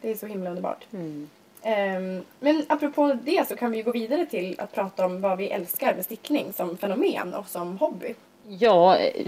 Det 0.00 0.10
är 0.10 0.14
så 0.14 0.26
himla 0.26 0.50
underbart. 0.50 0.86
Mm. 0.92 1.28
Ehm, 1.68 2.22
men 2.40 2.62
apropå 2.68 3.16
det 3.22 3.48
så 3.48 3.56
kan 3.56 3.70
vi 3.70 3.76
ju 3.76 3.82
gå 3.82 3.92
vidare 3.92 4.26
till 4.26 4.54
att 4.60 4.74
prata 4.74 5.06
om 5.06 5.20
vad 5.20 5.38
vi 5.38 5.48
älskar 5.48 5.94
med 5.94 6.04
stickning 6.04 6.52
som 6.52 6.76
fenomen 6.76 7.34
och 7.34 7.48
som 7.48 7.78
hobby. 7.78 8.14
Ja, 8.48 8.96
eh, 8.96 9.26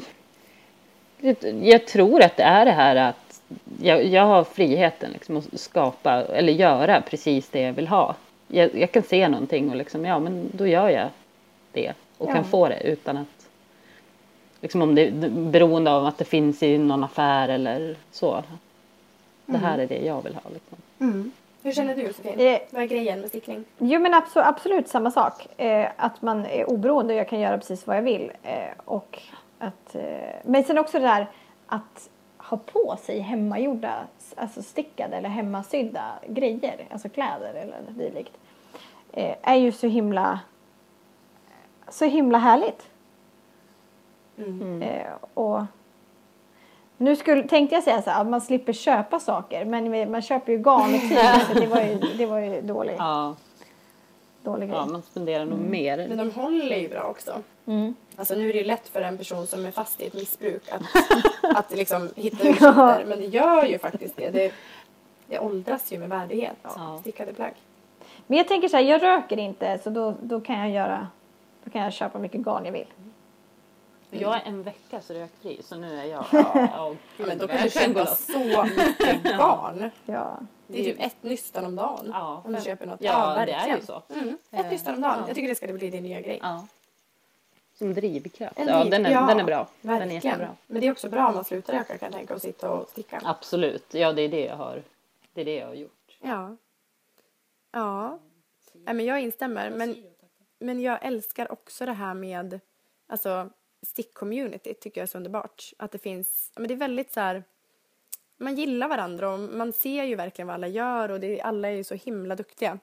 jag 1.62 1.86
tror 1.86 2.22
att 2.22 2.36
det 2.36 2.42
är 2.42 2.64
det 2.64 2.70
här 2.72 2.96
att 2.96 3.40
jag, 3.82 4.04
jag 4.04 4.26
har 4.26 4.44
friheten 4.44 5.10
liksom 5.12 5.36
att 5.36 5.60
skapa 5.60 6.12
eller 6.12 6.52
göra 6.52 7.00
precis 7.00 7.48
det 7.48 7.60
jag 7.60 7.72
vill 7.72 7.88
ha. 7.88 8.14
Jag, 8.48 8.74
jag 8.74 8.92
kan 8.92 9.02
se 9.02 9.28
någonting 9.28 9.70
och 9.70 9.76
liksom, 9.76 10.04
ja 10.04 10.18
men 10.18 10.50
då 10.52 10.66
gör 10.66 10.88
jag 10.88 11.08
det 11.72 11.92
och 12.18 12.28
Ja. 12.28 12.34
kan 12.34 12.44
få 12.44 12.68
det 12.68 12.80
utan 12.84 13.16
att 13.16 13.48
liksom 14.60 14.82
om 14.82 14.94
det 14.94 15.06
är 15.08 15.10
beroende 15.30 15.90
av 15.90 16.06
att 16.06 16.18
det 16.18 16.24
finns 16.24 16.62
i 16.62 16.78
någon 16.78 17.04
affär 17.04 17.48
eller 17.48 17.96
så. 18.12 18.42
Det 19.46 19.58
här 19.58 19.78
är 19.78 19.86
det 19.86 19.98
jag 20.04 20.22
vill 20.24 20.34
ha. 20.34 20.42
Liksom. 20.54 20.78
Hur 21.62 21.72
känner 21.72 21.96
du 21.96 22.02
Josefin? 22.02 22.40
Eh, 22.40 22.60
Vad 22.70 22.82
är 22.82 22.86
grejen 22.86 23.20
med 23.20 23.28
stickning? 23.28 23.64
Jo 23.78 24.00
men 24.00 24.14
absolut, 24.14 24.46
absolut 24.46 24.88
samma 24.88 25.10
sak. 25.10 25.60
Eh, 25.60 25.88
att 25.96 26.22
man 26.22 26.46
är 26.46 26.70
oberoende 26.70 27.14
och 27.14 27.20
jag 27.20 27.28
kan 27.28 27.40
göra 27.40 27.58
precis 27.58 27.86
vad 27.86 27.96
jag 27.96 28.02
vill. 28.02 28.32
Eh, 28.42 28.70
och 28.84 29.22
att, 29.58 29.96
men 30.42 30.64
sen 30.64 30.78
också 30.78 30.98
det 30.98 31.04
där 31.04 31.26
att 31.66 32.10
ha 32.38 32.56
på 32.56 32.96
sig 33.02 33.18
hemmagjorda, 33.18 34.06
alltså 34.36 34.62
stickade 34.62 35.16
eller 35.16 35.28
hemmasydda 35.28 36.12
grejer, 36.26 36.86
alltså 36.90 37.08
kläder 37.08 37.54
eller 37.54 37.80
dylikt. 37.90 38.32
är 39.42 39.54
ju 39.54 39.72
så 39.72 39.86
himla 39.86 40.40
så 41.88 42.04
himla 42.04 42.38
härligt. 42.38 42.90
Mm. 44.38 44.82
Och 45.34 45.62
nu 46.98 47.16
skulle, 47.16 47.42
tänkte 47.48 47.74
jag 47.74 47.84
säga 47.84 48.02
så 48.02 48.10
här, 48.10 48.20
att 48.20 48.26
man 48.26 48.40
slipper 48.40 48.72
köpa 48.72 49.20
saker 49.20 49.64
men 49.64 50.10
man 50.10 50.22
köper 50.22 50.52
ju 50.52 50.58
garn 50.58 50.94
och 50.94 51.00
tyg 51.08 51.46
så 51.48 51.60
det 51.60 51.66
var 51.66 51.80
ju, 51.80 51.98
det 52.18 52.26
var 52.26 52.38
ju 52.38 52.60
dålig, 52.60 52.94
Ja, 52.98 53.36
dålig 54.42 54.68
grej. 54.68 54.78
ja 54.78 54.86
man 54.86 55.02
spenderar 55.02 55.44
nog 55.44 55.58
mer. 55.58 56.06
Men 56.08 56.16
de 56.18 56.30
håller 56.30 56.76
ju 56.76 56.88
bra 56.88 57.02
också. 57.02 57.32
Mm. 57.66 57.94
Alltså 58.16 58.34
nu 58.34 58.48
är 58.48 58.52
det 58.52 58.58
ju 58.58 58.64
lätt 58.64 58.88
för 58.88 59.00
en 59.00 59.18
person 59.18 59.46
som 59.46 59.66
är 59.66 59.70
fast 59.70 60.00
i 60.00 60.06
ett 60.06 60.14
missbruk 60.14 60.62
att, 60.70 60.82
att 61.56 61.76
liksom 61.76 62.10
hitta 62.16 62.48
ursäkter. 62.48 63.04
Men 63.06 63.18
det 63.20 63.26
gör 63.26 63.64
ju 63.64 63.78
faktiskt 63.78 64.16
det. 64.16 64.30
Det, 64.30 64.52
det 65.26 65.38
åldras 65.38 65.92
ju 65.92 65.98
med 65.98 66.08
värdighet. 66.08 66.56
Ja. 66.62 66.98
Stickade 67.00 67.32
plagg. 67.32 67.52
Men 68.26 68.38
jag 68.38 68.48
tänker 68.48 68.68
så 68.68 68.76
här, 68.76 68.84
jag 68.84 69.02
röker 69.02 69.36
inte 69.38 69.78
så 69.84 69.90
då, 69.90 70.14
då 70.22 70.40
kan 70.40 70.58
jag 70.58 70.70
göra, 70.70 71.06
då 71.64 71.70
kan 71.70 71.82
jag 71.82 71.92
köpa 71.92 72.18
mycket 72.18 72.40
garn 72.40 72.64
jag 72.64 72.72
vill. 72.72 72.86
Jag 74.10 74.36
är 74.36 74.42
en 74.44 74.62
vecka 74.62 75.00
så 75.00 75.14
rökfri 75.14 75.62
så 75.62 75.76
nu 75.76 75.98
är 76.00 76.04
jag... 76.04 76.24
Ja, 76.32 76.50
Ja, 76.54 76.94
men 77.26 77.38
då 77.38 77.48
kan 77.48 77.62
du 77.62 77.70
köpa 77.70 77.92
gå 78.00 78.06
så 78.06 78.38
mycket 78.64 79.22
garn. 79.38 79.90
Ja. 80.04 80.38
Det 80.66 80.80
är 80.80 80.84
typ 80.84 81.00
ett 81.06 81.16
nystan 81.22 81.64
om 81.64 81.76
dagen. 81.76 82.10
Ja, 82.12 82.42
om 82.44 82.52
du 82.52 82.60
köper 82.62 82.86
något. 82.86 83.00
Ja, 83.02 83.34
det 83.34 83.40
är 83.40 83.46
verkligen. 83.46 83.78
ju 83.80 83.84
så. 83.86 84.02
Mm, 84.10 84.38
Eh, 84.50 84.60
ett 84.60 84.70
nystan 84.70 84.94
om 84.94 85.00
dagen. 85.00 85.16
ja. 85.20 85.24
Jag 85.26 85.34
tycker 85.36 85.48
det 85.48 85.54
ska 85.54 85.66
bli 85.66 85.90
din 85.90 86.02
nya 86.02 86.20
grej. 86.20 86.38
Ja. 86.42 86.66
Som 87.74 87.94
drivkraft. 87.94 88.58
En 88.58 88.68
Ja, 88.68 88.80
driv- 88.80 88.90
den 88.90 89.06
är, 89.06 89.10
ja, 89.10 89.26
den 89.26 89.40
är 89.40 89.44
bra. 89.44 89.68
Den 89.80 89.90
är 89.94 89.98
Verkligen. 89.98 90.22
jättebra. 90.24 90.56
Men 90.66 90.80
det 90.80 90.86
är 90.86 90.92
också 90.92 91.08
bra 91.08 91.28
om 91.28 91.34
man 91.34 91.44
slutar 91.44 91.72
röka 91.72 91.98
kan 91.98 92.06
jag 92.06 92.12
tänka 92.12 92.34
och 92.34 92.42
sitta 92.42 92.70
och 92.70 92.88
sticka. 92.88 93.20
Absolut. 93.24 93.94
Ja, 93.94 94.12
det 94.12 94.22
är 94.22 94.28
det 94.28 94.44
jag 94.44 94.56
har, 94.56 94.82
det 95.32 95.40
är 95.40 95.44
det 95.44 95.54
jag 95.56 95.66
har 95.66 95.74
gjort. 95.74 96.16
Ja. 96.20 96.56
Ja. 97.72 98.18
Nej, 98.72 98.94
men 98.94 99.06
jag 99.06 99.20
instämmer. 99.20 99.70
Men, 99.70 99.96
men 100.58 100.80
jag 100.80 100.98
älskar 101.02 101.52
också 101.52 101.86
det 101.86 101.92
här 101.92 102.14
med 102.14 102.60
alltså, 103.06 103.48
stick-community. 103.86 104.74
tycker 104.74 105.00
jag 105.00 105.02
är 105.02 105.10
så 105.10 105.18
underbart. 105.18 105.72
Att 105.78 105.92
det 105.92 105.98
finns, 105.98 106.52
men 106.56 106.68
det 106.68 106.74
är 106.74 106.78
väldigt 106.78 107.12
så 107.12 107.20
här, 107.20 107.44
man 108.36 108.56
gillar 108.56 108.88
varandra 108.88 109.30
och 109.30 109.38
man 109.38 109.72
ser 109.72 110.04
ju 110.04 110.14
verkligen 110.14 110.46
vad 110.46 110.54
alla 110.54 110.68
gör 110.68 111.08
och 111.08 111.20
det, 111.20 111.40
alla 111.40 111.68
är 111.68 111.72
ju 111.72 111.84
så 111.84 111.94
himla 111.94 112.36
duktiga. 112.36 112.78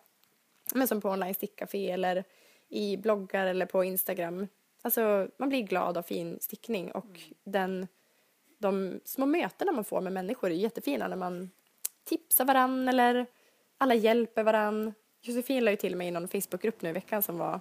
Men 0.73 0.87
som 0.87 1.01
på 1.01 1.09
online 1.09 1.33
stickcafé 1.33 1.91
eller 1.91 2.23
i 2.69 2.97
bloggar 2.97 3.45
eller 3.45 3.65
på 3.65 3.83
Instagram. 3.83 4.47
Alltså 4.81 5.27
man 5.37 5.49
blir 5.49 5.61
glad 5.61 5.97
av 5.97 6.01
fin 6.01 6.37
stickning 6.41 6.91
och 6.91 7.19
den, 7.43 7.87
de 8.57 8.99
små 9.05 9.25
mötena 9.25 9.71
man 9.71 9.83
får 9.83 10.01
med 10.01 10.13
människor 10.13 10.51
är 10.51 10.55
jättefina 10.55 11.07
när 11.07 11.15
man 11.15 11.51
tipsar 12.03 12.45
varann 12.45 12.87
eller 12.87 13.25
alla 13.77 13.95
hjälper 13.95 14.43
varann. 14.43 14.93
Josefin 15.21 15.65
la 15.65 15.71
ju 15.71 15.77
till 15.77 15.95
mig 15.95 16.07
i 16.07 16.11
någon 16.11 16.27
Facebookgrupp 16.27 16.81
nu 16.81 16.89
i 16.89 16.93
veckan 16.93 17.21
som 17.21 17.37
var 17.37 17.59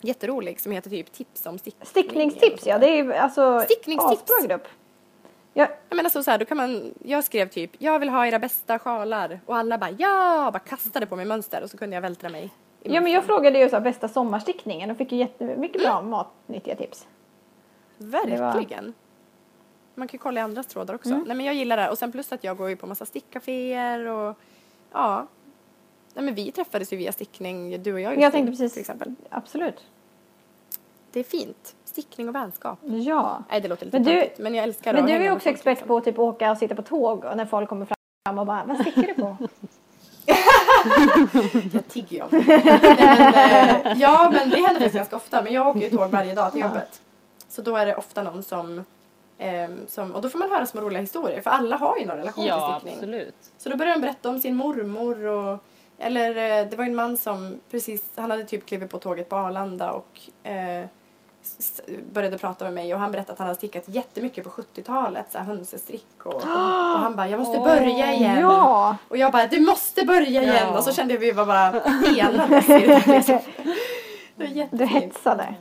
jätterolig 0.00 0.60
som 0.60 0.72
heter 0.72 0.90
typ 0.90 1.12
tips 1.12 1.46
om 1.46 1.58
stickning. 1.58 1.86
Stickningstips 1.86 2.66
ja, 2.66 2.78
det 2.78 2.86
är 2.88 2.96
ju 3.04 3.14
alltså 3.14 3.60
Stickningstips. 3.60 4.22
asbra 4.22 4.46
grupp. 4.48 4.68
Ja, 5.54 5.66
Jag 5.88 5.96
menar 5.96 6.10
så, 6.10 6.22
så 6.22 6.30
här, 6.30 6.38
då 6.38 6.44
kan 6.44 6.56
man, 6.56 6.94
jag 7.04 7.24
skrev 7.24 7.48
typ 7.48 7.70
jag 7.78 7.98
vill 7.98 8.08
ha 8.08 8.26
era 8.26 8.38
bästa 8.38 8.78
sjalar 8.78 9.40
och 9.46 9.56
alla 9.56 9.78
bara 9.78 9.90
ja, 9.90 10.50
bara 10.52 10.58
kastade 10.58 11.06
på 11.06 11.16
mig 11.16 11.24
mönster 11.24 11.62
och 11.62 11.70
så 11.70 11.76
kunde 11.76 11.96
jag 11.96 12.00
vältra 12.00 12.28
mig. 12.28 12.50
ja 12.82 13.00
men 13.00 13.12
jag 13.12 13.24
frågade 13.24 13.58
ju 13.58 13.68
så 13.68 13.76
här, 13.76 13.80
bästa 13.82 14.08
sommarstickningen 14.08 14.90
och 14.90 14.96
fick 14.96 15.12
ju 15.12 15.18
jättemycket 15.18 15.82
bra 15.82 16.02
matnyttiga 16.02 16.76
tips. 16.76 17.06
Verkligen. 17.98 18.94
Man 19.94 20.08
kan 20.08 20.18
ju 20.18 20.22
kolla 20.22 20.40
i 20.40 20.42
andras 20.42 20.66
trådar 20.66 20.94
också. 20.94 21.10
Mm. 21.10 21.24
Nej 21.26 21.36
men 21.36 21.46
jag 21.46 21.54
gillar 21.54 21.76
det 21.76 21.90
och 21.90 21.98
sen 21.98 22.12
plus 22.12 22.32
att 22.32 22.44
jag 22.44 22.56
går 22.56 22.68
ju 22.68 22.76
på 22.76 22.86
massa 22.86 23.06
stickcaféer 23.06 24.06
och 24.06 24.36
ja. 24.92 25.26
Nej 26.14 26.24
men 26.24 26.34
vi 26.34 26.52
träffades 26.52 26.92
ju 26.92 26.96
via 26.96 27.12
stickning, 27.12 27.82
du 27.82 27.92
och 27.94 28.00
jag. 28.00 28.20
Jag 28.20 28.32
tänkte 28.32 28.50
precis, 28.52 28.72
Till 28.72 28.80
exempel. 28.80 29.14
absolut. 29.30 29.84
Det 31.12 31.20
är 31.20 31.24
fint. 31.24 31.74
Stickning 31.84 32.28
och 32.28 32.34
vänskap. 32.34 32.78
Ja. 32.82 33.42
Nej 33.50 33.60
det 33.60 33.68
låter 33.68 33.84
lite 33.84 33.96
Men 33.98 34.04
du- 34.06 34.12
töntigt, 34.20 34.38
men 34.38 34.54
jag 34.54 34.62
älskar 34.64 34.92
Men 34.94 35.06
du 35.06 35.12
är 35.12 35.32
också 35.32 35.48
expert 35.48 35.66
liksom. 35.72 35.88
på 35.88 35.96
att 35.96 36.04
typ 36.04 36.18
åka 36.18 36.50
och 36.50 36.58
sitta 36.58 36.74
på 36.74 36.82
tåg 36.82 37.24
och 37.24 37.36
när 37.36 37.46
folk 37.46 37.68
kommer 37.68 37.86
fram 38.26 38.38
och 38.38 38.46
bara, 38.46 38.64
vad 38.64 38.76
stickar 38.80 39.02
du 39.02 39.14
på? 39.14 39.36
Jag 41.72 41.88
tigger 41.88 42.16
ju 42.16 42.22
om 42.22 42.28
det. 42.30 42.52
Eh, 42.54 43.98
Ja 44.00 44.30
men 44.32 44.50
det 44.50 44.56
händer 44.56 44.74
faktiskt 44.74 44.94
ganska 44.94 45.16
ofta. 45.16 45.42
Men 45.42 45.52
jag 45.52 45.68
åker 45.68 45.80
ju 45.80 45.90
tåg 45.90 46.10
varje 46.10 46.34
dag 46.34 46.52
till 46.52 46.60
jobbet. 46.60 47.00
Så 47.48 47.62
då 47.62 47.76
är 47.76 47.86
det 47.86 47.96
ofta 47.96 48.22
någon 48.22 48.42
som, 48.42 48.84
ehm, 49.38 49.78
som 49.88 50.14
och 50.14 50.22
då 50.22 50.28
får 50.28 50.38
man 50.38 50.50
höra 50.50 50.66
små 50.66 50.80
roliga 50.80 51.00
historier. 51.00 51.40
För 51.40 51.50
alla 51.50 51.76
har 51.76 51.98
ju 51.98 52.06
någon 52.06 52.16
relation 52.16 52.44
Ja, 52.46 52.80
till 52.80 52.90
stickning. 52.90 52.94
absolut. 53.14 53.34
Så 53.58 53.68
då 53.68 53.76
började 53.76 53.96
de 54.00 54.02
berätta 54.02 54.28
om 54.28 54.40
sin 54.40 54.56
mormor 54.56 55.24
och 55.26 55.64
eller 56.00 56.60
eh, 56.60 56.66
det 56.70 56.76
var 56.76 56.84
en 56.84 56.94
man 56.94 57.16
som 57.16 57.60
precis, 57.70 58.04
han 58.16 58.30
hade 58.30 58.44
typ 58.44 58.66
klivit 58.66 58.90
på 58.90 58.98
tåget 58.98 59.28
på 59.28 59.36
Arlanda 59.36 59.90
och 59.92 60.20
eh, 60.50 60.84
började 62.12 62.38
prata 62.38 62.64
med 62.64 62.74
mig 62.74 62.94
och 62.94 63.00
han 63.00 63.12
berättade 63.12 63.32
att 63.32 63.38
han 63.38 63.46
hade 63.46 63.56
stickat 63.58 63.84
jättemycket 63.86 64.44
på 64.44 64.50
70-talet, 64.50 65.26
så 65.32 65.38
här 65.38 65.44
hönsestrick 65.44 66.06
och, 66.26 66.34
och 66.34 66.40
han 67.00 67.16
bara 67.16 67.28
jag 67.28 67.40
måste 67.40 67.58
börja 67.58 68.12
igen. 68.12 68.40
Ja! 68.40 68.96
Och 69.08 69.16
jag 69.16 69.32
bara 69.32 69.46
du 69.46 69.60
måste 69.60 70.04
börja 70.04 70.26
igen 70.42 70.56
Ja. 70.72 70.78
och 70.78 70.84
så 70.84 70.92
kände 70.92 71.14
jag 71.14 71.18
att 71.18 71.26
vi 71.28 71.30
var 71.32 71.46
bara 71.46 71.70
där, 71.72 73.12
liksom. 73.12 73.38
Det 74.36 74.46
var 74.46 74.46
Du 74.46 74.58
jättefint. 74.58 74.90
hetsade. 75.04 75.54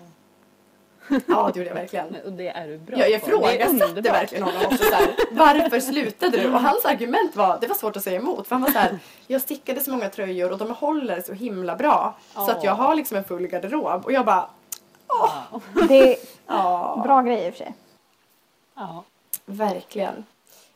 Ja 1.28 1.52
det 1.54 1.60
gjorde 1.60 1.70
jag 1.70 1.76
verkligen. 1.76 2.16
Och 2.26 2.32
det 2.32 2.48
är 2.48 2.68
du 2.68 2.78
bra 2.78 2.98
Jag 2.98 3.22
på. 3.22 3.28
Det 3.28 3.36
är 3.36 3.68
ifrågasatte 3.68 4.02
verkligen 4.02 4.44
honom 4.44 4.62
också 4.66 4.84
så 4.84 4.94
här, 4.94 5.16
varför 5.32 5.80
slutade 5.80 6.38
du? 6.38 6.54
Och 6.54 6.62
hans 6.62 6.86
argument 6.86 7.36
var, 7.36 7.58
det 7.62 7.68
var 7.68 7.76
svårt 7.76 7.98
att 7.98 8.04
säga 8.04 8.20
emot 8.20 8.48
för 8.48 8.56
han 8.56 8.62
var 8.62 8.72
så 8.72 8.80
här, 8.80 9.00
jag 9.28 9.42
stickade 9.42 9.80
så 9.80 9.92
många 9.92 10.10
tröjor 10.10 10.52
och 10.52 10.58
de 10.58 10.72
håller 10.72 11.22
så 11.22 11.34
himla 11.34 11.76
bra 11.76 12.18
så 12.34 12.52
att 12.52 12.64
jag 12.64 12.76
har 12.76 12.96
liksom 12.96 13.18
en 13.18 13.24
full 13.24 13.48
garderob 13.48 14.06
och 14.06 14.12
jag 14.12 14.26
bara, 14.26 14.50
Ja. 15.10 15.62
Det 15.88 16.14
är 16.14 16.18
ja, 16.48 17.02
bra 17.04 17.22
grej 17.22 17.48
i 17.48 17.50
och 17.50 17.54
för 17.54 17.64
sig. 17.64 17.74
Ja. 18.76 19.04
verkligen. 19.46 20.26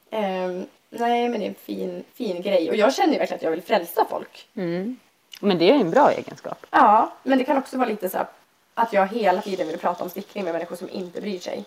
Ehm, 0.09 0.65
nej 0.89 1.29
men 1.29 1.39
det 1.39 1.45
är 1.45 1.49
en 1.49 1.55
fin, 1.55 2.03
fin 2.13 2.41
grej 2.41 2.69
och 2.69 2.75
jag 2.75 2.93
känner 2.93 3.13
ju 3.13 3.19
verkligen 3.19 3.37
att 3.37 3.43
jag 3.43 3.51
vill 3.51 3.61
frälsa 3.61 4.05
folk. 4.09 4.47
Mm. 4.55 4.97
Men 5.41 5.57
det 5.57 5.69
är 5.69 5.73
en 5.73 5.91
bra 5.91 6.11
egenskap. 6.11 6.65
Ja, 6.71 7.11
men 7.23 7.37
det 7.37 7.43
kan 7.43 7.57
också 7.57 7.77
vara 7.77 7.89
lite 7.89 8.09
så 8.09 8.17
här, 8.17 8.27
att 8.73 8.93
jag 8.93 9.07
hela 9.07 9.41
tiden 9.41 9.67
vill 9.67 9.77
prata 9.79 10.03
om 10.03 10.09
stickning 10.09 10.43
med 10.43 10.53
människor 10.53 10.75
som 10.75 10.89
inte 10.89 11.21
bryr 11.21 11.39
sig. 11.39 11.63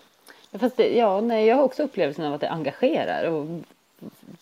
Fast 0.59 0.77
det, 0.77 0.97
ja, 0.97 1.21
nej, 1.21 1.45
jag 1.45 1.55
har 1.55 1.63
också 1.63 1.83
upplevelsen 1.83 2.25
av 2.25 2.33
att 2.33 2.41
det 2.41 2.49
engagerar. 2.49 3.23
Och 3.31 3.45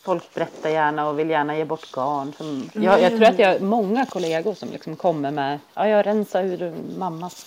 folk 0.02 0.34
berättar 0.34 0.70
gärna 0.70 1.10
och 1.10 1.20
vill 1.20 1.30
gärna 1.30 1.58
ge 1.58 1.66
bort 1.66 1.92
garn. 1.92 2.34
Som, 2.38 2.70
jag, 2.74 3.02
jag 3.02 3.12
tror 3.12 3.24
att 3.24 3.40
jag 3.40 3.50
har 3.52 3.60
många 3.60 4.06
kollegor 4.06 4.54
som 4.54 4.70
liksom 4.70 4.96
kommer 4.96 5.32
med, 5.32 5.60
ja 5.74 5.88
jag 5.88 6.06
rensar 6.06 6.44
ur 6.44 6.74
mammas 6.98 7.46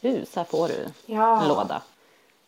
hus, 0.00 0.36
här 0.36 0.44
får 0.44 0.68
du 0.68 0.86
Ja. 1.06 1.42
en 1.42 1.48
låda. 1.48 1.82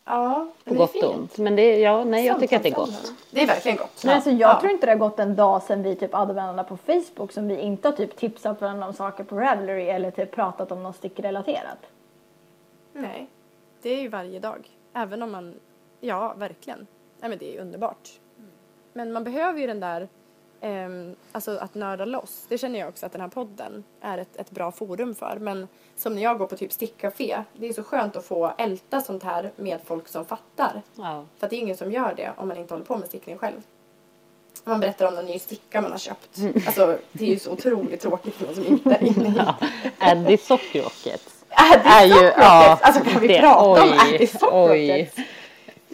Ja, 0.07 0.47
På 0.65 0.75
men 0.75 0.75
det 0.75 0.75
är 0.75 0.79
gott 0.79 0.93
fint. 0.93 1.05
och 1.05 1.15
ont. 1.15 1.39
Men 1.39 1.57
det, 1.57 1.79
ja, 1.81 2.05
nej, 2.05 2.27
jag 2.27 2.41
tycker 2.41 2.57
att 2.57 2.63
det 2.63 2.69
är 2.69 2.75
gott. 2.75 3.13
Det 3.31 3.43
är 3.43 3.47
verkligen 3.47 3.77
gott. 3.79 4.05
Men 4.05 4.15
alltså, 4.15 4.31
jag 4.31 4.51
Ja. 4.57 4.61
tror 4.61 4.73
inte 4.73 4.87
det 4.87 4.93
har 4.93 4.99
gått 4.99 5.19
en 5.19 5.37
dag 5.37 5.63
sedan 5.63 5.83
vi 5.83 5.97
typ 5.97 6.13
hade 6.13 6.33
varandra 6.35 6.65
på 6.65 6.77
Facebook 6.77 7.33
som 7.33 7.49
vi 7.49 7.61
inte 7.61 7.89
har 7.89 7.93
typ 7.93 8.17
tipsat 8.17 8.61
varandra 8.61 8.87
om 8.87 8.93
saker 8.93 9.25
på 9.25 9.41
Ravelry 9.41 9.83
eller 9.89 10.11
typ 10.11 10.31
pratat 10.35 10.73
om 10.73 10.83
något 10.83 10.97
stickrelaterat. 10.97 11.79
Nej, 12.93 13.27
det 13.83 13.89
är 13.91 14.01
ju 14.03 14.09
varje 14.09 14.39
dag. 14.39 14.69
Även 14.93 15.23
om 15.23 15.31
man, 15.33 15.55
ja 16.01 16.35
verkligen. 16.37 16.87
Nej 17.21 17.31
men 17.31 17.39
det 17.39 17.57
är 17.57 17.61
underbart. 17.61 18.11
Men 18.93 19.13
man 19.13 19.25
behöver 19.25 19.61
ju 19.61 19.67
den 19.67 19.81
där, 19.81 20.09
ehm, 20.65 21.17
alltså 21.33 21.59
att 21.61 21.75
nörda 21.75 22.05
loss. 22.05 22.45
Det 22.49 22.59
känner 22.59 22.79
jag 22.79 22.89
också 22.89 23.07
att 23.07 23.13
den 23.13 23.21
här 23.21 23.29
podden 23.29 23.85
är 24.01 24.19
ett, 24.19 24.37
ett 24.37 24.51
bra 24.51 24.73
forum 24.73 25.15
för. 25.15 25.37
Men 25.41 25.69
som 25.97 26.15
när 26.15 26.23
jag 26.23 26.39
går 26.39 26.47
på 26.47 26.57
typ 26.57 26.73
stickcafé, 26.73 27.43
det 27.53 27.69
är 27.69 27.73
så 27.73 27.83
skönt 27.83 28.17
att 28.17 28.25
få 28.25 28.53
älta 28.59 29.01
sånt 29.01 29.23
här 29.23 29.51
med 29.57 29.79
folk 29.85 30.09
som 30.09 30.25
fattar. 30.25 30.83
Ja. 30.97 31.25
För 31.39 31.47
att 31.47 31.51
det 31.51 31.57
är 31.57 31.61
ingen 31.61 31.77
som 31.77 31.93
gör 31.93 32.15
det 32.17 32.33
om 32.37 32.49
man 32.49 32.57
inte 32.57 32.75
håller 32.75 32.85
på 32.85 32.97
med 32.97 33.09
stickning 33.09 33.39
själv. 33.39 33.61
Man 34.65 34.81
berättar 34.81 35.07
om 35.09 35.15
någon 35.15 35.27
ny 35.27 35.39
sticka 35.39 35.81
man 35.81 35.91
har 35.91 35.99
köpt. 35.99 36.39
Alltså 36.67 36.99
det 37.13 37.25
är 37.25 37.29
ju 37.29 37.39
så 37.39 37.51
otroligt 37.53 38.01
tråkigt 38.01 38.35
för 38.35 38.47
någon 38.47 38.55
som 38.55 38.67
inte 38.67 38.91
är 38.91 39.03
inne 39.05 39.29
i 39.29 39.33
Rockets. 39.39 39.73
Addy 41.57 41.89
Är 41.89 42.05
ju, 42.07 42.13
Sock 42.15 42.35
ja, 42.37 42.69
Rockets. 42.71 42.83
Alltså 42.83 43.05
kan 43.05 43.21
vi 43.21 43.29
det- 43.29 43.41
prata 43.41 43.59
om 43.61 43.73
oj, 43.83 44.15
Addy 44.15 44.27
Sock 44.27 44.53
oj. 44.53 44.91
Rockets? 44.91 45.17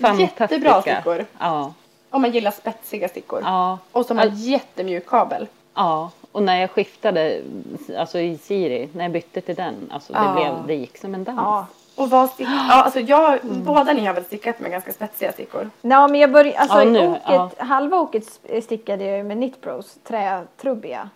Fantastiska. 0.00 0.44
Jättebra 0.44 0.82
stickor. 0.82 1.26
Ja. 1.38 1.74
Om 2.10 2.22
man 2.22 2.30
gillar 2.30 2.50
spetsiga 2.50 3.08
stickor. 3.08 3.40
Ja. 3.44 3.78
Och 3.92 4.06
som 4.06 4.18
har 4.18 4.26
jättemjuk 4.26 5.06
kabel. 5.06 5.46
Ja, 5.74 6.10
och 6.32 6.42
när 6.42 6.60
jag 6.60 6.70
skiftade 6.70 7.42
alltså 7.98 8.18
i 8.18 8.38
Siri, 8.38 8.88
när 8.92 9.04
jag 9.04 9.12
bytte 9.12 9.40
till 9.40 9.54
den, 9.54 9.90
alltså 9.92 10.12
det, 10.12 10.18
Ja. 10.18 10.32
blev, 10.34 10.66
det 10.66 10.74
gick 10.74 10.98
som 10.98 11.14
en 11.14 11.24
dans. 11.24 11.36
Ja. 11.38 11.66
Och 11.96 12.10
vad 12.10 12.30
stick... 12.30 12.48
Ja, 12.68 12.82
alltså 12.82 13.00
jag, 13.00 13.38
båda 13.42 13.92
ni 13.92 14.06
har 14.06 14.14
väl 14.14 14.24
stickat 14.24 14.60
med 14.60 14.70
ganska 14.70 14.92
spetsiga 14.92 15.32
stickor? 15.32 15.70
Nej 15.80 16.08
men 16.08 16.20
jag 16.20 16.32
började, 16.32 16.58
alltså 16.58 16.78
Ja, 16.78 16.84
nu, 16.84 17.08
oket, 17.08 17.22
ja. 17.26 17.50
halva 17.58 18.00
oket 18.00 18.40
stickade 18.64 19.04
jag 19.04 19.26
med 19.26 19.36
Knitpros, 19.36 19.98
trätrubbiga. 20.04 21.10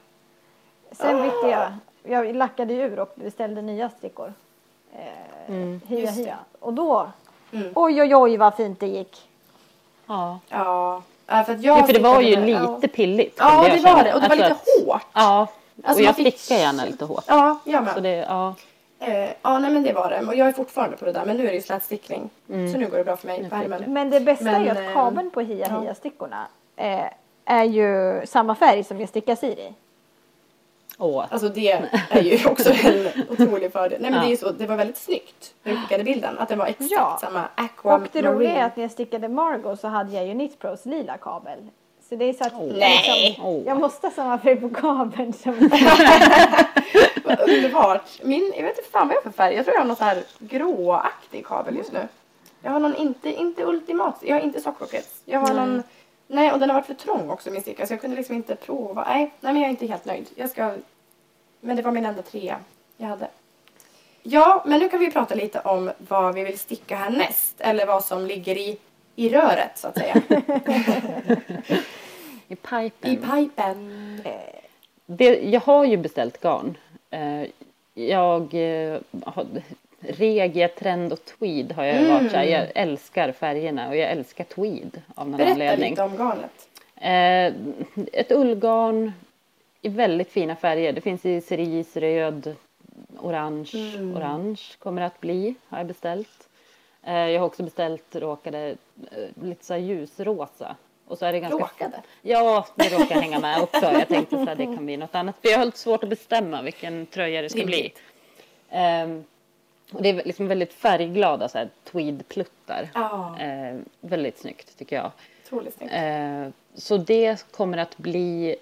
Sen 0.93 1.23
bytte 1.23 1.49
jag, 1.49 1.73
jag 2.03 2.37
lackade 2.37 2.75
ju 2.75 2.81
ur 2.83 2.99
och 3.01 3.13
beställde 3.15 3.63
nya 3.63 3.91
stickor. 3.91 4.33
Eh, 4.93 5.55
hia 5.87 6.01
Just 6.01 6.17
det. 6.17 6.23
hia. 6.23 6.37
Och 6.61 6.73
då, 6.73 7.11
Mm. 7.53 7.73
oj 7.75 8.03
oj 8.03 8.15
oj 8.17 8.37
vad 8.37 8.55
fint 8.55 8.81
det 8.81 8.87
gick. 8.87 9.29
Ja. 10.07 10.39
Ja. 10.49 11.03
ja 11.27 11.45
för, 11.45 11.53
att 11.55 11.63
jag 11.63 11.79
Ja, 11.79 11.87
för 11.87 11.93
det 11.93 12.01
var 12.01 12.21
ju 12.21 12.37
med- 12.41 12.47
lite 12.75 12.89
pilligt. 12.89 13.37
Ja, 13.39 13.63
det 13.65 13.71
var 13.71 13.77
känna. 13.91 14.03
det. 14.03 14.15
Och 14.15 14.21
det 14.21 14.29
var 14.29 14.37
Alltså 14.37 14.49
lite 14.49 14.87
hårt. 14.91 15.07
Ja, 15.13 15.47
Alltså, 15.85 16.03
och 16.03 16.07
jag 16.09 16.17
fick- 16.17 16.39
stickar 16.39 16.61
gärna 16.61 16.85
lite 16.85 17.05
hårt. 17.05 17.25
Ja, 17.27 17.59
jag 17.65 17.85
med. 17.85 17.95
Så 17.95 18.01
det, 18.01 18.11
ja. 18.29 18.55
Eh, 18.99 19.31
ja, 19.43 19.59
nej 19.59 19.71
men 19.71 19.83
det 19.83 19.93
var 19.93 20.11
det. 20.11 20.27
Och 20.27 20.35
jag 20.35 20.49
är 20.49 20.53
fortfarande 20.53 20.97
på 20.97 21.05
det 21.05 21.13
där. 21.13 21.25
Men 21.25 21.37
nu 21.37 21.43
är 21.45 21.49
det 21.49 21.55
ju 21.55 21.63
slätstickning. 21.63 22.31
Så 22.47 22.79
nu 22.79 22.89
går 22.91 22.99
det 22.99 23.05
bra 23.05 23.17
för 23.17 23.27
mig 23.27 23.51
på 23.51 23.57
ärmen. 23.57 23.85
Men 23.93 24.11
det 24.11 24.21
bästa 24.21 24.51
är 24.51 24.61
ju 24.61 24.67
Men, 24.67 24.77
att 24.77 24.83
eh, 24.89 24.93
kabeln 24.93 25.31
på 25.31 25.41
Hia 25.41 25.67
ja. 25.71 25.81
Hia 25.81 25.95
stickorna 25.95 26.47
eh, 26.77 27.05
är 27.45 27.65
ju 27.65 28.21
samma 28.27 28.55
färg 28.55 28.85
som 28.85 29.01
jag 29.01 29.09
stickar 29.09 29.35
Siri. 29.37 29.75
Åh. 30.99 31.25
Alltså 31.31 31.49
det 31.49 31.73
är 32.11 32.23
ju 32.23 32.47
också 32.47 32.71
en 32.85 33.09
otrolig 33.31 33.73
fördel. 33.73 34.03
Nej 34.03 34.11
men 34.11 34.19
Ja. 34.21 34.25
det 34.25 34.29
är 34.29 34.31
ju 34.31 34.37
så, 34.37 34.51
det 34.51 34.67
var 34.67 34.77
väldigt 34.77 34.97
snyggt 34.97 35.55
när 35.63 35.73
du 35.73 35.79
skickade 35.81 36.05
bilden. 36.05 36.39
Att 36.39 36.49
den 36.49 36.59
var 36.59 36.67
exakt 36.67 36.91
Ja. 36.91 37.19
samma 37.21 37.45
aqua 37.55 37.95
Och 37.95 38.03
det 38.13 38.23
roliga 38.23 38.53
är 38.53 38.65
att 38.65 38.77
när 38.77 38.85
jag 38.85 38.91
stickade 38.91 39.29
Margot 39.29 39.81
så 39.81 39.89
hade 39.89 40.13
jag 40.13 40.27
ju 40.27 40.33
Knit 40.33 40.59
Pros 40.59 40.85
lila 40.87 41.17
kabel. 41.17 41.59
Så 42.09 42.15
det 42.17 42.25
är 42.25 42.33
så 42.33 42.45
att 42.45 42.53
Nej. 42.77 43.27
liksom, 43.29 43.45
Åh. 43.47 43.63
jag 43.67 43.81
måste 43.81 44.07
ha 44.07 44.13
samma 44.13 44.39
färg 44.39 44.57
på 44.57 44.69
kabeln 44.69 45.33
som 45.33 45.53
Vad 47.25 47.41
underbart. 47.41 48.03
Min, 48.23 48.53
jag 48.57 48.63
vet 48.63 48.79
inte 48.79 48.91
fan 48.91 49.09
vad 49.09 49.17
jag 49.17 49.21
har 49.23 49.31
för 49.31 49.37
färg. 49.37 49.55
Jag 49.55 49.65
tror 49.65 49.75
jag 49.75 49.81
har 49.81 49.87
någon 49.89 49.97
så 49.97 50.05
här 50.05 50.23
gråaktig 50.39 51.47
kabel 51.47 51.77
just 51.77 51.93
nu. 51.93 52.09
Jag 52.63 52.71
har 52.71 52.79
någon 52.81 52.97
inte, 52.97 53.29
inte 53.35 53.65
ultimat, 53.65 54.17
jag 54.21 54.35
har 54.37 54.41
inte 54.41 54.61
sockerkrets. 54.61 55.21
Jag 55.25 55.41
har 55.41 55.55
någon, 55.55 55.83
nej 56.27 56.53
och 56.53 56.59
den 56.59 56.71
har 56.71 56.75
varit 56.75 56.87
för 56.87 56.95
trång 56.95 57.31
också 57.31 57.51
min 57.51 57.63
sticka 57.63 57.87
så 57.87 57.93
jag 57.93 58.01
kunde 58.01 58.17
liksom 58.17 58.37
inte 58.37 58.57
prova. 58.57 59.05
Nej, 59.09 59.31
nej 59.41 59.53
men 59.53 59.57
jag 59.57 59.67
är 59.67 59.71
inte 59.71 59.87
helt 59.87 60.05
nöjd. 60.05 60.27
Jag 60.35 60.51
ska, 60.51 60.75
men 61.61 61.77
det 61.77 61.83
var 61.83 61.93
min 61.93 62.07
enda 62.07 62.23
trea 62.23 62.59
jag 62.97 63.07
hade. 63.09 63.29
Ja, 64.23 64.63
men 64.67 64.81
nu 64.81 64.89
kan 64.89 65.01
vi 65.01 65.11
prata 65.11 65.35
lite 65.35 65.61
om 65.61 65.91
vad 65.99 66.35
vi 66.35 66.45
vill 66.45 66.59
sticka 66.59 66.97
härnäst. 66.97 67.55
Eller 67.59 67.87
vad 67.87 68.05
som 68.05 68.27
ligger 68.27 68.57
i, 68.59 68.79
i 69.17 69.29
röret 69.29 69.71
så 69.79 69.89
att 69.89 69.99
säga. 69.99 70.15
I 72.49 72.57
pipen. 72.57 73.11
I 73.11 73.17
pipen. 73.17 74.21
Det, 75.07 75.43
jag 75.43 75.61
har 75.61 75.85
ju 75.85 75.97
beställt 75.97 76.41
garn. 76.41 76.79
Eh, 77.11 77.45
Jag 77.95 78.55
eh, 78.55 78.99
har, 79.25 79.47
regia, 80.09 80.69
trend 80.69 81.13
och 81.13 81.25
tweed 81.25 81.73
har 81.73 81.85
jag 81.85 82.09
varit 82.09 82.31
så 82.31 82.37
här. 82.37 82.45
Jag 82.45 82.67
älskar 82.75 83.33
färgerna 83.33 83.89
och 83.89 83.97
jag 83.97 84.11
älskar 84.11 84.45
tweed 84.45 85.01
av 85.15 85.29
någon 85.29 85.37
Berätta 85.39 85.53
anledning. 85.53 85.91
lite 85.91 86.03
om 86.03 86.17
garnet. 86.17 86.69
Eh, 86.97 87.53
ett 88.13 88.33
ullgarn 88.33 89.13
i 89.83 89.89
väldigt 89.89 90.31
fina 90.31 90.57
färger. 90.57 90.93
Det 90.93 91.01
finns 91.01 91.27
i 91.27 91.41
cerise, 91.41 92.01
röd, 92.01 92.57
orange. 93.21 93.71
Mm. 93.75 94.17
Orange 94.17 94.61
kommer 94.79 95.01
det 95.01 95.07
att 95.07 95.21
bli, 95.21 95.55
har 95.69 95.79
jag 95.79 95.87
beställt. 95.87 96.49
Eh, 97.03 97.15
jag 97.15 97.41
har 97.41 97.47
också 97.47 97.63
beställt, 97.63 98.17
råkade, 98.17 98.77
eh, 99.11 99.45
lite 99.45 99.65
så 99.65 99.73
här 99.73 99.81
ljusrosa. 99.81 100.77
Och 101.07 101.19
så 101.19 101.27
är 101.27 101.33
det 101.33 101.41
ganska 101.41 101.59
Råkade? 101.59 102.03
Ja, 102.23 102.67
det 102.75 102.89
råkar 102.89 103.21
hänga 103.21 103.39
med 103.39 103.63
också. 103.63 103.93
Jag 103.93 104.09
tänkte 104.09 104.37
så 104.37 104.45
här, 104.45 104.55
det 104.55 104.65
kan 104.65 104.87
bli 104.87 104.97
något 104.97 105.15
annat. 105.15 105.37
För 105.43 105.49
jag 105.49 105.59
har 105.59 105.65
lite 105.65 105.79
svårt 105.79 106.03
att 106.03 106.11
bestämma 106.11 106.63
vilken 106.63 107.07
tröja 107.07 107.43
det 107.43 107.49
ska 107.49 107.65
bli. 107.65 107.77
Rimligt. 107.77 107.99
Och 109.95 110.03
det 110.03 110.09
är 110.09 110.25
liksom 110.25 110.49
väldigt 110.49 110.73
färgglada 110.73 111.49
så 111.49 111.59
här, 111.59 111.69
tweedpluttar. 111.85 112.89
Ja, 112.95 113.39
Eh, 113.41 113.79
väldigt 114.01 114.39
snyggt 114.39 114.79
tycker 114.79 114.97
jag. 114.97 115.11
otroligt 115.47 115.75
snyggt. 115.75 115.93
Eh, 115.95 116.49
så 116.75 116.97
det 116.97 117.47
kommer 117.51 117.79
att 117.79 117.97
bli 117.99 118.57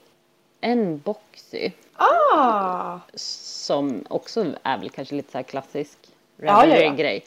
en 0.60 0.98
boxy 0.98 1.70
Ah! 1.94 2.98
som 3.14 4.04
också 4.08 4.46
är 4.62 4.78
väl 4.78 4.90
kanske 4.90 5.14
lite 5.14 5.32
så 5.32 5.38
här 5.38 5.42
klassisk 5.42 5.98
Ja, 6.36 6.66
ja, 6.66 6.76
ja. 6.76 6.94
grej 6.94 7.24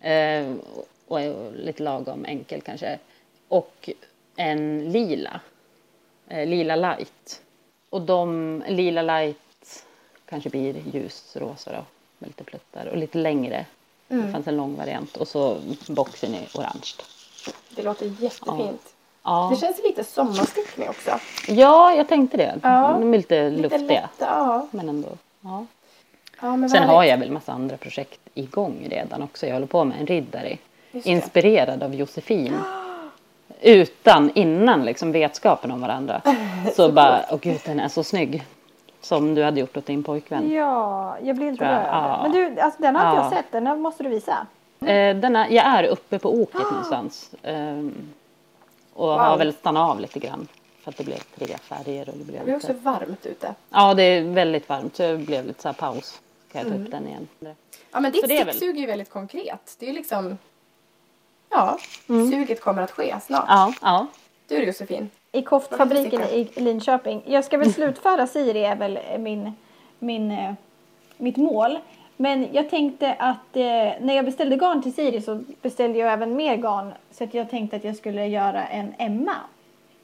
eh, 0.00 0.54
och 1.06 1.20
är 1.20 1.50
lite 1.52 1.82
lagom 1.82 2.24
enkel 2.24 2.60
kanske. 2.60 2.98
Och 3.48 3.90
en 4.36 4.92
lila, 4.92 5.40
eh, 6.28 6.46
lila 6.46 6.76
light. 6.76 7.42
Och 7.90 8.00
de, 8.02 8.62
lila 8.68 9.02
light 9.02 9.86
kanske 10.28 10.50
blir 10.50 10.74
ljusrosa 10.92 11.72
då 11.72 11.84
med 12.18 12.28
lite 12.28 12.44
pluttar 12.44 12.86
och 12.86 12.96
lite 12.96 13.18
längre. 13.18 13.64
Mm. 14.08 14.26
Det 14.26 14.32
fanns 14.32 14.46
en 14.46 14.56
lång 14.56 14.76
variant 14.76 15.16
och 15.16 15.28
så 15.28 15.56
boxen 15.88 16.34
i 16.34 16.38
orange. 16.54 16.92
Det 17.76 17.82
låter 17.82 18.06
jättefint. 18.06 18.82
Ja. 19.22 19.48
Det 19.54 19.60
känns 19.60 19.80
lite 19.84 20.04
sommarstickning 20.04 20.88
också. 20.88 21.10
ja, 21.48 21.94
jag 21.94 22.08
tänkte 22.08 22.36
det. 22.36 22.60
Ja. 22.62 22.96
De 23.00 23.14
är 23.14 23.16
lite 23.18 23.50
Lite 23.50 23.62
luftiga. 23.62 24.00
lätta, 24.00 24.10
ja. 24.18 24.66
Men 24.70 24.88
ändå. 24.88 25.08
Ja. 25.40 25.66
ja 26.40 26.56
men 26.56 26.70
Sen 26.70 26.82
har 26.88 27.04
jag 27.04 27.18
väl 27.18 27.30
massa 27.30 27.52
andra 27.52 27.76
projekt 27.76 28.20
igång 28.34 28.86
redan 28.90 29.22
också. 29.22 29.46
Jag 29.46 29.52
håller 29.54 29.66
på 29.66 29.84
med 29.84 30.00
en 30.00 30.06
riddare. 30.06 30.56
Inspirerad 30.92 31.82
av 31.82 31.94
Josefin. 31.94 32.54
Utan, 33.60 34.30
innan 34.34 34.84
liksom 34.84 35.12
vetskapen 35.12 35.70
om 35.70 35.80
varandra. 35.80 36.22
Så 36.76 36.92
bara, 36.92 37.24
åh 37.30 37.38
gud 37.42 37.60
den 37.64 37.80
är 37.80 37.88
så 37.88 38.04
snygg. 38.04 38.44
Som 39.06 39.34
du 39.34 39.42
hade 39.42 39.60
gjort 39.60 39.76
åt 39.76 39.86
din 39.86 40.02
pojkvän. 40.02 40.50
Ja, 40.52 41.16
jag 41.22 41.36
blir 41.36 41.52
lite 41.52 41.64
rörd. 41.64 41.86
ja. 41.90 42.18
Men 42.22 42.32
du, 42.32 42.60
alltså, 42.60 42.82
den 42.82 42.96
har 42.96 43.02
inte 43.10 43.16
Ja. 43.16 43.22
jag 43.24 43.32
sett. 43.32 43.52
Den 43.52 43.66
här 43.66 43.76
måste 43.76 44.02
du 44.02 44.08
visa. 44.08 44.46
Eh, 44.80 45.16
denna, 45.16 45.50
jag 45.50 45.64
är 45.66 45.84
uppe 45.84 46.18
på 46.18 46.34
oket 46.34 46.62
någonstans. 46.70 47.30
Ehm, 47.42 47.94
och 48.94 49.08
har 49.08 49.28
Wow. 49.30 49.38
väl 49.38 49.52
stannat 49.52 49.90
av 49.90 50.00
lite 50.00 50.18
grann. 50.18 50.48
För 50.80 50.90
att 50.90 50.96
det 50.96 51.04
blev 51.04 51.18
tre 51.38 51.46
färger. 51.56 52.08
Och 52.08 52.14
det 52.16 52.24
blev 52.24 52.44
Det 52.46 52.52
är 52.52 52.56
också 52.56 52.68
lite... 52.72 52.84
varmt 52.84 53.26
ute. 53.26 53.54
Ja, 53.70 53.94
det 53.94 54.02
är 54.02 54.22
väldigt 54.22 54.68
varmt. 54.68 54.96
Så 54.96 55.02
det 55.02 55.18
blev 55.18 55.46
lite 55.46 55.62
så 55.62 55.68
här 55.68 55.72
paus. 55.74 56.20
Ska 56.48 56.58
jag 56.58 56.66
ta 56.66 56.72
Mm. 56.74 56.84
upp 56.86 56.90
den 56.90 57.06
igen? 57.08 57.28
Ja 57.92 58.00
men 58.00 58.12
ditt 58.12 58.28
det 58.28 58.36
är 58.40 58.44
väl- 58.44 58.54
sticksug 58.54 58.76
är 58.76 58.80
ju 58.80 58.86
väldigt 58.86 59.10
konkret. 59.10 59.76
Det 59.78 59.86
är 59.86 59.88
ju 59.88 59.94
liksom... 59.94 60.38
Ja, 61.50 61.78
suget 62.06 62.60
kommer 62.60 62.82
att 62.82 62.90
ske 62.90 63.14
snart. 63.22 63.44
Ja, 63.48 63.72
ja. 63.82 64.06
Du 64.48 64.64
Josefin. 64.64 65.10
I 65.32 65.42
koftfabriken 65.42 66.22
i 66.22 66.50
Linköping. 66.54 67.22
Jag 67.26 67.44
ska 67.44 67.58
väl 67.58 67.72
slutföra 67.74 68.26
Siri 68.26 68.64
är 68.64 68.76
väl 68.76 68.98
min, 69.18 69.52
min, 69.98 70.30
eh, 70.30 70.54
mitt 71.16 71.36
mål. 71.36 71.78
Men 72.16 72.48
jag 72.52 72.70
tänkte 72.70 73.14
att 73.18 73.56
eh, 73.56 73.62
när 74.00 74.16
jag 74.16 74.24
beställde 74.24 74.56
garn 74.56 74.82
till 74.82 74.94
Siri 74.94 75.20
så 75.20 75.44
beställde 75.62 75.98
jag 75.98 76.12
även 76.12 76.36
mer 76.36 76.56
garn. 76.56 76.92
Så 77.10 77.24
att 77.24 77.34
jag 77.34 77.50
tänkte 77.50 77.76
att 77.76 77.84
jag 77.84 77.96
skulle 77.96 78.26
göra 78.26 78.66
en 78.66 78.94
Emma. 78.98 79.34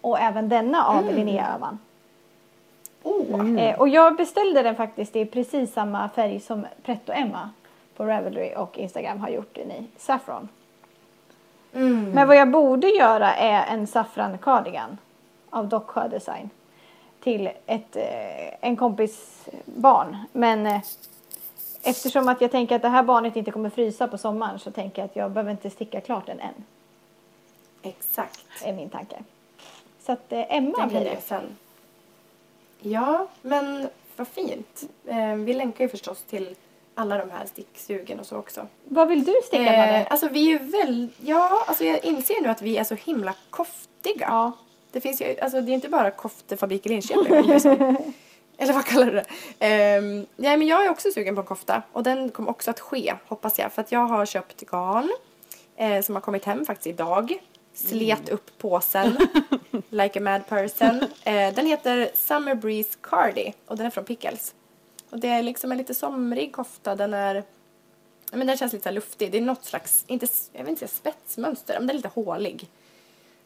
Och 0.00 0.18
även 0.20 0.48
denna 0.48 0.84
av 0.84 1.14
Linnea 1.14 1.54
Öhman. 1.54 1.78
Oh, 3.02 3.58
Eh, 3.58 3.80
och 3.80 3.88
jag 3.88 4.16
beställde 4.16 4.62
den 4.62 4.74
faktiskt 4.74 5.16
i 5.16 5.24
precis 5.24 5.72
samma 5.72 6.08
färg 6.08 6.40
som 6.40 6.66
Pretto 6.82 7.12
Emma 7.12 7.50
på 7.96 8.04
Ravelry 8.04 8.54
och 8.56 8.78
Instagram 8.78 9.20
har 9.20 9.28
gjort 9.28 9.54
den 9.54 9.70
i 9.70 9.86
Saffron. 9.96 10.48
Mm. 11.74 12.10
Men 12.10 12.28
vad 12.28 12.36
jag 12.36 12.50
borde 12.50 12.88
göra 12.88 13.34
är 13.34 13.74
en 13.74 13.86
saffran 13.86 14.38
cardigan 14.38 14.98
av 15.50 15.68
Docksjö 15.68 16.08
Design 16.08 16.50
till 17.20 17.50
ett, 17.66 17.96
eh, 17.96 18.54
en 18.68 18.76
kompis 18.76 19.48
barn. 19.64 20.16
Men 20.32 20.66
eh, 20.66 20.80
eftersom 21.82 22.28
att 22.28 22.40
jag 22.40 22.50
tänker 22.50 22.76
att 22.76 22.82
det 22.82 22.88
här 22.88 23.02
barnet 23.02 23.36
inte 23.36 23.50
kommer 23.50 23.70
frysa 23.70 24.08
på 24.08 24.18
sommaren 24.18 24.58
så 24.58 24.70
tänker 24.70 25.02
jag 25.02 25.06
att 25.06 25.16
jag 25.16 25.30
behöver 25.30 25.50
inte 25.50 25.70
sticka 25.70 26.00
klart 26.00 26.26
den 26.26 26.40
än. 26.40 26.64
Exakt. 27.82 28.46
Är 28.64 28.72
min 28.72 28.90
tanke. 28.90 29.16
Så 30.00 30.12
att 30.12 30.32
eh, 30.32 30.56
Emma 30.56 30.78
Den 30.78 30.88
blir 30.88 31.00
det. 31.00 31.20
sen. 31.20 31.56
Ja, 32.80 33.26
men 33.42 33.88
vad 34.16 34.28
fint. 34.28 34.82
Vi 35.44 35.54
länkar 35.54 35.84
ju 35.84 35.88
förstås 35.88 36.22
till 36.22 36.54
alla 36.94 37.18
de 37.18 37.30
här 37.30 37.46
sticksugen 37.46 38.20
och 38.20 38.26
så 38.26 38.36
också. 38.36 38.66
Vad 38.84 39.08
vill 39.08 39.24
du 39.24 39.34
sticka 39.44 39.62
Eh, 39.62 39.78
Madde? 39.86 40.06
alltså 40.10 40.28
vi 40.28 40.52
är 40.52 40.58
väl, 40.58 41.08
ja, 41.20 41.64
alltså 41.66 41.84
jag 41.84 42.04
inser 42.04 42.42
nu 42.42 42.48
att 42.48 42.62
vi 42.62 42.76
är 42.76 42.84
så 42.84 42.94
himla 42.94 43.34
koftiga. 43.50 44.26
Ja. 44.28 44.52
Det 44.92 45.00
finns 45.00 45.20
ju, 45.22 45.40
alltså 45.40 45.60
det 45.60 45.72
är 45.72 45.74
inte 45.74 45.88
bara 45.88 46.10
koftefabrik 46.10 46.86
i 46.86 46.88
Linköping. 46.88 47.50
Eller 48.58 48.72
vad 48.72 48.84
kallar 48.84 49.06
du 49.06 49.12
det? 49.12 49.98
Um, 49.98 50.26
ja, 50.36 50.56
men 50.56 50.66
jag 50.66 50.84
är 50.86 50.90
också 50.90 51.10
sugen 51.10 51.34
på 51.34 51.40
en 51.40 51.46
kofta 51.46 51.82
och 51.92 52.02
den 52.02 52.28
kommer 52.30 52.50
också 52.50 52.70
att 52.70 52.80
ske, 52.80 53.14
hoppas 53.28 53.58
jag. 53.58 53.72
För 53.72 53.82
att 53.82 53.92
jag 53.92 54.06
har 54.06 54.26
köpt 54.26 54.60
garn 54.70 55.10
eh, 55.76 56.02
som 56.02 56.14
har 56.14 56.22
kommit 56.22 56.44
hem 56.44 56.66
faktiskt 56.66 56.86
idag. 56.86 57.38
Slet 57.74 58.28
upp 58.28 58.58
påsen, 58.58 59.16
like 59.88 60.18
a 60.18 60.22
mad 60.22 60.46
person. 60.48 61.02
Eh, 61.24 61.54
den 61.54 61.66
heter 61.66 62.10
Summer 62.14 62.54
Breeze 62.54 62.98
Cardi 63.02 63.52
och 63.66 63.76
den 63.76 63.86
är 63.86 63.90
från 63.90 64.04
Pickles. 64.04 64.54
Och 65.12 65.20
det 65.20 65.28
är 65.28 65.42
liksom 65.42 65.72
en 65.72 65.78
lite 65.78 65.94
somrig 65.94 66.52
kofta, 66.52 66.96
den 66.96 67.14
är 67.14 67.44
Ja, 68.30 68.38
men 68.38 68.46
den 68.46 68.56
känns 68.56 68.72
lite 68.72 68.90
luftig. 68.90 69.32
Det 69.32 69.38
är 69.38 69.42
något 69.42 69.64
slags, 69.64 70.04
inte, 70.06 70.26
jag 70.52 70.60
vill 70.60 70.68
inte 70.70 70.88
säga 70.88 70.88
spetsmönster, 70.88 71.74
men 71.74 71.86
den 71.86 71.90
är 71.90 71.94
lite 71.94 72.08
hålig. 72.08 72.68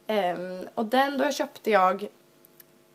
Ehm, 0.07 0.69
och 0.75 0.85
den, 0.85 1.19
då 1.19 1.31
köpte 1.31 1.71
jag 1.71 2.07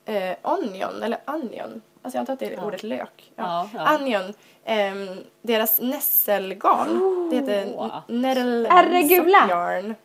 eh, 0.06 0.36
onion, 0.42 1.04
eller 1.04 1.20
onion. 1.28 1.82
Alltså 2.02 2.18
jag 2.18 2.20
antar 2.20 2.34
att 2.34 2.40
det 2.40 2.54
är 2.54 2.66
ordet 2.66 2.84
lök. 2.84 3.32
Ja, 3.36 3.70
ja. 3.74 3.96
Onion. 3.96 4.34
ehm, 4.66 5.08
deras 5.42 5.82
nässelgarn. 5.82 7.30
det 7.30 7.36
heter 7.36 8.70
Herregula! 8.70 9.48
Yarn. 9.50 9.96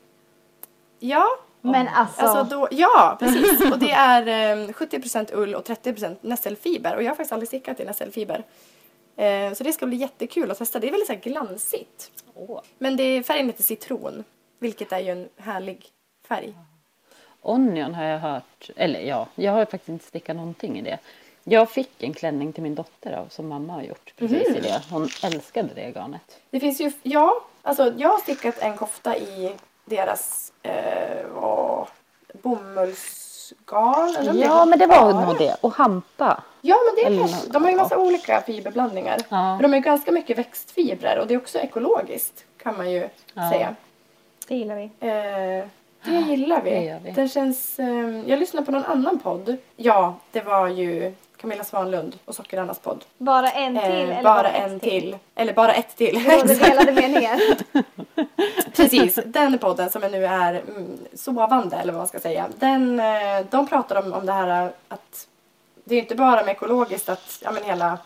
Ja, 0.99 1.27
Men 1.73 1.89
alltså, 1.89 2.27
Alltså 2.27 2.57
då, 2.57 2.69
ja, 2.71 3.17
precis. 3.21 3.73
Och 3.73 3.79
det 3.79 3.91
är 3.91 4.23
eh, 4.27 4.69
70% 4.69 5.31
ull 5.35 5.55
och 5.55 5.65
30% 5.69 6.17
nässelfiber. 6.21 6.97
Och 6.97 7.03
jag 7.03 7.11
har 7.11 7.15
faktiskt 7.15 7.33
aldrig 7.33 7.49
stickat 7.49 7.81
i 7.81 7.85
nässelfiber. 7.85 8.45
Eh, 9.17 9.53
så 9.53 9.65
det 9.65 9.73
ska 9.73 9.87
bli 9.87 9.97
jättekul 9.97 10.51
att 10.51 10.59
testa. 10.59 10.79
Det 10.79 10.87
är 10.87 10.91
väldigt 10.91 11.07
så 11.07 11.13
här 11.13 11.21
glansigt. 11.21 12.11
Åh. 12.35 12.61
Men 12.79 12.97
det 12.97 13.03
är, 13.03 13.23
färgen 13.23 13.47
heter 13.47 13.63
citron. 13.63 14.25
Vilket 14.59 14.93
är 14.93 14.99
ju 14.99 15.11
en 15.11 15.29
härlig 15.37 15.87
färg. 16.29 16.55
Onion 17.43 17.95
har 17.95 18.05
jag 18.05 18.19
hört, 18.19 18.71
eller 18.77 19.01
ja, 19.01 19.27
jag 19.35 19.53
har 19.53 19.65
faktiskt 19.65 19.89
inte 19.89 20.05
stickat 20.05 20.37
någonting 20.37 20.79
i 20.79 20.83
det. 20.83 20.99
Jag 21.45 21.71
fick 21.71 22.03
en 22.03 22.15
klänning 22.15 22.53
till 22.53 22.63
min 22.63 22.75
dotter 22.75 23.13
av, 23.13 23.29
som 23.29 23.49
mamma 23.49 23.73
har 23.73 23.83
gjort 23.83 24.13
precis 24.17 24.49
i 24.49 24.61
det. 24.61 24.83
Hon 24.91 25.09
älskade 25.25 25.69
det 25.75 25.93
garnet. 25.93 26.41
Det 26.51 26.61
finns 26.61 26.81
ju, 26.81 26.93
ja, 27.03 27.45
alltså 27.63 27.93
jag 27.97 28.09
har 28.09 28.19
stickat 28.19 28.59
en 28.59 28.77
kofta 28.77 29.17
i 29.17 29.53
deras 29.87 30.53
eh, 30.63 30.73
bomullsgarn. 32.43 34.17
eller 34.17 34.31
om 34.31 34.39
Ja, 34.39 34.65
men 34.65 34.79
det 34.79 34.87
var 34.87 35.13
garn. 35.13 35.27
nog 35.27 35.39
det. 35.39 35.57
Och 35.61 35.73
hampa. 35.73 36.43
Ja, 36.61 36.77
men 36.87 36.95
det 36.95 37.03
är 37.03 37.07
Eller 37.07 37.29
kanske, 37.29 37.51
de 37.53 37.63
har 37.65 37.71
ju 37.71 37.77
massa 37.77 37.95
ja. 37.95 38.01
olika 38.01 38.41
fiberblandningar. 38.47 39.19
Ja. 39.29 39.53
Men 39.53 39.63
de 39.63 39.69
har 39.69 39.77
ju 39.77 39.83
ganska 39.83 40.13
mycket 40.13 40.39
växtfibrer 40.39 41.19
och 41.19 41.27
det 41.27 41.35
är 41.35 41.39
också 41.39 41.59
ekologiskt 41.59 42.45
kan 42.63 42.77
man 42.77 42.91
ju 42.91 43.09
Ja. 43.35 43.51
säga. 43.51 43.75
Det 44.49 44.55
gillar 44.57 44.77
vi. 44.77 44.85
Eh, 44.85 45.67
det 46.05 46.21
gillar 46.31 46.63
vi. 46.63 46.71
det 46.71 46.85
gör 46.85 46.99
vi. 47.05 47.11
Den 47.11 47.29
känns, 47.29 47.79
eh, 47.79 48.21
jag 48.27 48.39
lyssnade 48.39 48.67
på 48.67 48.73
någon 48.73 48.85
annan 48.85 49.19
podd. 49.19 49.57
Ja, 49.77 50.15
det 50.33 50.41
var 50.41 50.69
ju 50.69 51.13
Camilla 51.47 51.65
Svanlund 51.65 52.19
och 52.25 52.35
Socker-Annas 52.35 52.79
podd. 52.79 53.05
Bara 53.19 53.51
en 53.51 53.75
till 53.75 54.11
Eh, 54.11 54.19
eller 54.19 54.23
bara 54.23 54.51
ett 54.51 54.73
en 54.73 54.81
till. 54.81 55.19
Eller 55.35 55.53
bara 55.53 55.75
ett 55.75 55.97
till. 55.97 56.19
Råder 56.19 56.55
delade 56.69 56.93
meningar. 56.93 57.41
Precis, 58.77 59.19
den 59.27 59.59
podden 59.59 59.91
som 59.91 60.03
nu 60.03 60.27
är 60.27 60.63
mm, 60.69 60.99
sovande 61.15 61.77
eller 61.77 61.93
vad 61.93 62.01
man 62.01 62.09
ska 62.09 62.19
säga. 62.19 62.47
Den, 62.59 63.01
eh, 63.01 63.47
de 63.51 63.67
pratar 63.67 63.97
om, 63.97 64.13
om 64.13 64.27
det 64.27 64.33
här 64.33 64.73
att 64.89 65.29
det 65.85 65.95
är 65.95 65.99
inte 65.99 66.15
bara 66.15 66.45
med 66.45 66.53
ekologiskt 66.53 67.09
att 67.09 67.39
ja, 67.43 67.51
men 67.51 67.65
hela 67.65 67.99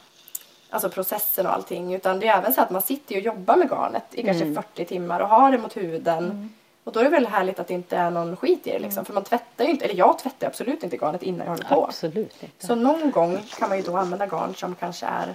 alltså 0.70 0.88
processen 0.88 1.46
och 1.46 1.52
allting 1.52 1.94
utan 1.94 2.20
det 2.20 2.28
är 2.28 2.38
även 2.38 2.52
så 2.52 2.60
att 2.60 2.70
man 2.70 2.82
sitter 2.82 3.16
och 3.16 3.22
jobbar 3.22 3.56
med 3.56 3.70
garnet 3.70 4.04
i 4.10 4.22
kanske 4.22 4.54
40 4.54 4.84
timmar 4.84 5.20
och 5.20 5.28
har 5.28 5.52
det 5.52 5.58
mot 5.58 5.76
huden. 5.76 6.54
Och 6.84 6.92
då 6.92 7.00
är 7.00 7.04
det 7.04 7.10
väl 7.10 7.26
härligt 7.26 7.58
att 7.58 7.68
det 7.68 7.74
inte 7.74 7.96
är 7.96 8.10
någon 8.10 8.36
skit 8.36 8.66
i 8.66 8.70
det 8.70 8.78
liksom. 8.78 9.04
För 9.04 9.12
man 9.12 9.24
tvättar 9.24 9.64
ju 9.64 9.70
inte, 9.70 9.84
eller 9.84 9.94
jag 9.94 10.18
tvättar 10.18 10.46
absolut 10.46 10.82
inte 10.82 10.96
garnet 10.96 11.22
innan 11.22 11.46
jag 11.46 11.52
håller 11.52 11.64
på. 11.64 11.84
Absolut 11.84 12.42
inte. 12.42 12.66
Så 12.66 12.74
någon 12.74 13.10
gång 13.10 13.38
kan 13.58 13.68
man 13.68 13.78
ju 13.78 13.84
då 13.84 13.96
använda 13.96 14.26
garn 14.26 14.54
som 14.54 14.74
kanske 14.74 15.06
är 15.06 15.34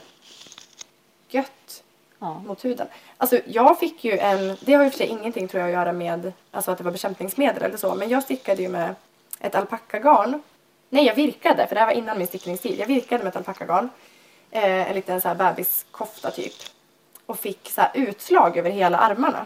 gött 1.29 1.83
Ja. 2.19 2.41
mot 2.45 2.65
huden. 2.65 2.87
Alltså 3.17 3.39
jag 3.45 3.79
fick 3.79 4.03
ju 4.03 4.17
en, 4.17 4.57
det 4.61 4.73
har 4.73 4.83
ju 4.83 4.89
för 4.89 4.97
sig 4.97 5.07
ingenting 5.07 5.47
tror 5.47 5.61
jag 5.61 5.67
att 5.69 5.73
göra 5.73 5.93
med 5.93 6.33
alltså 6.51 6.71
att 6.71 6.77
det 6.77 6.83
var 6.83 6.91
bekämpningsmedel 6.91 7.63
eller 7.63 7.77
så, 7.77 7.95
men 7.95 8.09
jag 8.09 8.23
stickade 8.23 8.61
ju 8.61 8.69
med 8.69 8.95
ett 9.39 9.55
alpackagarn. 9.55 10.43
Nej, 10.89 11.05
jag 11.05 11.15
virkade, 11.15 11.67
för 11.67 11.75
det 11.75 11.79
här 11.81 11.87
var 11.87 11.93
innan 11.93 12.17
min 12.17 12.27
stickningstid. 12.27 12.79
Jag 12.79 12.87
virkade 12.87 13.23
med 13.23 13.29
ett 13.31 13.35
alpackagarn. 13.35 13.89
Eh, 14.51 14.89
en 14.89 14.95
liten 14.95 15.21
så 15.21 15.27
här 15.27 15.35
bebiskofta 15.35 16.31
typ. 16.31 16.53
Och 17.25 17.39
fick 17.39 17.69
så 17.69 17.81
utslag 17.93 18.57
över 18.57 18.69
hela 18.69 18.97
armarna. 18.97 19.45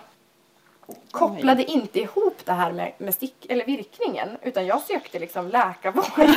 Kopplade 1.11 1.63
inte 1.71 1.99
ihop 1.99 2.37
det 2.45 2.51
här 2.51 2.71
med, 2.71 2.93
med 2.97 3.13
stick, 3.13 3.45
eller 3.49 3.65
virkningen, 3.65 4.29
utan 4.41 4.65
jag 4.65 4.81
sökte 4.81 5.19
liksom 5.19 5.47
läkarvård. 5.47 6.29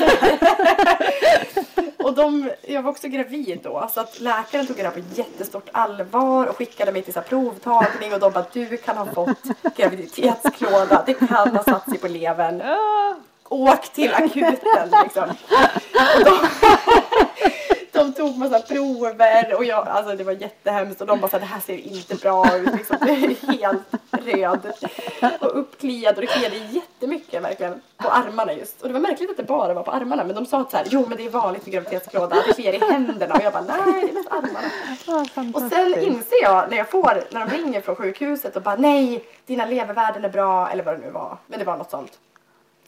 Och 2.03 2.15
de, 2.15 2.51
jag 2.63 2.83
var 2.83 2.91
också 2.91 3.09
gravid 3.09 3.61
då 3.63 3.89
så 3.95 4.01
att 4.01 4.21
läkaren 4.21 4.67
tog 4.67 4.77
det 4.77 4.83
här 4.83 4.91
på 4.91 5.01
jättestort 5.15 5.69
allvar 5.73 6.47
och 6.47 6.57
skickade 6.57 6.93
mig 6.93 7.03
till 7.03 7.15
så 7.15 7.21
provtagning 7.21 8.13
och 8.13 8.21
de 8.21 8.33
bara 8.33 8.47
du 8.53 8.77
kan 8.77 8.97
ha 8.97 9.07
fått 9.07 9.75
graviditetsklåda, 9.77 11.03
det 11.07 11.15
kan 11.15 11.57
ha 11.57 11.63
satt 11.63 11.89
sig 11.89 11.99
på 11.99 12.09
levern. 12.09 12.63
Åk 13.49 13.93
till 13.93 14.15
akuten 14.15 14.91
liksom. 15.03 15.31
Och 16.19 16.25
de, 16.25 16.39
de 18.03 18.13
tog 18.13 18.39
massa 18.39 18.61
prover 18.61 19.55
och 19.55 19.65
jag, 19.65 19.89
alltså 19.89 20.17
det 20.17 20.25
var 20.25 20.33
jättehemskt 20.33 21.01
och 21.01 21.07
de 21.07 21.21
bara 21.21 21.29
så 21.29 21.37
här, 21.37 21.41
det 21.41 21.47
här 21.47 21.61
ser 21.61 21.77
inte 21.77 22.15
bra 22.15 22.57
ut 22.57 22.75
liksom. 22.75 22.97
Det 23.01 23.11
är 23.11 23.53
helt 23.53 23.83
röd 24.11 24.73
och 25.41 25.59
uppkliad 25.59 26.15
och 26.15 26.21
det 26.21 26.27
kliade 26.27 26.57
jättemycket 26.57 27.43
verkligen 27.43 27.81
på 27.97 28.09
armarna 28.09 28.53
just. 28.53 28.83
Och 28.83 28.89
det 28.89 28.95
var 28.95 29.01
märkligt 29.01 29.31
att 29.31 29.37
det 29.37 29.43
bara 29.43 29.75
var 29.75 29.83
på 29.83 29.91
armarna 29.91 30.25
men 30.25 30.35
de 30.35 30.47
sa 30.47 30.67
så 30.71 30.77
här, 30.77 30.87
jo 30.91 31.07
men 31.09 31.19
det 31.19 31.27
är 31.27 31.31
vanligt 31.31 31.67
med 31.67 31.73
graviditetsklåda, 31.73 32.37
det 32.47 32.53
kliar 32.53 32.73
i 32.73 32.79
händerna 32.79 33.35
och 33.35 33.43
jag 33.43 33.53
bara 33.53 33.63
nej 33.63 34.03
det 34.03 34.09
är 34.09 34.15
mest 34.15 34.29
armarna. 34.31 35.55
Och 35.55 35.73
sen 35.73 35.99
inser 35.99 36.43
jag 36.43 36.71
när 36.71 36.77
jag 36.77 36.91
får, 36.91 37.25
när 37.31 37.47
de 37.47 37.57
ringer 37.57 37.81
från 37.81 37.97
sjukhuset 37.97 38.57
och 38.57 38.63
bara 38.63 38.77
nej 38.77 39.25
dina 39.47 39.67
levervärden 39.67 40.25
är 40.25 40.29
bra 40.29 40.71
eller 40.71 40.85
vad 40.85 40.95
det 40.95 41.07
nu 41.07 41.11
var, 41.11 41.37
men 41.47 41.59
det 41.59 41.65
var 41.65 41.77
något 41.77 41.91
sånt. 41.91 42.19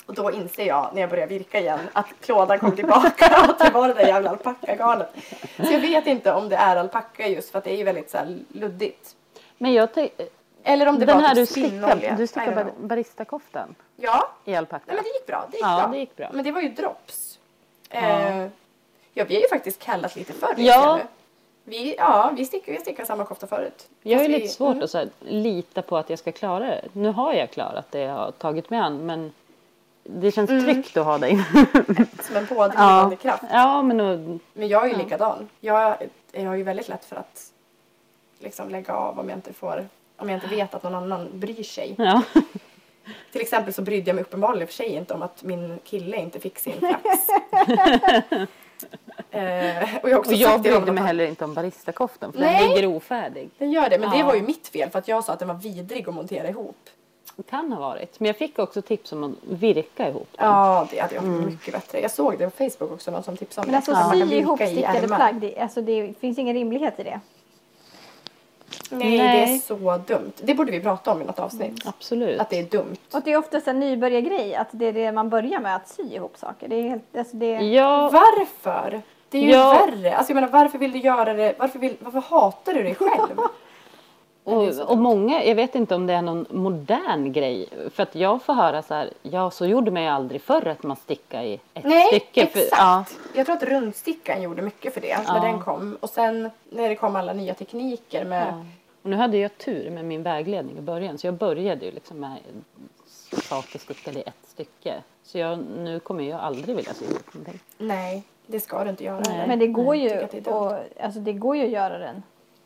Och 0.07 0.15
då 0.15 0.33
inser 0.33 0.65
jag 0.67 0.91
när 0.95 1.01
jag 1.01 1.11
börjar 1.11 1.27
virka 1.27 1.61
igen 1.61 1.81
att 1.93 2.07
klådan 2.21 2.59
kom 2.59 2.77
tillbaka 2.77 3.27
och 3.45 3.51
att 3.51 3.59
det 3.59 3.71
var 3.71 3.89
det 3.89 3.95
där 3.95 4.07
jävla 4.07 4.31
alpackagarnet. 4.31 5.11
Så 5.57 5.73
jag 5.73 5.81
vet 5.81 6.07
inte 6.07 6.33
om 6.33 6.49
det 6.49 6.57
är 6.57 6.77
alpacka 6.77 7.29
just 7.29 7.51
för 7.51 7.59
att 7.59 7.65
det 7.65 7.71
är 7.71 7.77
ju 7.77 7.85
väldigt 7.85 8.11
så 8.11 8.19
här 8.19 8.39
luddigt. 8.49 9.17
Men 9.59 9.73
jag 9.73 9.89
Eller 10.63 10.87
om 10.89 10.99
det 10.99 11.07
den 11.07 11.17
var 11.17 11.23
här 11.29 11.35
typ 11.35 11.49
du 11.49 11.61
stickade, 11.61 12.15
du 12.19 12.27
stickade 12.27 12.65
bar, 12.65 12.73
baristakoftan 12.79 13.75
Ja, 13.97 14.31
i 14.45 14.55
alpacka. 14.55 14.85
nej, 14.87 14.97
men 14.97 15.05
det 15.05 15.11
gick 15.11 15.27
bra. 15.27 15.47
Det 15.51 15.57
gick, 15.57 15.65
Ja, 15.67 15.81
bra. 15.83 15.93
det 15.93 15.99
gick 15.99 16.17
bra. 16.17 16.29
Men 16.33 16.45
det 16.45 16.53
var 16.53 16.61
ju 16.61 16.69
drops. 16.69 17.39
Eh, 17.91 18.47
ja, 19.15 19.25
vi 19.25 19.35
har 19.35 19.43
ju 19.43 19.49
faktiskt 19.49 19.79
kallat 19.83 20.17
lite 20.17 20.33
förr. 20.33 20.55
Ja. 20.57 21.01
Vi, 21.65 21.95
ja, 21.99 22.33
vi 22.37 22.45
stickade, 22.45 22.73
vi 22.73 22.81
stickade 22.81 23.07
samma 23.07 23.25
kofta 23.25 23.47
förut. 23.47 23.89
Jag 24.03 24.19
har 24.19 24.23
ju 24.25 24.29
vi- 24.33 24.41
lite 24.41 24.49
svårt 24.55 24.73
mm. 24.73 24.85
att 24.85 24.91
så 24.91 24.99
här, 24.99 25.09
lita 25.21 25.83
på 25.83 25.97
att 25.97 26.11
jag 26.11 26.19
ska 26.19 26.33
klara 26.33 26.67
det. 26.67 26.85
Nu 26.93 27.09
har 27.09 27.33
jag 27.33 27.51
klarat 27.51 27.87
det 27.91 28.01
jag 28.01 28.13
har 28.15 28.31
tagit 28.31 28.71
mig 28.71 28.79
an 28.81 29.07
men 29.07 29.33
det 30.05 30.31
känns 30.33 30.51
Mm. 30.51 30.65
tryggt 30.65 30.97
att 30.97 31.05
ha 31.05 31.19
dig. 31.19 31.37
Som 32.23 32.37
en 32.37 32.47
pådrivande 32.47 33.17
kraft. 33.17 33.43
ja, 33.51 33.83
men 33.83 33.97
nu, 33.97 34.39
Men 34.53 34.69
jag 34.69 34.85
är 34.85 34.89
ju 34.89 34.97
likadan. 34.97 35.49
Jag, 35.61 35.97
jag 36.33 36.45
har 36.47 36.55
ju 36.55 36.63
väldigt 36.63 36.89
lätt 36.89 37.05
för 37.05 37.17
att 37.17 37.51
liksom 38.39 38.69
lägga 38.69 38.95
av 38.95 39.19
om 39.19 39.29
jag 39.29 39.39
inte 39.39 39.53
får 39.53 39.89
om 40.17 40.29
jag 40.31 40.37
inte 40.37 40.47
vet 40.57 40.75
att 40.75 40.83
någon 40.83 40.95
annan 40.95 41.29
bryr 41.33 41.63
sig. 41.63 41.95
ja. 41.99 42.23
Till 43.33 43.41
exempel 43.41 43.75
så 43.75 43.83
brydde 43.83 44.09
jag 44.11 44.15
mig 44.15 44.23
uppenbarligen 44.25 44.67
för 44.67 44.75
sig 44.75 44.87
inte 44.89 45.15
om 45.15 45.23
att 45.23 45.43
min 45.43 45.79
kille 45.85 46.17
inte 46.17 46.41
fick 46.41 46.59
sin 46.59 46.73
flax. 46.79 47.05
eh, 49.31 49.95
och 50.03 50.11
jag 50.11 50.19
också 50.19 50.31
Och 50.33 50.37
jag 50.37 50.61
brydde 50.63 50.77
att 50.79 50.85
mig 50.87 50.97
han- 50.97 51.07
heller 51.07 51.27
inte 51.27 51.45
om 51.45 51.55
baristakoftan 51.55 52.33
för 52.33 52.41
Nej. 52.41 52.63
den 52.67 52.71
ligger 52.75 52.87
ofärdig. 52.89 53.51
Den 53.59 53.73
gör 53.73 53.91
det, 53.91 53.99
men 53.99 54.11
det 54.11 54.19
Ja. 54.19 54.27
var 54.27 54.35
ju 54.35 54.43
mitt 54.43 54.69
fel 54.69 54.91
för 54.91 54.99
att 54.99 55.09
jag 55.09 55.25
sa 55.25 55.33
att 55.33 55.39
den 55.39 55.49
var 55.49 55.55
vidrig 55.55 56.09
att 56.09 56.15
montera 56.15 56.49
ihop. 56.49 56.77
Det 57.37 57.43
kan 57.43 57.73
ha 57.73 57.81
varit. 57.81 58.21
Men 58.21 58.27
jag 58.27 58.37
fick 58.37 58.59
också 58.59 58.83
tips 58.83 59.13
om 59.13 59.25
att 59.25 59.31
virka 59.59 60.09
ihop 60.09 60.29
den. 60.37 60.47
Ja, 60.47 60.87
det 60.91 60.99
hade 60.99 61.15
jag 61.15 61.25
gjort 61.25 61.47
mycket 61.47 61.75
bättre. 61.75 62.01
Jag 62.01 62.11
såg 62.11 62.39
det 62.39 62.51
på 62.51 62.57
Facebook 62.65 62.93
också, 62.93 63.11
någon 63.11 63.23
som 63.23 63.37
tipsade 63.37 63.65
om 63.67 63.71
Men 63.71 63.77
alltså 63.77 63.91
det. 63.93 63.99
Att 63.99 64.07
man 64.09 64.19
kan 64.19 64.29
sy 64.29 64.35
virka 64.35 64.47
ihop 64.47 64.61
stickade 64.61 65.07
plagg, 65.07 65.35
det, 65.41 65.59
alltså 65.59 65.81
det 65.83 66.15
finns 66.21 66.39
ingen 66.39 66.55
rimlighet 66.55 67.01
i 67.01 67.03
det. 67.03 67.21
Nej, 68.91 69.19
det 69.19 69.25
Nej. 69.25 69.55
är 69.55 69.59
så 69.59 69.99
dumt. 70.07 70.33
Det 70.43 70.55
borde 70.55 70.73
vi 70.73 70.81
prata 70.81 71.13
om 71.13 71.23
i 71.23 71.25
något 71.25 71.39
avsnitt. 71.39 71.87
Absolut. 71.87 72.41
Att 72.41 72.51
det 72.51 72.59
är 72.59 72.65
dumt. 72.65 72.97
Och 73.13 73.21
det 73.25 73.33
är 73.33 73.37
oftast 73.37 73.69
en 73.69 73.81
nybörjargrej, 73.81 74.55
att 74.55 74.69
det 74.71 74.87
är 74.87 74.93
det 74.93 75.13
man 75.13 75.29
börjar 75.31 75.61
med, 75.61 75.77
att 75.77 75.89
sy 75.89 76.03
ihop 76.03 76.37
saker. 76.37 76.69
Det 76.69 76.77
är 76.77 76.83
helt, 76.89 77.17
alltså 77.17 77.37
det, 77.37 77.47
Ja, 77.51 78.11
Varför? 78.13 79.03
Det 79.29 79.39
är 79.39 79.43
ju 79.43 79.51
Ja. 79.51 79.71
värre. 79.87 80.17
Alltså 80.17 80.31
jag 80.31 80.35
menar 80.35 80.49
varför 80.49 80.79
vill 80.79 80.93
du 80.93 80.99
göra 80.99 81.33
det? 81.35 81.55
Varför, 81.59 81.79
vill, 81.79 81.97
varför 82.01 82.21
hatar 82.21 82.75
du 82.75 82.83
dig 82.83 82.95
själv? 82.95 83.37
och, 84.45 84.69
och 84.91 84.99
många, 84.99 85.45
jag 85.45 85.55
vet 85.55 85.75
inte 85.75 85.95
om 85.95 86.07
det 86.07 86.13
är 86.13 86.23
någon 86.23 86.47
modern 86.51 87.33
grej. 87.33 87.69
För 87.95 88.03
att 88.03 88.15
jag 88.15 88.43
får 88.43 88.53
höra 88.55 88.83
så 88.83 88.95
här, 88.95 89.11
ja 89.23 89.51
så 89.51 89.67
gjorde 89.67 89.91
man 89.91 90.03
ju 90.03 90.09
aldrig 90.09 90.43
förr 90.43 90.67
att 90.69 90.83
man 90.83 90.97
stickade 90.97 91.45
i 91.45 91.55
ett 91.75 91.85
Nej, 91.85 92.07
stycke. 92.07 92.43
exakt. 92.43 92.53
För, 92.53 92.77
ja, 92.77 93.05
Jag 93.35 93.47
tror 93.47 93.57
att 93.57 93.63
rundstickan 93.63 94.43
gjorde 94.43 94.63
mycket 94.63 94.95
för 94.95 95.01
det 95.01 95.19
när 95.29 95.37
Ja. 95.37 95.43
den 95.43 95.61
kom. 95.61 95.97
Och 96.01 96.11
sen 96.11 96.51
när 96.71 96.89
det 96.89 96.95
kom 96.97 97.17
alla 97.17 97.33
nya 97.33 97.55
tekniker 97.55 98.25
med... 98.25 98.47
ja. 98.49 98.65
Och 99.03 99.11
nu 99.11 99.17
hade 99.17 99.37
jag 99.39 99.59
tur 99.59 99.91
med 99.91 100.05
min 100.05 100.23
vägledning 100.23 100.79
i 100.79 100.81
början 100.81 101.19
så 101.19 101.27
jag 101.27 101.35
började 101.35 101.85
ju 101.85 101.91
liksom 101.91 102.21
med 102.21 102.37
saker 103.43 103.79
stickade 103.79 104.19
i 104.19 104.23
ett 104.23 104.35
stycke. 104.49 104.95
Så 105.23 105.39
jag, 105.39 105.59
nu 105.79 106.01
kommer 106.01 106.25
jag 106.25 106.41
aldrig 106.41 106.77
vilja 106.77 106.95
sy 106.95 107.05
ihop 107.05 107.35
någonting. 107.35 107.61
Nej, 107.79 108.23
det 108.47 108.61
ska 108.61 108.85
du 108.85 108.91
inte 108.91 109.05
göra. 109.05 109.23
Nej. 109.29 109.49
men 109.49 109.59
det 109.59 109.67
går 109.67 109.97
ju 109.97 110.09
det 110.09 110.47
och, 110.51 110.73
alltså 111.01 111.21
det 111.21 111.33
går 111.33 111.57
ju 111.57 111.65
att 111.65 111.71
göra 111.71 111.99
den 111.99 112.23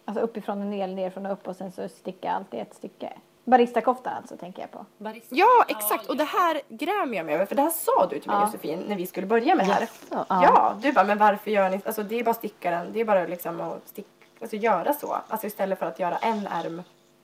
alltså 0.09 0.25
uppifrån 0.25 0.61
och 0.61 0.67
ner, 0.67 0.87
nerifrån 0.87 1.27
och 1.27 1.33
upp 1.33 1.49
och 1.49 1.57
sen 1.57 1.73
så 1.73 1.89
sticka 1.89 2.33
allt 2.33 2.55
i 2.55 2.59
ett 2.59 2.75
stycke. 2.75 3.13
Baristakoftan 3.45 4.13
alltså 4.17 4.37
tänker 4.37 4.61
jag 4.61 4.71
på. 4.71 4.87
Ja, 5.29 5.65
exakt. 5.69 6.07
Och 6.07 6.17
det 6.17 6.25
här 6.25 6.61
grämer 6.69 7.17
jag 7.17 7.27
mig 7.27 7.35
över. 7.35 7.47
För 7.47 7.55
det 7.55 7.63
här 7.63 7.71
sa 7.71 8.07
du 8.11 8.19
till 8.19 8.31
mig 8.31 8.41
Ja. 8.41 8.47
Josefin 8.47 8.85
när 8.89 8.97
vi 8.97 9.07
skulle 9.07 9.27
börja 9.27 9.55
med 9.55 9.67
det 9.67 9.73
här. 9.73 9.89
Ja. 10.11 10.27
ja. 10.29 10.77
du 10.83 10.93
bara, 10.93 11.05
men 11.05 11.19
varför 11.19 11.51
gör 11.51 11.71
ni... 11.71 11.81
Alltså 11.85 12.03
det 12.03 12.19
är 12.21 12.25
bara 12.25 12.35
stickaren. 12.35 12.93
Det 12.93 13.01
är 13.01 13.05
bara 13.05 13.27
liksom 13.27 13.61
att 13.61 13.89
stick, 13.89 14.07
alltså, 14.41 14.57
göra 14.57 14.93
så. 14.93 15.17
Alltså 15.29 15.47
istället 15.47 15.79
för 15.79 15.87
att 15.87 15.99
göra 15.99 16.17
en 16.17 16.47
ärm, 16.47 16.83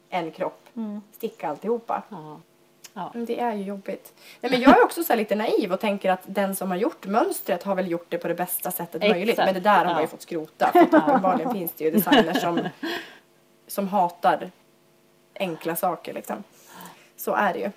en 0.09 0.30
kropp, 0.30 0.68
sticka 1.12 1.49
alltihopa. 1.49 2.03
Ja. 2.09 2.41
Ja. 2.97 3.11
Men 3.14 3.24
det 3.24 3.40
är 3.40 3.53
ju 3.55 3.62
jobbigt. 3.62 4.12
Nej, 4.40 4.53
men 4.53 4.61
jag 4.61 4.78
är 4.78 4.84
också 4.84 5.05
så 5.05 5.12
här 5.12 5.18
lite 5.18 5.34
naiv 5.34 5.72
och 5.72 5.80
tänker 5.80 6.11
att 6.11 6.20
den 6.24 6.57
som 6.57 6.70
har 6.70 6.76
gjort 6.78 7.07
mönstret 7.07 7.62
har 7.62 7.74
väl 7.74 7.90
gjort 7.90 8.07
det 8.09 8.18
på 8.18 8.28
det 8.28 8.34
bästa 8.34 8.70
sättet 8.70 8.95
Exakt. 8.95 9.11
möjligt. 9.12 9.36
Men 9.36 9.55
det 9.55 9.61
där 9.61 9.78
har 9.78 9.84
man 9.84 9.97
ju 9.97 10.03
Ja. 10.03 10.07
fått 10.09 10.22
skrota. 10.22 10.70
För 10.72 10.80
uppenbarligen 10.82 11.53
finns 11.55 11.72
det 11.72 11.84
ju 11.84 11.90
designers 11.90 12.40
som, 12.40 12.61
som 13.66 13.88
hatar 13.88 14.51
enkla 15.34 15.76
saker 15.76 16.12
liksom. 16.12 16.45
Så 17.16 17.34
är 17.34 17.53
det 17.53 17.59
ju. 17.59 17.70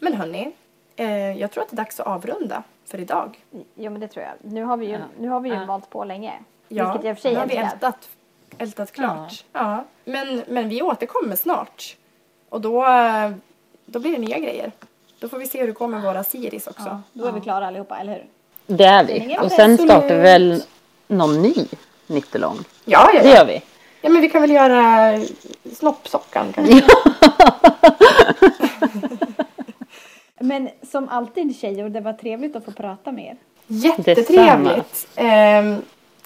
Men 0.00 0.14
hörni, 0.14 0.52
eh, 0.96 1.32
jag 1.40 1.50
tror 1.50 1.62
att 1.64 1.70
det 1.70 1.74
är 1.74 1.76
dags 1.76 2.00
att 2.00 2.06
avrunda 2.06 2.62
för 2.86 2.98
idag. 3.00 3.38
Jo 3.74 3.90
men 3.90 4.00
det 4.00 4.08
tror 4.08 4.24
jag. 4.24 4.52
Nu 4.52 4.64
har 4.64 4.76
vi 4.76 4.86
ju, 4.86 4.92
Ja. 4.92 4.98
nu 5.18 5.28
har 5.28 5.40
vi 5.40 5.48
ju 5.48 5.54
Ja. 5.54 5.64
valt 5.64 5.90
på 5.90 6.04
länge. 6.04 6.32
Ja, 6.68 6.84
vilket 6.92 7.06
jag 7.06 7.16
för 7.16 7.22
sig 7.22 7.32
nu 7.32 7.38
har 7.38 7.46
vi 7.46 7.56
ältat, 7.56 8.08
ältat 8.58 8.92
klart. 8.92 9.44
Ja. 9.52 9.84
Men, 10.04 10.42
men 10.48 10.68
vi 10.68 10.82
återkommer 10.82 11.36
snart. 11.36 11.96
Och 12.48 12.60
då, 12.60 12.86
eh, 12.86 13.30
då 13.90 13.98
blir 13.98 14.12
det 14.12 14.18
nya 14.18 14.38
grejer. 14.38 14.72
Då 15.18 15.28
får 15.28 15.38
vi 15.38 15.46
se 15.46 15.60
hur 15.60 15.66
det 15.66 15.72
går 15.72 15.88
med 15.88 16.02
våra 16.02 16.24
Siris 16.24 16.66
också. 16.66 16.82
Ja, 16.86 17.02
då 17.12 17.24
är 17.26 17.32
vi 17.32 17.40
klara 17.40 17.66
allihopa, 17.66 17.98
eller 17.98 18.12
hur? 18.12 18.24
Det 18.76 18.84
är 18.84 19.04
Det 19.04 19.12
vi. 19.12 19.36
Och 19.40 19.52
sen 19.52 19.78
startar 19.78 20.14
vi 20.16 20.20
väl 20.22 20.62
någon 21.08 21.42
ny 21.42 21.54
nittelång. 22.06 22.58
Ja, 22.84 23.10
ja, 23.14 23.22
Det 23.22 23.28
ja. 23.28 23.34
gör 23.36 23.44
vi. 23.46 23.62
ja, 24.00 24.10
men 24.10 24.22
vi 24.22 24.30
kan 24.30 24.40
väl 24.40 24.50
göra 24.50 25.12
snoppsockan 25.72 26.52
kanske. 26.52 26.82
Men 30.42 30.68
som 30.90 31.08
alltid 31.08 31.56
tjejor, 31.60 31.88
det 31.88 32.00
var 32.00 32.12
trevligt 32.12 32.56
att 32.56 32.64
få 32.64 32.70
prata 32.70 33.12
med 33.12 33.24
er. 33.24 33.36
Jättetrevligt. 33.66 35.08
Ehm, 35.16 35.76